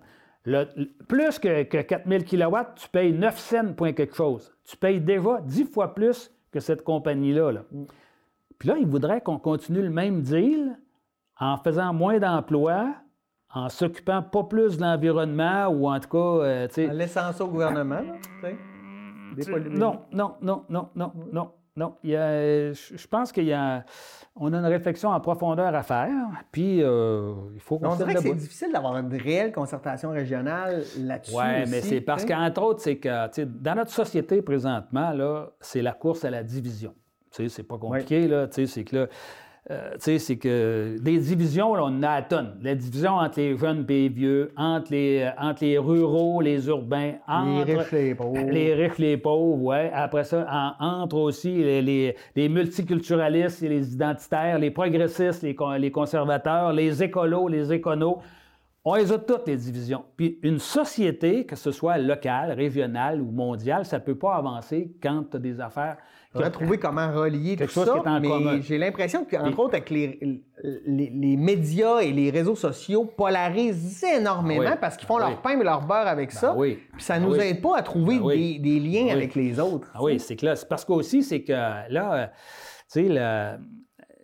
plus 1.09 1.39
que, 1.39 1.63
4000 1.63 2.25
kW, 2.25 2.57
tu 2.77 2.89
payes 2.89 3.13
9 3.13 3.39
cents 3.39 3.73
point 3.75 3.93
quelque 3.93 4.17
chose. 4.17 4.53
Tu 4.65 4.77
payes 4.77 5.01
déjà 5.01 5.41
10 5.43 5.65
fois 5.65 5.95
plus 5.95 6.31
que 6.51 6.61
cette 6.61 6.83
compagnie-là. 6.83 7.63
Mm. 7.71 7.85
Puis 8.59 8.69
là, 8.69 8.77
ils 8.79 8.87
voudraient 8.87 9.21
qu'on 9.21 9.39
continue 9.39 9.83
le 9.83 9.91
même 9.91 10.23
deal 10.23 10.79
en 11.39 11.57
faisant 11.57 11.93
moins 11.93 12.19
d'emplois, 12.19 12.95
en 13.53 13.69
s'occupant 13.69 14.23
pas 14.23 14.45
plus 14.45 14.77
de 14.77 14.83
l'environnement 14.83 15.67
ou 15.69 15.89
en 15.89 15.99
tout 15.99 16.09
cas. 16.09 16.45
Euh, 16.45 16.69
en 16.79 16.93
laissant 16.93 17.33
ça 17.33 17.45
au 17.45 17.49
gouvernement. 17.49 18.01
non, 19.71 20.03
non, 20.13 20.37
non, 20.41 20.65
non, 20.69 20.89
non, 20.95 21.13
non. 21.33 21.51
Non, 21.75 21.95
je 22.03 23.07
pense 23.07 23.33
qu'il 23.33 23.45
y 23.45 23.53
a, 23.53 23.85
on 24.37 24.53
a 24.53 24.59
une 24.59 24.67
réflexion 24.67 25.09
en 25.09 25.21
profondeur 25.21 25.75
à 25.75 25.83
faire, 25.83 26.11
puis 26.51 26.83
euh, 26.83 27.33
il 27.55 27.61
faut 27.61 27.79
qu'on 27.79 27.93
On 27.93 27.97
dirait 27.97 28.15
que 28.15 28.21
c'est 28.21 28.35
difficile 28.35 28.73
d'avoir 28.73 28.99
une 28.99 29.15
réelle 29.15 29.53
concertation 29.53 30.11
régionale 30.11 30.85
là-dessus. 30.99 31.35
Oui, 31.35 31.71
mais 31.71 31.81
c'est 31.81 32.03
parce 32.03 32.27
qu'entre 32.27 32.63
autres, 32.63 32.81
c'est 32.81 32.97
que 32.97 33.45
dans 33.45 33.75
notre 33.75 33.91
société 33.91 34.43
présentement, 34.43 35.13
là, 35.13 35.51
c'est 35.61 35.83
la 35.83 35.93
course 35.93 36.25
à 36.25 36.31
la 36.31 36.43
division. 36.43 36.95
C'est 37.31 37.63
pas 37.63 37.79
compliqué, 37.79 38.29
là, 38.29 38.47
c'est 38.51 38.85
que 38.85 38.97
là, 38.97 39.07
euh, 39.71 39.93
tu 39.95 39.99
sais, 40.01 40.19
c'est 40.19 40.37
que 40.39 40.97
des 41.01 41.19
divisions, 41.19 41.75
là, 41.77 41.83
on 41.85 41.87
en 41.87 42.03
a 42.03 42.11
à 42.11 42.23
tonnes. 42.23 42.57
La 42.63 42.75
division 42.75 43.13
entre 43.13 43.39
les 43.39 43.57
jeunes 43.57 43.85
et 43.89 43.93
les 43.93 44.09
vieux, 44.09 44.53
entre 44.57 44.91
les, 44.91 45.21
euh, 45.23 45.31
entre 45.41 45.63
les 45.65 45.79
ruraux, 45.79 46.41
les 46.41 46.67
urbains, 46.67 47.13
entre 47.29 47.67
Les 47.69 47.75
riches, 47.77 47.93
les 47.93 48.15
pauvres. 48.17 48.51
les 48.51 48.75
riches, 48.75 48.99
les 48.99 49.17
pauvres, 49.17 49.63
ouais. 49.63 49.91
Après 49.95 50.25
ça, 50.25 50.47
en- 50.81 50.85
entre 51.03 51.17
aussi 51.17 51.55
les, 51.63 51.81
les- 51.81 52.17
les 52.35 52.49
multiculturalistes 52.49 53.63
et 53.63 53.69
les 53.69 53.95
identitaires, 53.95 54.59
les 54.59 54.71
progressistes, 54.73 55.43
les, 55.43 55.57
les 55.79 55.91
conservateurs, 55.93 56.73
les 56.73 57.03
écolos, 57.03 57.47
les 57.49 57.73
éconos. 57.73 58.19
On 58.85 58.97
les 58.97 59.13
a 59.13 59.19
toutes, 59.19 59.47
les 59.47 59.57
divisions. 59.57 60.03
Puis 60.17 60.41
une 60.43 60.59
société, 60.59 61.47
que 61.47 61.55
ce 61.55 61.71
soit 61.71 61.99
locale, 61.99 62.51
régionale 62.51 63.21
ou 63.23 63.31
mondiale, 63.31 63.85
ça 63.85 64.01
ne 64.01 64.03
peut 64.03 64.17
pas 64.17 64.35
avancer 64.35 64.91
quand 65.01 65.23
tu 65.31 65.37
as 65.37 65.41
des 65.41 65.61
affaires. 65.61 65.99
On 66.35 66.41
va 66.41 66.49
trouver 66.51 66.79
comment 66.79 67.13
relier 67.13 67.57
tout 67.57 67.67
chose 67.69 67.85
ça, 67.87 68.21
mais 68.21 68.63
j'ai 68.63 68.79
l'impression 68.79 69.27
qu'entre 69.31 69.59
autres, 69.59 69.75
avec 69.75 69.91
les, 69.91 70.19
les, 70.87 71.11
les 71.15 71.37
médias 71.37 71.99
et 72.01 72.11
les 72.11 72.31
réseaux 72.31 72.55
sociaux 72.57 73.05
polarisent 73.05 74.03
énormément 74.05 74.63
Ah 74.67 74.71
oui. 74.73 74.79
parce 74.81 74.97
qu'ils 74.97 75.07
font 75.07 75.19
Ben 75.19 75.29
leur 75.29 75.43
pain 75.43 75.61
et 75.61 75.63
leur 75.63 75.83
beurre 75.83 76.07
avec 76.07 76.33
ça. 76.33 76.55
oui. 76.57 76.79
Puis 76.95 77.03
ça 77.03 77.19
Ben 77.19 77.27
nous 77.27 77.35
aide 77.37 77.61
pas 77.61 77.77
à 77.77 77.83
trouver 77.83 78.19
Ben 78.19 78.29
des, 78.29 78.59
des 78.59 78.81
liens 78.81 79.07
Ben 79.09 79.17
avec 79.17 79.35
les 79.35 79.61
autres. 79.61 79.91
Ah 79.95 80.03
oui, 80.03 80.19
c'est 80.19 80.37
clair. 80.37 80.57
C'est 80.57 80.69
parce 80.69 80.85
qu'aussi, 80.87 81.23
c'est 81.23 81.43
que 81.43 81.53
là, 81.53 82.15
euh, 82.15 82.27
tu 82.91 83.03
sais, 83.03 83.09
le- 83.09 83.59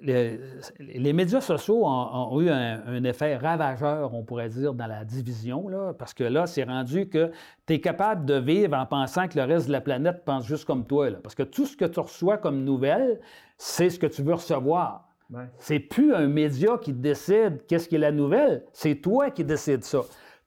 le- 0.01 0.39
les 0.79 1.13
médias 1.13 1.41
sociaux 1.41 1.85
ont, 1.85 2.33
ont 2.33 2.41
eu 2.41 2.51
un, 2.51 2.83
un 2.87 3.05
effet 3.05 3.37
ravageur, 3.37 4.15
on 4.15 4.23
pourrait 4.23 4.49
dire, 4.49 4.75
dans 4.75 4.87
la 4.87 5.05
division, 5.05 5.69
là, 5.69 5.93
parce 5.99 6.15
que 6.15 6.25
là, 6.25 6.47
c'est 6.47 6.65
rendu 6.65 7.09
que 7.09 7.31
tu 7.67 7.75
es 7.75 7.81
capable 7.81 8.25
de 8.25 8.35
vivre 8.35 8.77
en 8.77 8.87
pensant 8.87 9.27
que 9.29 9.39
le 9.39 9.45
reste 9.45 9.67
de 9.67 9.73
la 9.73 9.81
planète 9.81 10.25
pense 10.25 10.47
juste 10.47 10.65
comme 10.65 10.87
toi. 10.87 11.11
là. 11.11 11.19
Parce 11.23 11.35
que 11.35 11.43
tout 11.43 11.67
ce 11.67 11.77
que 11.77 11.85
tu 11.85 12.01
reçois 12.01 12.39
comme 12.39 12.65
nouvelle, 12.65 13.21
c'est 13.57 13.91
ce 13.91 13.99
que 13.99 14.07
tu 14.07 14.23
veux 14.23 14.35
recevoir. 14.35 15.09
Ouais. 15.31 15.45
C'est 15.59 15.81
plus 15.81 16.15
un 16.15 16.27
média 16.29 16.79
qui 16.79 16.93
décide 16.93 17.67
qu'est-ce 17.67 17.89
qui 17.89 17.97
est 17.97 17.99
la 17.99 18.13
nouvelle, 18.13 18.65
c'est 18.73 18.95
toi 18.95 19.31
qui 19.31 19.45
décides 19.45 19.85
ça. 19.85 20.01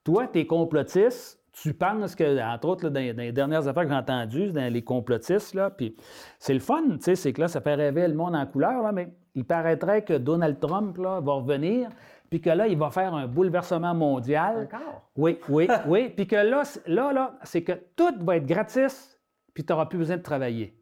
Toi, 0.03 0.27
tu 0.31 0.39
es 0.39 0.47
complotiste, 0.47 1.39
tu 1.61 1.73
penses 1.73 2.15
que, 2.15 2.41
entre 2.41 2.67
autres, 2.69 2.85
là, 2.85 2.89
dans, 2.89 3.15
dans 3.15 3.21
les 3.21 3.31
dernières 3.31 3.67
affaires 3.67 3.83
que 3.83 3.89
j'ai 3.89 3.95
entendues, 3.95 4.51
dans 4.51 4.73
les 4.73 4.83
complotistes, 4.83 5.53
là, 5.53 5.69
puis 5.69 5.95
c'est 6.39 6.53
le 6.53 6.59
fun, 6.59 6.81
tu 6.93 7.01
sais, 7.01 7.15
c'est 7.15 7.33
que 7.33 7.41
là, 7.41 7.47
ça 7.47 7.61
fait 7.61 7.75
rêver 7.75 8.07
le 8.07 8.15
monde 8.15 8.35
en 8.35 8.45
couleur, 8.47 8.81
là, 8.81 8.91
mais 8.91 9.13
il 9.35 9.45
paraîtrait 9.45 10.03
que 10.03 10.13
Donald 10.13 10.59
Trump 10.59 10.97
là, 10.97 11.19
va 11.19 11.33
revenir, 11.33 11.89
puis 12.29 12.41
que 12.41 12.49
là, 12.49 12.67
il 12.67 12.77
va 12.77 12.89
faire 12.89 13.13
un 13.13 13.27
bouleversement 13.27 13.93
mondial. 13.93 14.69
Encore? 14.73 15.09
Oui, 15.15 15.37
oui, 15.49 15.67
oui. 15.87 16.09
Puis 16.09 16.25
que 16.27 16.35
là, 16.35 16.63
c'est- 16.63 16.87
là, 16.87 17.13
là, 17.13 17.35
c'est 17.43 17.63
que 17.63 17.73
tout 17.95 18.13
va 18.21 18.37
être 18.37 18.45
gratis, 18.47 19.19
puis 19.53 19.63
tu 19.63 19.71
n'auras 19.71 19.85
plus 19.85 19.99
besoin 19.99 20.17
de 20.17 20.23
travailler. 20.23 20.75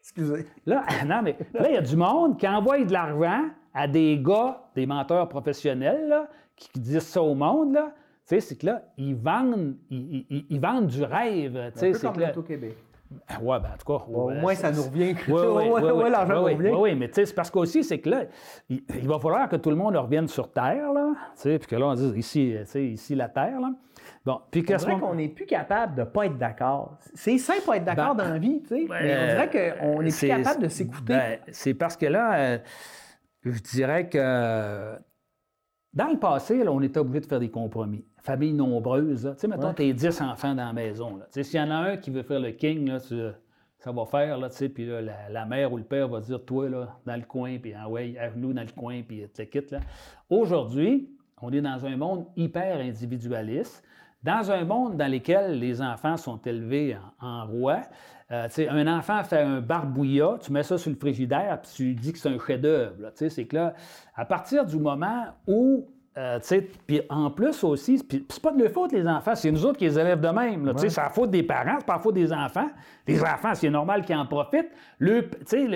Excusez. 0.00 0.46
Là, 0.64 0.84
non, 1.06 1.22
mais 1.22 1.36
là, 1.54 1.68
il 1.68 1.74
y 1.74 1.78
a 1.78 1.82
du 1.82 1.96
monde 1.96 2.38
qui 2.38 2.46
envoie 2.46 2.82
de 2.84 2.92
l'argent 2.92 3.48
à 3.74 3.86
des 3.88 4.18
gars, 4.18 4.62
des 4.74 4.86
menteurs 4.86 5.28
professionnels, 5.28 6.08
là, 6.08 6.28
qui, 6.56 6.68
qui 6.70 6.80
disent 6.80 7.00
ça 7.02 7.22
au 7.22 7.34
monde, 7.34 7.72
là. 7.74 7.92
Tu 8.28 8.34
sais, 8.34 8.40
c'est 8.40 8.56
que 8.56 8.66
là, 8.66 8.82
ils 8.98 9.14
vendent, 9.16 9.76
ils, 9.90 10.26
ils- 10.28 10.46
ils 10.50 10.60
vendent 10.60 10.86
du 10.88 11.02
rêve. 11.02 11.70
Tu 11.72 11.78
sais, 11.78 11.92
c'est 11.94 12.06
comme 12.06 12.16
que 12.16 12.38
au 12.38 12.42
Québec. 12.42 12.76
Ah 13.26 13.40
Ouais, 13.40 13.58
ben, 13.58 13.70
en 13.74 13.76
tout 13.78 13.86
cas. 13.98 14.04
Au 14.12 14.26
ouais, 14.28 14.38
moins, 14.38 14.54
ça 14.54 14.70
nous 14.70 14.82
revient. 14.82 15.14
oui, 15.28 15.80
oui, 15.82 16.10
l'argent 16.10 16.44
oui, 16.44 16.52
nous 16.52 16.58
revient. 16.58 16.70
oui, 16.74 16.78
oui, 16.90 16.94
mais 16.94 17.08
tu 17.08 17.14
sais, 17.14 17.24
c'est 17.26 17.34
parce 17.34 17.50
qu'aussi, 17.50 17.82
c'est 17.82 18.00
que 18.00 18.10
là, 18.10 18.24
il, 18.68 18.82
il 19.00 19.08
va 19.08 19.18
falloir 19.18 19.48
que 19.48 19.56
tout 19.56 19.70
le 19.70 19.76
monde 19.76 19.96
revienne 19.96 20.28
sur 20.28 20.52
Terre, 20.52 20.92
là, 20.92 21.12
tu 21.36 21.40
sais, 21.42 21.58
puis 21.58 21.68
que 21.68 21.76
là, 21.76 21.86
on 21.86 21.94
dit 21.94 22.12
ici, 22.18 22.54
tu 22.60 22.66
sais, 22.66 22.84
ici 22.84 23.14
la 23.14 23.30
Terre, 23.30 23.60
là. 23.62 23.72
Bon, 24.26 24.40
puis 24.50 24.60
On 24.60 24.64
qu'à 24.64 24.78
ce 24.78 24.84
dirait 24.84 24.96
moment- 24.96 25.08
qu'on 25.08 25.14
n'est 25.14 25.28
plus 25.30 25.46
capable 25.46 25.94
de 25.94 26.00
ne 26.00 26.06
pas 26.06 26.26
être 26.26 26.36
d'accord. 26.36 26.98
C'est 27.14 27.38
simple 27.38 27.62
pas 27.64 27.78
être 27.78 27.84
d'accord 27.84 28.14
Ben, 28.14 28.24
dans 28.24 28.30
la 28.34 28.38
vie, 28.38 28.60
tu 28.60 28.68
sais. 28.68 28.86
mais 28.90 29.14
euh, 29.14 29.22
on 29.22 29.26
dirait 29.46 29.48
qu'on 29.80 30.02
n'est 30.02 30.10
plus 30.10 30.28
capable 30.28 30.62
de 30.64 30.68
s'écouter. 30.68 31.02
ben, 31.14 31.38
c'est 31.50 31.72
parce 31.74 31.96
que 31.96 32.06
là, 32.06 32.34
euh, 32.38 32.58
je 33.44 33.58
dirais 33.62 34.06
que 34.10 34.98
dans 35.94 36.08
le 36.08 36.18
passé, 36.18 36.62
là, 36.62 36.70
on 36.72 36.82
était 36.82 37.00
obligé 37.00 37.20
de 37.20 37.26
faire 37.26 37.40
des 37.40 37.50
compromis. 37.50 38.04
Famille 38.22 38.52
nombreuse, 38.52 39.28
tu 39.34 39.40
sais, 39.40 39.48
mettons, 39.48 39.68
Ouais. 39.68 39.74
tu 39.74 39.82
es 39.84 39.92
10 39.92 40.20
enfants 40.22 40.54
dans 40.54 40.66
la 40.66 40.72
maison. 40.72 41.18
Tu 41.18 41.24
sais, 41.30 41.42
S'il 41.44 41.60
y 41.60 41.62
en 41.62 41.70
a 41.70 41.76
un 41.76 41.96
qui 41.96 42.10
veut 42.10 42.22
faire 42.22 42.40
le 42.40 42.50
king, 42.50 42.88
là, 42.88 43.00
tu- 43.00 43.14
ça 43.78 43.92
va 43.92 44.04
faire, 44.06 44.38
là, 44.38 44.48
tu 44.50 44.56
sais, 44.56 44.68
puis 44.68 44.86
là, 44.86 45.00
la, 45.00 45.28
la 45.30 45.46
mère 45.46 45.72
ou 45.72 45.76
le 45.76 45.84
père 45.84 46.08
va 46.08 46.20
dire, 46.20 46.44
toi, 46.44 46.68
là, 46.68 46.98
dans 47.06 47.14
le 47.16 47.22
coin, 47.22 47.58
puis 47.58 47.72
ah 47.80 47.88
ouais, 47.88 48.16
genoux 48.34 48.52
dans 48.52 48.62
le 48.62 48.72
coin, 48.76 49.02
puis 49.06 49.28
te 49.28 49.42
le 49.42 49.46
quitte, 49.46 49.70
là. 49.70 49.78
Aujourd'hui, 50.28 51.08
on 51.40 51.52
est 51.52 51.60
dans 51.60 51.86
un 51.86 51.96
monde 51.96 52.26
hyper 52.36 52.80
individualiste, 52.80 53.84
dans 54.24 54.50
un 54.50 54.64
monde 54.64 54.96
dans 54.96 55.10
lequel 55.10 55.60
les 55.60 55.80
enfants 55.80 56.16
sont 56.16 56.38
élevés 56.42 56.96
en, 57.20 57.26
en 57.26 57.46
roi. 57.46 57.82
Euh, 58.30 58.46
tu 58.48 58.54
sais, 58.54 58.68
un 58.68 58.98
enfant 58.98 59.22
fait 59.22 59.38
un 59.40 59.60
barbouillat, 59.60 60.38
tu 60.42 60.52
mets 60.52 60.64
ça 60.64 60.76
sur 60.76 60.90
le 60.90 60.96
frigidaire, 60.96 61.60
puis 61.62 61.70
tu 61.74 61.94
dis 61.94 62.12
que 62.12 62.18
c'est 62.18 62.28
un 62.28 62.38
chef-d'œuvre. 62.38 63.12
Tu 63.16 63.30
C'est 63.30 63.46
que 63.46 63.54
là, 63.56 63.74
à 64.16 64.24
partir 64.24 64.66
du 64.66 64.76
moment 64.78 65.26
où 65.46 65.86
euh, 66.18 66.38
puis 66.86 67.00
en 67.08 67.30
plus 67.30 67.62
aussi, 67.64 67.98
c'est 68.10 68.42
pas 68.42 68.50
de 68.52 68.62
leur 68.62 68.72
faute, 68.72 68.92
les 68.92 69.06
enfants, 69.06 69.34
c'est 69.36 69.50
nous 69.50 69.64
autres 69.64 69.78
qui 69.78 69.84
les 69.84 69.98
élèvent 69.98 70.20
de 70.20 70.28
même. 70.28 70.66
là. 70.66 70.72
Sais, 70.76 70.88
C'est 70.90 71.00
la 71.00 71.10
faute 71.10 71.30
des 71.30 71.42
parents, 71.44 71.76
c'est 71.78 71.86
pas 71.86 71.94
la 71.94 71.98
faute 72.00 72.14
des 72.14 72.32
enfants. 72.32 72.68
Les 73.06 73.22
enfants, 73.22 73.54
c'est 73.54 73.70
normal 73.70 74.04
qu'ils 74.04 74.16
en 74.16 74.26
profitent. 74.26 74.70
Le- 74.98 75.28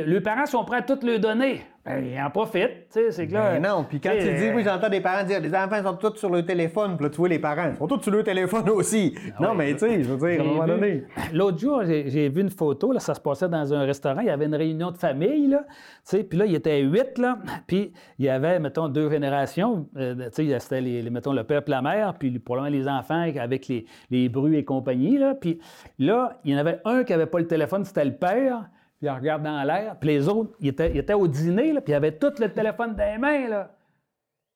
les 0.05 0.21
parents 0.21 0.47
sont 0.47 0.65
prêts 0.65 0.79
à 0.79 0.83
tout 0.83 0.99
leur 1.03 1.21
donner. 1.21 1.63
Ben, 1.85 2.05
ils 2.05 2.21
en 2.21 2.31
profitent. 2.31 2.87
tu 2.93 3.01
sais, 3.01 3.11
C'est 3.11 3.27
là, 3.27 3.55
Ben 3.59 3.63
non, 3.69 3.83
puis 3.83 3.99
quand 4.01 4.13
tu 4.13 4.19
dis, 4.23 4.45
euh, 4.47 4.55
oui, 4.55 4.63
j'entends 4.65 4.89
des 4.89 5.01
parents 5.01 5.25
dire, 5.25 5.41
les 5.41 5.53
enfants 5.53 5.83
sont 5.83 5.97
tous 5.97 6.17
sur 6.17 6.31
le 6.31 6.45
téléphone, 6.47 6.97
puis 6.97 7.05
là, 7.07 7.11
tu 7.11 7.17
vois 7.17 7.29
les 7.29 7.41
parents, 7.41 7.71
ils 7.73 7.77
sont 7.77 7.89
tous 7.89 8.01
sur 8.03 8.13
le 8.13 8.23
téléphone 8.23 8.71
aussi. 8.71 9.13
non, 9.41 9.51
oui. 9.51 9.57
mais 9.59 9.73
tu 9.73 9.79
sais, 9.81 10.03
je 10.05 10.09
veux 10.13 10.17
dire, 10.29 10.41
à 10.41 10.45
un 10.45 10.47
moment 10.47 10.63
vu- 10.65 10.69
donné. 10.71 11.05
L'autre 11.33 11.59
jour, 11.59 11.83
j'ai 11.85 12.09
j'ai 12.09 12.29
vu 12.29 12.43
une 12.43 12.51
photo, 12.51 12.93
là, 12.93 13.01
ça 13.01 13.15
se 13.15 13.21
passait 13.21 13.49
dans 13.49 13.75
un 13.75 13.81
restaurant, 13.85 14.21
il 14.21 14.29
y 14.29 14.31
avait 14.31 14.45
une 14.45 14.55
réunion 14.55 14.93
de 14.93 14.97
famille, 14.97 15.49
là, 15.49 15.65
tu 15.69 15.75
sais, 16.05 16.23
puis 16.23 16.39
là, 16.39 16.47
il 16.47 16.55
était 16.55 16.81
huit, 16.83 17.19
là, 17.19 17.39
puis 17.67 17.93
il 18.21 18.27
y 18.27 18.29
avait, 18.29 18.61
mettons, 18.61 18.87
deux 18.89 19.11
générations, 19.11 19.89
euh, 19.97 20.29
tu 20.33 20.49
sais, 20.49 20.59
c'était, 20.61 20.81
les, 20.81 21.03
les- 21.03 21.11
mettons, 21.11 21.33
le 21.33 21.43
père 21.43 21.63
et 21.67 21.71
la 21.71 21.83
mère, 21.83 22.15
puis 22.17 22.39
probablement 22.39 22.71
les 22.77 22.87
enfants 22.87 23.27
avec 23.41 23.67
les, 23.67 23.87
les 24.09 24.29
bruits 24.29 24.57
et 24.57 24.65
compagnie, 24.65 25.19
là, 25.19 25.35
puis 25.35 25.59
là, 25.99 26.39
il 26.45 26.53
y 26.53 26.55
en 26.55 26.59
avait 26.59 26.79
un 26.85 27.03
qui 27.03 27.11
n'avait 27.11 27.27
pas 27.27 27.41
le 27.41 27.49
téléphone, 27.49 27.85
c'était 27.85 28.05
le 28.05 28.15
père, 28.15 28.67
puis 29.03 29.09
il 29.11 29.15
regarde 29.17 29.43
dans 29.43 29.65
l'air, 29.65 29.97
puis 29.99 30.11
les 30.11 30.29
autres, 30.29 30.55
ils 30.61 30.69
étaient, 30.69 30.93
ils 30.93 30.99
étaient 30.99 31.13
au 31.13 31.27
dîner, 31.27 31.73
là, 31.73 31.81
puis 31.81 31.91
ils 31.91 31.97
avaient 31.97 32.17
tout 32.17 32.33
le 32.39 32.53
téléphone 32.53 32.95
dans 32.95 33.13
les 33.13 33.19
mains, 33.19 33.49
là. 33.49 33.75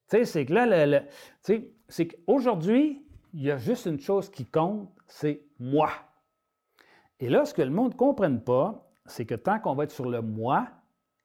Tu 0.09 0.19
sais, 0.19 0.25
c'est 0.25 0.47
que 0.47 0.53
là, 0.55 0.67
le- 0.67 0.93
le- 0.93 1.01
tu 1.01 1.07
sais, 1.43 1.71
c'est 1.89 2.07
qu'aujourd'hui, 2.07 3.05
il 3.35 3.43
y 3.43 3.51
a 3.51 3.59
juste 3.59 3.87
une 3.87 3.99
chose 3.99 4.31
qui 4.31 4.47
compte, 4.47 4.89
c'est 5.09 5.43
moi. 5.59 5.91
Et 7.19 7.29
là, 7.29 7.45
ce 7.45 7.55
que 7.55 7.63
le 7.63 7.71
monde 7.71 7.95
ne 7.95 7.99
comprenne 7.99 8.41
pas, 8.41 8.89
c'est 9.07 9.25
que 9.25 9.35
tant 9.35 9.59
qu'on 9.59 9.75
va 9.75 9.83
être 9.83 9.91
sur 9.91 10.09
le 10.09 10.23
moi, 10.23 10.69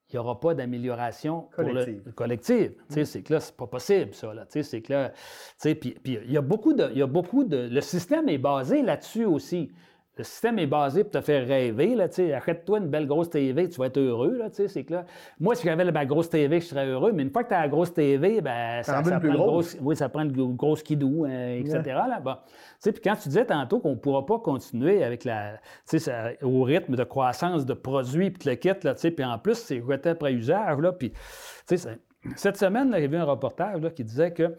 il 0.09 0.15
n'y 0.15 0.19
aura 0.19 0.39
pas 0.39 0.55
d'amélioration 0.55 1.41
pour 1.53 1.61
le- 1.63 1.69
Collective. 1.73 2.01
le 2.07 2.11
collective. 2.13 2.73
Tu 2.89 2.93
sais, 2.95 3.05
C'est 3.05 3.21
que 3.21 3.33
là, 3.33 3.39
c'est 3.39 3.55
pas 3.55 3.67
possible, 3.67 4.15
ça. 4.15 4.33
Là. 4.33 4.45
Tu 4.47 4.53
sais, 4.53 4.63
C'est 4.63 4.81
que 4.81 4.93
là, 4.93 5.09
tu 5.11 5.15
sais, 5.57 5.75
puis, 5.75 5.91
puis 5.91 6.17
il 6.25 6.31
y 6.31 6.37
a 6.37 6.41
beaucoup 6.41 6.73
de, 6.73 6.89
il 6.91 6.97
y 6.97 7.01
a 7.03 7.07
beaucoup 7.07 7.43
de. 7.43 7.69
Le 7.71 7.81
système 7.81 8.27
est 8.29 8.39
basé 8.39 8.81
là-dessus 8.81 9.25
aussi. 9.25 9.71
Le 10.17 10.25
système 10.25 10.59
est 10.59 10.67
basé 10.67 11.03
pour 11.03 11.11
te 11.11 11.21
faire 11.21 11.47
rêver. 11.47 11.95
Là. 11.95 12.07
Achète-toi 12.35 12.79
une 12.79 12.87
belle 12.89 13.07
grosse 13.07 13.29
TV, 13.29 13.69
tu 13.69 13.79
vas 13.79 13.85
être 13.85 13.97
heureux. 13.97 14.35
Là, 14.37 14.49
tu 14.49 14.57
sais. 14.57 14.67
c'est 14.67 14.83
que 14.83 14.93
là, 14.93 15.05
moi, 15.39 15.55
si 15.55 15.65
j'avais 15.65 15.89
ma 15.89 16.05
grosse 16.05 16.29
TV, 16.29 16.59
je 16.59 16.65
serais 16.65 16.85
heureux. 16.85 17.13
Mais 17.13 17.23
une 17.23 17.31
fois 17.31 17.43
que 17.43 17.49
tu 17.49 17.55
as 17.55 17.61
la 17.61 17.67
grosse 17.69 17.93
TV, 17.93 18.41
ben, 18.41 18.83
ça, 18.83 18.97
une 18.99 19.03
prend 19.03 19.19
le 19.19 19.31
grosse. 19.37 19.75
gros- 19.77 19.85
oui, 19.89 19.95
ça 19.95 20.09
prend 20.09 20.23
le 20.23 20.31
gros 20.31 20.49
gros 20.49 20.75
skidoo, 20.75 21.25
euh, 21.25 21.59
etc. 21.59 21.81
Là, 21.85 22.19
bon. 22.23 22.33
Tu 22.33 22.39
sais, 22.79 22.91
Puis 22.91 23.01
quand 23.01 23.15
tu 23.15 23.29
disais 23.29 23.45
tantôt 23.45 23.79
qu'on 23.79 23.91
ne 23.91 23.95
pourra 23.95 24.25
pas 24.25 24.37
continuer 24.39 25.01
avec 25.03 25.23
la, 25.23 25.53
ça- 25.85 26.31
au 26.43 26.63
rythme 26.63 26.95
de 26.97 27.03
croissance 27.05 27.65
de 27.65 27.73
produits, 27.73 28.31
puis 28.31 28.39
tu 28.39 28.49
le 28.49 28.55
quittes, 28.55 28.83
là, 28.83 28.93
puis 28.95 29.23
en 29.25 29.39
plus, 29.39 29.55
c'est 29.55 29.81
jeté 29.81 30.09
après 30.09 30.33
usage. 30.33 30.77
Là, 30.79 30.91
puis, 30.91 31.11
tu 31.11 31.17
sais, 31.65 31.77
c'est- 31.77 31.99
cette 32.35 32.57
semaine, 32.57 32.93
j'ai 32.95 33.07
vu 33.07 33.15
un 33.17 33.23
reportage 33.23 33.81
là, 33.81 33.89
qui 33.89 34.03
disait 34.03 34.31
que 34.31 34.55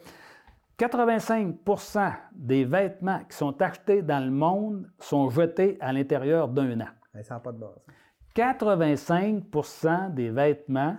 85% 0.89 2.13
des 2.35 2.65
vêtements 2.65 3.21
qui 3.29 3.37
sont 3.37 3.61
achetés 3.63 4.03
dans 4.03 4.25
le 4.25 4.31
monde 4.31 4.89
sont 4.99 5.31
jetés 5.31 5.77
à 5.81 5.93
l'intérieur 5.93 6.49
d'un 6.49 6.81
an. 6.81 6.89
Ben, 7.15 7.23
ça 7.23 7.35
n'a 7.35 7.41
pas 7.41 7.53
de 7.53 7.59
base. 7.59 7.79
85% 8.35 10.15
des 10.15 10.31
vêtements 10.31 10.97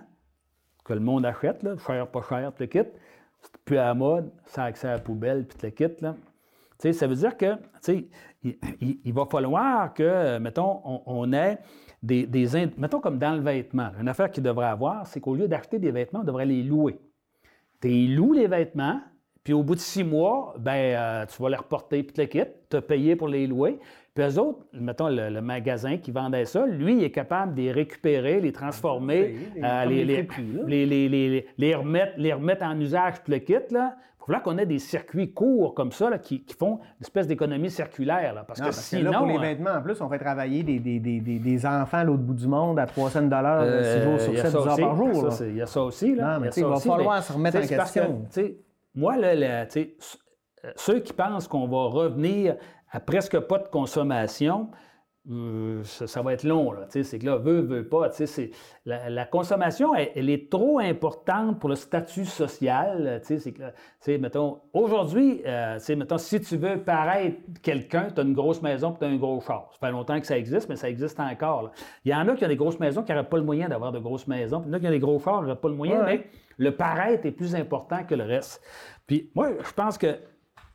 que 0.84 0.92
le 0.94 1.00
monde 1.00 1.26
achète, 1.26 1.62
là, 1.62 1.76
cher, 1.86 2.06
pas 2.08 2.22
cher, 2.22 2.52
puis 2.52 2.64
le 2.64 2.66
kit, 2.82 2.88
c'est 3.40 3.56
plus 3.64 3.78
à 3.78 3.86
la 3.86 3.94
mode, 3.94 4.30
ça 4.46 4.64
a 4.64 4.66
accès 4.66 4.88
à 4.88 4.92
la 4.92 4.98
poubelle, 5.00 5.46
puis 5.46 5.58
le 5.62 5.70
kit. 5.70 6.00
Là. 6.00 6.14
Tu 6.78 6.92
ça 6.92 7.06
veut 7.06 7.14
dire 7.16 7.36
que 7.36 7.56
tu 7.82 8.08
il, 8.42 8.56
il- 8.80 9.00
il 9.04 9.12
va 9.14 9.24
falloir 9.26 9.92
que, 9.94 10.38
mettons, 10.38 10.80
on, 10.84 11.02
on 11.06 11.32
ait 11.32 11.58
des, 12.02 12.26
Mettons 12.76 13.00
comme 13.00 13.18
dans 13.18 13.34
le 13.34 13.40
vêtement. 13.40 13.90
Une 14.00 14.08
affaire 14.08 14.30
qu'il 14.30 14.42
devrait 14.42 14.66
avoir, 14.66 15.06
c'est 15.06 15.20
qu'au 15.20 15.34
lieu 15.34 15.48
d'acheter 15.48 15.78
des 15.78 15.90
vêtements, 15.90 16.20
on 16.20 16.24
devrait 16.24 16.44
les 16.46 16.62
louer. 16.62 17.00
Tu 17.80 18.08
loues 18.14 18.32
les 18.34 18.46
vêtements, 18.46 19.00
puis 19.44 19.52
au 19.52 19.62
bout 19.62 19.74
de 19.74 19.80
six 19.80 20.02
mois, 20.02 20.54
ben, 20.58 20.72
euh, 20.72 21.26
tu 21.26 21.40
vas 21.42 21.50
les 21.50 21.56
reporter, 21.56 22.02
puis 22.02 22.14
le 22.16 22.24
kit, 22.24 22.50
tu 22.70 22.76
as 22.76 22.80
payé 22.82 23.14
pour 23.14 23.28
les 23.28 23.46
louer. 23.46 23.78
Puis 24.14 24.24
eux 24.24 24.38
autres, 24.38 24.60
mettons 24.72 25.08
le, 25.08 25.28
le 25.28 25.40
magasin 25.42 25.98
qui 25.98 26.12
vendait 26.12 26.46
ça, 26.46 26.64
lui, 26.66 26.96
il 26.96 27.04
est 27.04 27.10
capable 27.10 27.54
de 27.54 27.62
les 27.62 27.72
récupérer, 27.72 28.40
les 28.40 28.52
transformer, 28.52 29.36
les- 29.54 29.62
euh, 29.62 29.84
remettre, 31.76 32.12
les 32.16 32.32
remettre 32.32 32.64
en 32.64 32.78
usage, 32.80 33.22
puis 33.22 33.34
le 33.34 33.38
kit. 33.40 33.54
Là. 33.70 33.96
Il 34.26 34.34
faut 34.34 34.40
qu'on 34.40 34.56
ait 34.56 34.64
des 34.64 34.78
circuits 34.78 35.34
courts 35.34 35.74
comme 35.74 35.92
ça 35.92 36.08
là, 36.08 36.16
qui, 36.16 36.42
qui, 36.42 36.54
font 36.54 36.78
une 36.98 37.02
espèce 37.02 37.26
d'économie 37.26 37.68
circulaire. 37.70 38.32
Là, 38.32 38.44
parce 38.46 38.58
que 38.58 38.72
sinon. 38.72 39.10
là, 39.10 39.18
pour 39.18 39.26
les 39.26 39.36
euh, 39.36 39.40
vêtements, 39.40 39.72
en 39.72 39.82
plus, 39.82 40.00
on 40.00 40.08
fait 40.08 40.18
travailler 40.18 40.62
des, 40.62 40.78
des, 40.78 40.98
des, 40.98 41.20
des 41.20 41.66
enfants 41.66 41.98
à 41.98 42.04
l'autre 42.04 42.22
bout 42.22 42.32
du 42.32 42.46
monde 42.46 42.78
à 42.78 42.86
300 42.86 43.22
dollars, 43.24 43.64
6 43.64 43.68
euh, 43.68 44.04
jours 44.04 44.20
sur 44.20 44.38
7, 44.38 44.46
10 44.46 44.56
heures 44.56 44.76
par 44.78 44.96
jour. 44.96 45.28
Il 45.42 45.56
y 45.56 45.60
a 45.60 45.66
ça 45.66 45.82
aussi. 45.82 46.14
Là. 46.14 46.34
Non, 46.34 46.40
mais 46.40 46.50
il, 46.56 46.64
va 46.64 46.76
falloir 46.76 47.22
se 47.22 47.32
remettre 47.34 47.58
en 47.58 47.66
question. 47.66 48.24
Moi, 48.94 49.16
là, 49.16 49.34
là 49.34 49.66
ceux 50.76 51.00
qui 51.00 51.12
pensent 51.12 51.48
qu'on 51.48 51.66
va 51.66 51.86
revenir 51.86 52.56
à 52.90 53.00
presque 53.00 53.38
pas 53.40 53.58
de 53.58 53.68
consommation, 53.68 54.70
euh, 55.30 55.82
ça, 55.84 56.20
va 56.20 56.34
être 56.34 56.44
long. 56.44 56.74
C'est 56.90 57.18
que 57.18 57.24
là, 57.24 57.36
veut, 57.36 57.60
veut 57.60 57.88
pas. 57.88 58.10
La, 58.84 59.08
la, 59.08 59.24
consommation, 59.24 59.94
elle, 59.94 60.28
est 60.28 60.50
trop 60.50 60.78
importante 60.78 61.58
pour 61.58 61.70
le 61.70 61.76
statut 61.76 62.26
social. 62.26 63.20
C'est 63.22 63.52
que, 63.52 64.16
mettons, 64.18 64.60
aujourd'hui, 64.74 65.40
euh, 65.46 65.78
mettons, 65.96 66.18
si 66.18 66.40
tu 66.42 66.58
veux 66.58 66.78
paraître 66.78 67.38
quelqu'un, 67.62 68.08
tu 68.14 68.20
as 68.20 68.24
une 68.24 68.34
grosse 68.34 68.60
maison 68.60 68.92
tu 68.92 69.04
as 69.04 69.08
un 69.08 69.16
gros 69.16 69.40
char. 69.40 69.70
Ça 69.72 69.86
fait 69.86 69.92
longtemps 69.92 70.20
que 70.20 70.26
ça 70.26 70.36
existe, 70.36 70.68
mais 70.68 70.76
ça 70.76 70.90
existe 70.90 71.18
encore. 71.18 71.70
Il 72.04 72.12
y 72.12 72.14
en 72.14 72.28
a 72.28 72.34
qui 72.34 72.44
ont 72.44 72.48
des 72.48 72.56
grosses 72.56 72.78
maisons 72.78 73.02
qui 73.02 73.12
n'auraient 73.12 73.28
pas 73.28 73.38
le 73.38 73.44
moyen 73.44 73.68
d'avoir 73.68 73.92
de 73.92 73.98
grosses 73.98 74.26
maisons. 74.26 74.60
Puis 74.60 74.68
il 74.68 74.72
y 74.72 74.74
en 74.74 74.76
a 74.76 74.80
qui 74.80 74.86
ont 74.86 74.90
des 74.90 74.98
gros 74.98 75.18
chars 75.18 75.38
qui 75.38 75.46
n'auraient 75.46 75.60
pas 75.60 75.68
le 75.68 75.74
moyen, 75.74 76.04
mais 76.04 76.26
le 76.58 76.76
paraître 76.76 77.24
est 77.24 77.32
plus 77.32 77.54
important 77.54 78.04
que 78.04 78.14
le 78.14 78.24
reste. 78.24 78.62
Puis 79.06 79.30
moi, 79.34 79.52
je 79.64 79.72
pense 79.72 79.96
que 79.96 80.18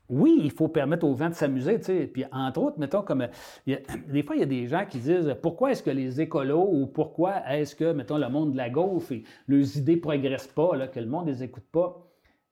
oui, 0.10 0.40
il 0.44 0.52
faut 0.52 0.68
permettre 0.68 1.06
aux 1.06 1.16
gens 1.16 1.30
de 1.30 1.36
s'amuser, 1.36 1.78
tu 1.80 1.86
sais. 1.86 2.08
Puis 2.08 2.26
entre 2.32 2.62
autres, 2.62 2.80
mettons 2.80 3.04
comme 3.04 3.28
des 3.68 4.24
fois 4.24 4.36
il 4.36 4.40
y 4.40 4.44
a 4.44 4.48
des 4.48 4.68
gens 4.68 4.86
qui 4.86 4.98
disent 4.98 5.36
pourquoi 5.42 5.72
est-ce 5.72 5.84
que 5.84 5.92
les 5.92 6.20
écolos 6.20 6.68
ou 6.72 6.88
pourquoi 6.88 7.48
est-ce 7.50 7.76
que 7.76 7.94
mettons 7.94 8.18
le 8.18 8.30
monde 8.30 8.54
de 8.54 8.58
la 8.58 8.70
gauche 8.70 9.12
et 9.12 9.24
leurs 9.48 9.78
idées 9.78 9.98
progressent 9.98 10.48
pas, 10.48 10.76
là, 10.76 10.88
que 10.88 11.00
le 11.00 11.06
monde 11.06 11.28
les 11.28 11.44
écoute 11.44 11.66
pas. 11.72 12.06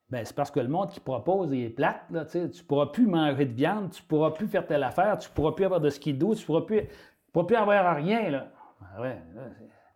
Ben, 0.10 0.24
c'est 0.24 0.36
parce 0.36 0.52
que 0.52 0.62
le 0.62 0.70
monde 0.70 0.90
qui 0.90 1.02
propose 1.02 1.52
est 1.52 1.70
plate. 1.70 2.04
Là, 2.12 2.24
tu 2.24 2.38
ne 2.38 2.48
pourras 2.66 2.88
plus 2.88 3.08
manger 3.08 3.46
de 3.46 3.54
viande, 3.54 3.92
tu 3.92 4.02
ne 4.02 4.08
pourras 4.08 4.32
plus 4.32 4.48
faire 4.48 4.66
telle 4.66 4.84
affaire, 4.84 5.18
tu 5.18 5.30
ne 5.30 5.34
pourras 5.34 5.52
plus 5.52 5.66
avoir 5.66 5.82
de 5.82 5.90
ski 5.90 6.14
doux, 6.14 6.34
tu 6.34 6.42
ne 6.42 6.46
pourras 6.46 6.62
plus, 6.62 6.84
pourras 7.34 7.46
plus 7.46 7.56
avoir 7.58 7.96
rien. 7.96 8.30
Là. 8.30 8.48
Ouais, 9.02 9.18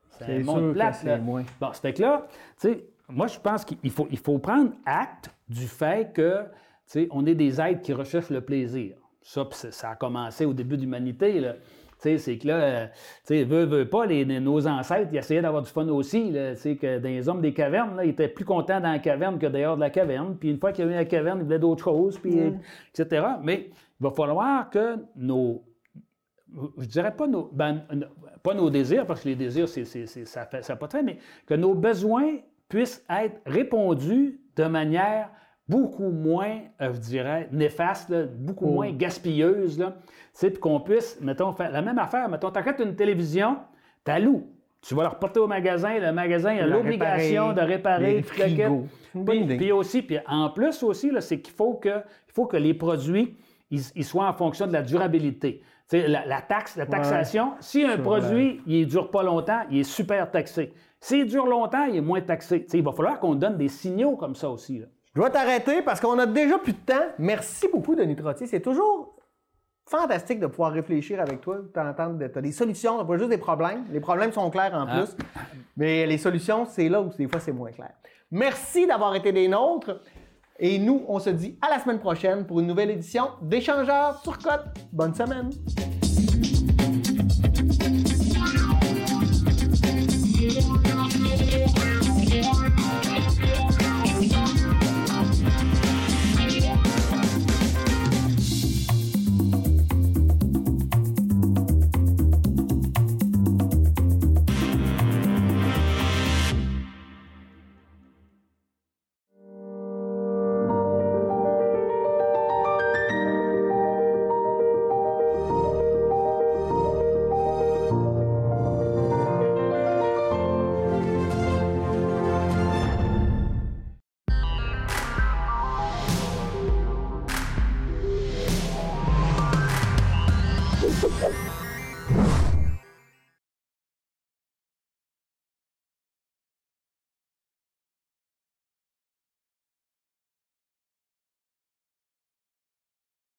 c'est 0.09 0.37
un 0.37 0.43
monde 0.43 0.73
plate. 0.73 1.03
Là. 1.03 1.17
Moins. 1.17 1.43
Bon, 1.61 1.69
c'est 1.71 1.93
que 1.93 2.01
là, 2.01 2.27
tu 2.59 2.69
sais, 2.73 2.85
moi, 3.07 3.27
je 3.27 3.39
pense 3.39 3.63
qu'il 3.63 3.91
faut, 3.91 4.07
il 4.11 4.17
faut 4.17 4.37
prendre 4.39 4.71
acte 4.85 5.29
du 5.47 5.67
fait 5.67 6.13
que 6.13 6.43
on 7.11 7.25
est 7.25 7.35
des 7.35 7.61
êtres 7.61 7.81
qui 7.81 7.93
recherchent 7.93 8.29
le 8.29 8.41
plaisir. 8.41 8.95
Ça, 9.21 9.47
ça 9.51 9.91
a 9.91 9.95
commencé 9.95 10.45
au 10.45 10.53
début 10.53 10.77
de 10.77 10.81
l'humanité. 10.81 11.41
C'est 11.97 12.37
que 12.37 12.47
là, 12.47 12.55
euh, 12.55 12.87
tu 13.27 13.43
veut, 13.43 13.65
veut 13.65 13.87
pas, 13.87 14.07
les, 14.07 14.25
nos 14.25 14.67
ancêtres, 14.67 15.09
ils 15.11 15.17
essayaient 15.17 15.41
d'avoir 15.41 15.61
du 15.61 15.69
fun 15.69 15.87
aussi. 15.89 16.31
Là, 16.31 16.53
que 16.55 16.97
dans 16.97 17.07
les 17.07 17.29
hommes 17.29 17.41
des 17.41 17.53
cavernes, 17.53 17.95
là, 17.95 18.05
ils 18.05 18.09
étaient 18.09 18.27
plus 18.27 18.45
contents 18.45 18.79
dans 18.79 18.91
la 18.91 18.99
caverne 18.99 19.37
que 19.37 19.45
dehors 19.45 19.75
de 19.75 19.81
la 19.81 19.91
caverne. 19.91 20.35
Puis 20.35 20.49
une 20.49 20.59
fois 20.59 20.71
qu'il 20.71 20.85
y 20.85 20.87
a 20.87 20.91
eu 20.91 20.95
la 20.95 21.05
caverne, 21.05 21.39
ils 21.39 21.43
voulaient 21.43 21.59
d'autres 21.59 21.83
choses, 21.83 22.17
puis, 22.17 22.39
etc. 22.93 23.25
Mais 23.43 23.69
il 23.99 24.03
va 24.03 24.11
falloir 24.11 24.69
que 24.69 24.97
nos. 25.15 25.63
Je 26.77 26.85
dirais 26.85 27.15
pas 27.15 27.27
nos, 27.27 27.49
ben, 27.53 27.83
pas 28.43 28.53
nos 28.53 28.69
désirs, 28.69 29.05
parce 29.05 29.21
que 29.21 29.29
les 29.29 29.35
désirs, 29.35 29.69
c'est, 29.69 29.85
ça 29.85 30.49
n'a 30.51 30.61
ça 30.61 30.75
pas 30.75 30.87
de 30.87 30.97
mais 31.05 31.17
que 31.45 31.53
nos 31.53 31.75
besoins 31.75 32.39
puissent 32.67 33.05
être 33.09 33.39
répondus 33.45 34.41
de 34.55 34.65
manière 34.65 35.29
beaucoup 35.67 36.09
moins, 36.09 36.59
euh, 36.81 36.93
je 36.93 36.99
dirais, 36.99 37.47
néfaste, 37.51 38.13
beaucoup 38.37 38.67
oh. 38.67 38.73
moins 38.73 38.91
gaspilleuse, 38.91 39.79
là, 39.79 39.95
puis 40.39 40.53
qu'on 40.53 40.79
puisse, 40.79 41.19
mettons, 41.21 41.53
faire 41.53 41.71
la 41.71 41.81
même 41.81 41.99
affaire. 41.99 42.27
Mettons, 42.29 42.51
t'achètes 42.51 42.79
une 42.79 42.95
télévision, 42.95 43.57
t'as 44.03 44.19
loup. 44.19 44.47
Tu 44.81 44.95
vas 44.95 45.03
la 45.03 45.09
reporter 45.09 45.39
au 45.39 45.47
magasin, 45.47 45.99
le 45.99 46.11
magasin 46.11 46.57
a 46.57 46.65
l'obligation 46.65 47.53
de 47.53 47.61
réparer 47.61 48.17
le 48.17 49.23
puis, 49.25 49.57
puis, 49.57 49.71
aussi, 49.71 50.01
puis 50.01 50.17
en 50.27 50.49
plus 50.49 50.81
aussi, 50.81 51.11
c'est 51.19 51.39
qu'il 51.39 51.53
faut 51.53 51.75
que, 51.75 51.89
il 51.89 52.33
faut 52.33 52.47
que 52.47 52.57
les 52.57 52.73
produits 52.73 53.37
ils, 53.71 54.03
soient 54.03 54.27
en 54.27 54.33
fonction 54.33 54.67
de 54.67 54.73
la 54.73 54.81
durabilité. 54.81 55.61
La, 55.91 56.25
la, 56.25 56.41
taxe, 56.41 56.77
la 56.77 56.85
taxation, 56.85 57.53
si 57.59 57.83
un 57.83 57.97
produit, 57.97 58.61
il 58.65 58.81
ne 58.81 58.85
dure 58.85 59.11
pas 59.11 59.23
longtemps, 59.23 59.61
il 59.69 59.79
est 59.79 59.83
super 59.83 60.31
taxé. 60.31 60.71
S'il 61.01 61.25
dure 61.25 61.45
longtemps, 61.45 61.85
il 61.85 61.97
est 61.97 62.01
moins 62.01 62.21
taxé. 62.21 62.65
il 62.73 62.83
va 62.83 62.91
falloir 62.91 63.19
qu'on 63.19 63.35
donne 63.35 63.57
des 63.57 63.67
signaux 63.67 64.15
comme 64.15 64.35
ça 64.35 64.49
aussi. 64.49 64.79
Là. 64.79 64.85
Je 65.13 65.19
dois 65.19 65.29
t'arrêter 65.29 65.81
parce 65.81 65.99
qu'on 65.99 66.17
a 66.19 66.25
déjà 66.25 66.57
plus 66.57 66.73
de 66.73 66.77
temps. 66.77 67.07
Merci 67.19 67.67
beaucoup, 67.67 67.95
Denis 67.95 68.15
Trottier. 68.15 68.47
C'est 68.47 68.61
toujours 68.61 69.15
fantastique 69.85 70.39
de 70.39 70.47
pouvoir 70.47 70.71
réfléchir 70.71 71.19
avec 71.19 71.41
toi, 71.41 71.57
t'entendre, 71.73 72.17
tu 72.17 72.37
as 72.37 72.41
des 72.41 72.53
solutions, 72.53 73.05
pas 73.05 73.17
juste 73.17 73.29
des 73.29 73.37
problèmes. 73.37 73.83
Les 73.91 73.99
problèmes 73.99 74.31
sont 74.31 74.49
clairs 74.49 74.73
en 74.73 74.87
ah. 74.87 75.01
plus, 75.01 75.17
mais 75.75 76.05
les 76.05 76.17
solutions, 76.17 76.65
c'est 76.65 76.87
là 76.87 77.01
où 77.01 77.09
des 77.09 77.27
fois 77.27 77.41
c'est 77.41 77.51
moins 77.51 77.71
clair. 77.71 77.91
Merci 78.31 78.87
d'avoir 78.87 79.13
été 79.15 79.33
des 79.33 79.49
nôtres. 79.49 79.99
Et 80.63 80.77
nous, 80.77 81.03
on 81.07 81.19
se 81.19 81.31
dit 81.31 81.57
à 81.61 81.69
la 81.69 81.79
semaine 81.79 81.99
prochaine 81.99 82.45
pour 82.45 82.59
une 82.59 82.67
nouvelle 82.67 82.91
édition 82.91 83.31
d'Échangeurs 83.41 84.21
sur 84.21 84.37
Côte. 84.37 84.65
Bonne 84.93 85.13
semaine! 85.13 85.49